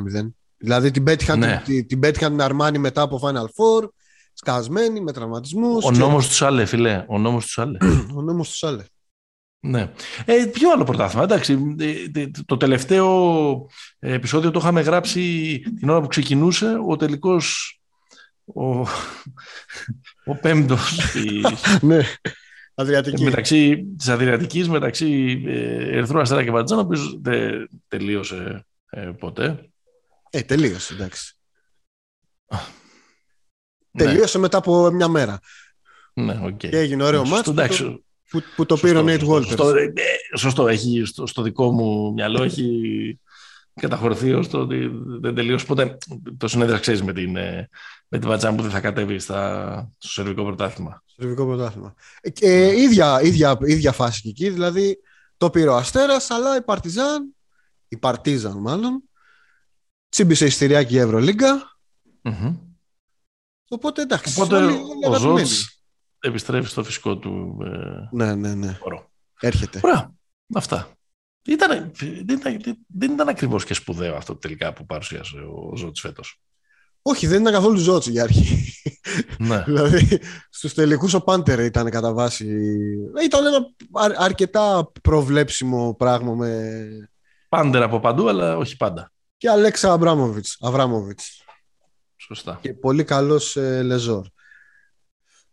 [0.62, 1.62] Δηλαδή την πέτυχαν, ναι.
[1.66, 3.90] την, την, πέτυχαν την Αρμάνη μετά από Final Four,
[4.34, 5.86] σκασμένη, με τραυματισμούς.
[5.86, 5.98] Ο και...
[5.98, 7.06] νόμος του Σάλε, φιλέ.
[7.08, 7.78] Ο νόμος του Σάλε.
[8.18, 8.84] Ο νόμος του Σάλε.
[9.64, 9.92] Ναι.
[10.26, 11.24] Ε, ποιο άλλο πρωτάθλημα.
[11.24, 13.68] Εντάξει, ε, το τελευταίο
[14.00, 16.78] επεισόδιο το είχαμε γράψει την ώρα που ξεκινούσε.
[16.88, 17.76] Ο τελικός
[18.46, 18.80] ο,
[20.26, 21.00] ο πέμπτος
[21.82, 22.00] ναι,
[22.76, 23.24] Αδριατική.
[23.24, 29.71] μεταξύ της Αδριατικής, μεταξύ ε, Ερθρού Αστέρα και Βατζάν, ο οποίος δεν τελείωσε ε, ποτέ.
[30.34, 31.36] Ε, τελείωσε, εντάξει.
[33.92, 34.04] Ναι.
[34.04, 35.40] Τελείωσε μετά από μια μέρα.
[36.14, 36.58] Ναι, okay.
[36.58, 37.98] Και έγινε ωραίο μάτσο που,
[38.30, 39.58] που, που, το πήρε ο Νέιτ Βόλτερ.
[39.58, 39.94] Σωστό, ε,
[40.38, 43.20] σωστό, έχει, στο, στο δικό μου μυαλό έχει
[43.74, 45.66] καταχωρηθεί ως το ότι δεν τελείωσε.
[45.70, 45.98] Οπότε
[46.38, 47.70] το συνέδριο ξέρεις με την, ε,
[48.08, 51.04] με την Βατζάν που δεν θα κατέβει στα, στο σερβικό πρωτάθλημα.
[51.06, 51.94] Στο σερβικό πρωτάθλημα.
[52.22, 54.98] Ε, ε, ίδια, ίδια, ίδια φάση και εκεί, δηλαδή
[55.38, 57.36] το πήρε ο Αστέρας, αλλά η Παρτιζάν,
[57.88, 59.04] η Παρτίζαν μάλλον,
[60.12, 61.80] τσίμπησε ειστηριάκι η Ευρωλίγκα.
[62.24, 62.58] Mm-hmm.
[63.70, 64.42] Οπότε εντάξει.
[64.42, 65.84] Οπότε όλοι, όλοι ο Ζώτς
[66.20, 68.78] επιστρέφει στο φυσικό του ε, ναι, ναι, ναι.
[68.80, 69.10] χώρο.
[69.40, 69.80] Έρχεται.
[69.84, 70.14] Ωραία.
[70.56, 70.88] Αυτά.
[71.46, 71.92] Ήταν,
[72.26, 76.42] δεν, ήταν, δεν ήταν ακριβώς και σπουδαίο αυτό τελικά που παρουσίασε ο Ζώτης φέτος.
[77.02, 78.74] Όχι, δεν ήταν καθόλου ζώτσι για αρχή.
[79.38, 79.64] Ναι.
[79.68, 82.46] δηλαδή, στους τελικούς ο Πάντερ ήταν κατά βάση.
[83.24, 83.66] Ήταν ένα
[84.18, 86.80] αρκετά προβλέψιμο πράγμα με.
[87.50, 89.12] Πάντερ από παντού, αλλά όχι πάντα.
[89.42, 89.94] Και Αλέξα
[90.60, 91.44] Αβράμοβιτς.
[92.18, 92.60] Σωστά.
[92.62, 94.28] Και πολύ καλός ε, Λεζόρ.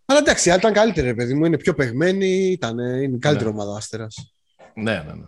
[0.05, 1.45] Αλλά εντάξει, ήταν καλύτερη, παιδί μου.
[1.45, 2.27] Είναι πιο παιγμένη.
[2.27, 3.55] Ήταν, είναι καλύτερη ναι.
[3.55, 4.35] ομάδα άστερας.
[4.75, 5.27] Ναι, ναι, ναι.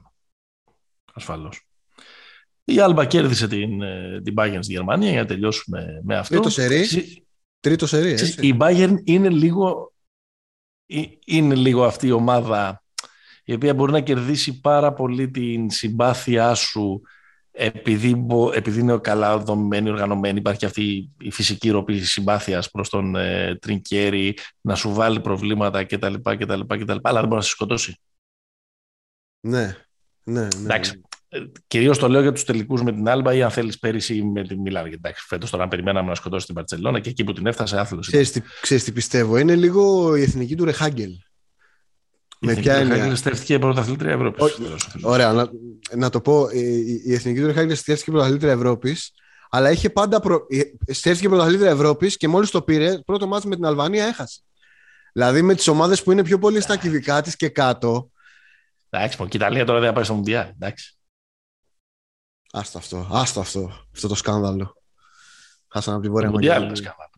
[1.13, 1.69] Ασφαλώς.
[2.65, 6.35] Η Άλμπα κέρδισε την, ε, την Bayern στη Γερμανία για να τελειώσουμε με αυτό.
[6.35, 6.87] Τρίτο σερί.
[7.61, 8.47] Τρίτο σερί, έτσι.
[8.47, 9.93] Η Bayern είναι λίγο,
[11.25, 12.85] είναι λίγο αυτή η ομάδα
[13.45, 17.03] η οποία μπορεί να κερδίσει πάρα πολύ την συμπάθειά σου
[17.63, 23.59] επειδή, επειδή είναι καλά δομημένη, οργανωμένη, υπάρχει αυτή η φυσική ροπή συμπάθειας προς τον ε,
[23.61, 26.15] Τρινκέρι, να σου βάλει προβλήματα κτλ.
[26.23, 28.01] κτλ, κτλ αλλά δεν μπορεί να σε σκοτώσει.
[29.41, 29.77] Ναι,
[30.25, 30.49] ναι, ναι.
[30.65, 31.01] Εντάξει,
[31.67, 34.61] Κυρίως το λέω για τους τελικούς με την Άλμπα ή αν θέλεις πέρυσι με την
[34.61, 34.87] Μιλάν.
[34.87, 38.07] Εντάξει, φέτος τώρα περιμέναμε να σκοτώσει την Παρσελόνα και εκεί που την έφτασε άθλος.
[38.61, 41.13] Ξέρεις τι, πιστεύω, είναι λίγο η εθνική του Ρεχάγκελ.
[42.43, 44.59] Με ποια έννοια; Ρεχάγκελ στέφτηκε πρωταθλήτρια Ευρώπης.
[45.03, 45.51] Ωραία, να,
[45.97, 46.49] να, το πω.
[46.51, 49.13] Η, η εθνική του Ρεχάγκελ στέφτηκε πρωταθλήτρια Ευρώπης,
[49.51, 50.21] αλλά είχε πάντα.
[50.21, 50.47] Προ...
[50.87, 54.41] Στέφτηκε πρωταθλήτρια Ευρώπης και μόλις το πήρε, πρώτο μάτι με την Αλβανία έχασε.
[55.13, 58.11] Δηλαδή με τις ομάδες που είναι πιο πολύ στα κυβικά της και κάτω.
[58.91, 60.49] Εντάξει, η Ιταλία τώρα δεν θα πάει στο Μουντιάλ.
[60.49, 60.95] Εντάξει.
[62.53, 64.83] Άστο αυτό, άστο αυτό, αυτό το σκάνδαλο.
[65.69, 67.11] Χάσαμε από την Βόρεια Μουντιάλ είναι σκάνδαλο.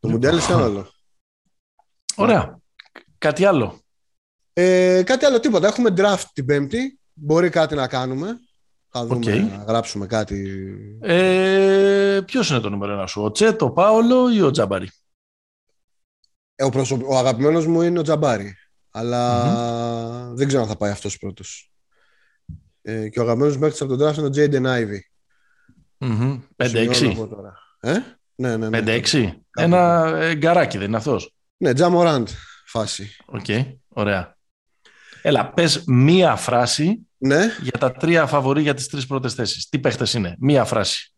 [0.00, 0.90] Το Μουντιάλ είναι σκάνδαλο.
[2.14, 2.58] Ωραία.
[3.18, 3.80] Κάτι άλλο.
[4.58, 5.66] Ε, κάτι άλλο τίποτα.
[5.66, 6.98] Έχουμε draft την Πέμπτη.
[7.12, 8.38] Μπορεί κάτι να κάνουμε.
[8.88, 9.58] Θα δούμε okay.
[9.58, 10.58] να γράψουμε κάτι.
[11.00, 14.90] Ε, Ποιος είναι το νούμερο ένα σου, ο Τσέτο, ο Πάολο ή ο Τζαμπάρι.
[16.54, 17.08] Ε, ο, προσωπ...
[17.08, 18.54] ο αγαπημένος μου είναι ο Τζαμπάρι.
[18.90, 21.70] αλλα δεν ξέρω αν θα πάει αυτός πρώτος.
[22.82, 24.98] Ε, και ο αγαπημένος μέχρι από τον draft είναι ο Jaden Ivy.
[25.98, 26.40] Mm-hmm.
[26.56, 27.28] 5-6.
[27.80, 27.98] Ε;
[28.34, 29.02] Ναι, ναι, ναι.
[29.12, 29.32] 5-6.
[29.56, 32.28] Ένα ε, γκαρντάκι δεν είναι αυτός; Ναι, Τζα Μοράντ
[32.66, 33.16] φάση.
[33.26, 33.76] Ok, okay.
[33.88, 34.35] ωραία.
[35.26, 37.46] Έλα, πες μία φράση ναι.
[37.62, 39.68] για τα τρία φαβορή για τις τρεις πρώτες θέσεις.
[39.68, 41.14] Τι παίχτες είναι, μία φράση.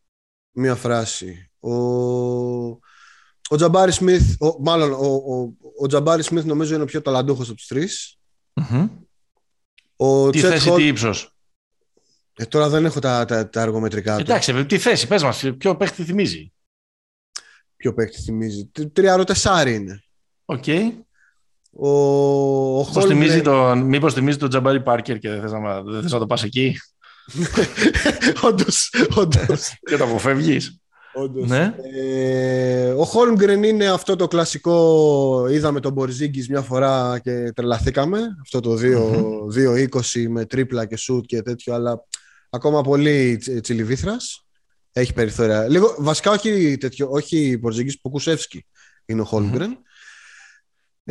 [0.52, 1.50] Μία φράση.
[1.58, 1.72] Ο,
[3.48, 7.56] ο Τζαμπάρι Σμιθ, μάλλον ο, ο, ο Τζαμπάρι Σμιθ νομίζω είναι ο πιο ταλαντούχος από
[7.56, 8.18] τους τρεις.
[8.54, 8.88] Mm-hmm.
[9.96, 11.36] Ο τι θέση, τι ύψος;
[12.34, 14.20] Ε, τώρα δεν έχω τα, τα, τα εργομετρικά του.
[14.20, 16.52] Εντάξει, τι θέση, πες μας, ποιο παίχτη θυμίζει;
[17.76, 20.02] Ποιο παίχτη θυμίζει; Τριάρο τεσάρι είναι.
[20.44, 20.62] Ok.
[20.66, 20.90] Okay.
[21.80, 21.88] Ο,
[22.78, 26.12] ο Μήπως, θυμίζει τον, μήπως θυμίζει τον Τζαμπάρι Πάρκερ και δεν θες να, δεν θες
[26.12, 26.76] να το πας εκεί;
[28.48, 29.78] όντως, όντως.
[29.80, 30.80] και το αποφεύγεις.
[31.12, 31.48] Όντως.
[31.48, 31.74] Ναι.
[31.96, 38.60] Ε, ο Χόλμγκρεν είναι αυτό το κλασικό είδαμε τον Μπορζίγκης μια φορά και τρελαθήκαμε αυτό
[38.60, 38.78] το
[40.14, 42.04] 2-20 με τρίπλα και σουτ και τέτοιο αλλά
[42.50, 44.46] ακόμα πολύ τσιλιβήθρας
[44.92, 45.68] έχει περιθώρια.
[45.68, 48.66] Λίγο, βασικά όχι τέτοιο, όχι Μπορζίγκης, Ποκουσεύσκι
[49.06, 49.78] είναι ο χολμγκρεν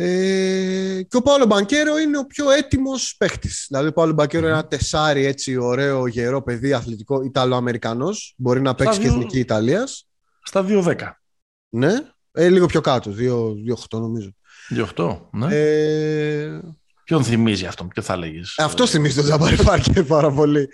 [0.00, 3.48] Ε, και ο Παύλο Μπανκέρο είναι ο πιο έτοιμος παίχτη.
[3.68, 8.34] Δηλαδή, ο Παύλο Μπανκέρο είναι ένα τεσάρι έτσι ωραίο, γερό παιδί, αθλητικό, Ιταλοαμερικανός.
[8.36, 10.08] Μπορεί να παίξει και εθνική Ιταλίας.
[10.42, 10.94] Στα 2-10.
[11.68, 11.92] Ναι,
[12.32, 14.34] ε, λίγο πιο κάτω, 2-8 νομίζω.
[14.96, 15.46] 2-8, ναι.
[15.50, 16.60] Ε...
[17.04, 20.68] Ποιον θυμίζει αυτό, ποιο θα έλεγες; Ε, αυτό θυμίζει τον Τζαμπάρι Πάρκερ πάρα πολύ.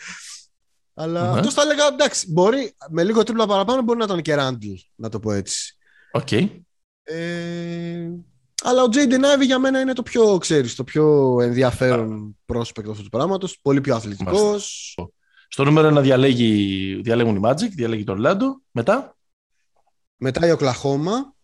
[0.95, 1.39] Αλλά ναι.
[1.39, 5.09] αυτός θα έλεγα εντάξει, μπορεί με λίγο τρίπλα παραπάνω μπορεί να ήταν και Ραντλ, να
[5.09, 5.77] το πω έτσι.
[6.13, 6.29] Ok.
[6.31, 6.49] Okay.
[7.03, 8.09] Ε,
[8.67, 13.03] αλλά ο Jaden Ivy για μένα είναι το πιο, ξέρεις, το πιο ενδιαφέρον prospect αυτού
[13.03, 13.59] του πράγματος.
[13.63, 14.95] Πολύ πιο αθλητικός.
[15.49, 18.61] Στο νούμερο ένα διαλέγει, διαλέγουν οι Magic, διαλέγει τον Λάντο.
[18.71, 19.17] Μετά;
[20.17, 21.35] Μετά η οκλαχωμα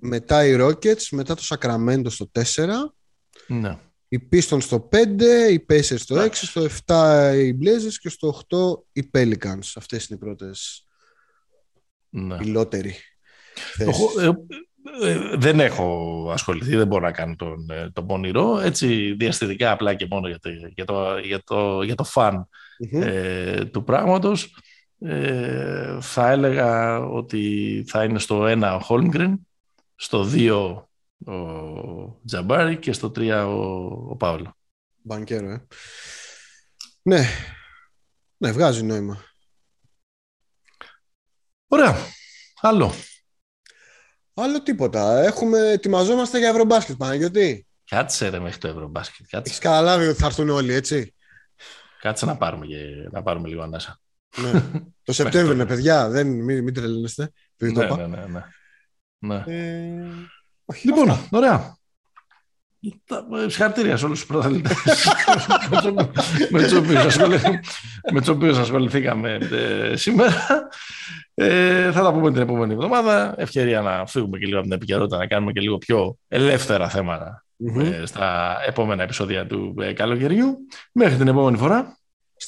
[0.00, 1.08] Μετά οι Rockets.
[1.10, 2.94] Μετά το Sacramento στο 4.
[3.46, 3.78] Ναι.
[4.08, 8.82] Οι Pistons στο 5, οι Pacers στο 6, στο 7 οι Blazers και στο 8
[8.92, 9.72] οι Pelicans.
[9.74, 10.86] Αυτές είναι οι πρώτες
[12.08, 12.36] ναι.
[12.36, 12.94] πιλότεροι.
[13.76, 13.86] Ε,
[15.34, 18.58] δεν έχω ασχοληθεί, δεν μπορώ να κάνω τον, ε, τον πονηρό.
[18.58, 22.48] Έτσι, διαστητικά απλά και μόνο για το, για το, για το, για το φαν
[22.90, 24.56] ε, του πράγματος.
[24.98, 29.46] Ε, θα έλεγα ότι θα είναι στο 1 ο Χόλμγκρεν,
[29.94, 30.82] στο 2
[31.26, 33.52] ο Τζαμπάρη και στο 3 ο,
[34.10, 34.56] ο Παύλο.
[35.02, 35.66] Μπανκέρο, ε.
[37.02, 37.24] Ναι.
[38.36, 39.24] Ναι, βγάζει νόημα.
[41.66, 41.96] Ωραία.
[42.60, 42.92] Άλλο.
[44.34, 45.22] Άλλο τίποτα.
[45.22, 47.66] Έχουμε, ετοιμαζόμαστε για Ευρωμπάσκετ, Παναγιώτη.
[47.84, 49.26] Κάτσε ρε μέχρι το Ευρωμπάσκετ.
[49.28, 49.50] Κάτσε.
[49.50, 51.14] Έχεις καταλάβει ότι θα έρθουν όλοι, έτσι;
[52.00, 54.00] Κάτσε να πάρουμε, και, να πάρουμε λίγο ανάσα.
[54.36, 54.50] Ναι.
[55.04, 56.08] το Σεπτέμβριο είναι, παιδιά.
[56.08, 57.32] Δεν, μην, μην τρελαίνεστε.
[57.56, 58.44] Ναι, ναι, ναι, ναι,
[59.18, 59.44] ναι.
[59.46, 60.02] Ε...
[60.82, 61.36] Λοιπόν, αυτά.
[61.36, 61.76] ωραία.
[63.46, 64.76] Συγχαρητήρια σε όλους τους πρωταθλητές
[68.12, 70.68] με τους οποίους ασχοληθήκαμε ε, σήμερα.
[71.34, 73.34] Ε, θα τα πούμε την επόμενη εβδομάδα.
[73.36, 76.90] Ευκαιρία να φύγουμε και λίγο από την επικαιρότητα, να κάνουμε και λίγο πιο ελεύθερα
[77.82, 80.58] ε, στα επόμενα επεισόδια του καλοκαιριού.
[80.92, 81.98] Μέχρι την επόμενη φορά.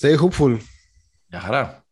[0.00, 0.58] Stay hopeful.
[1.26, 1.83] Γεια χαρά.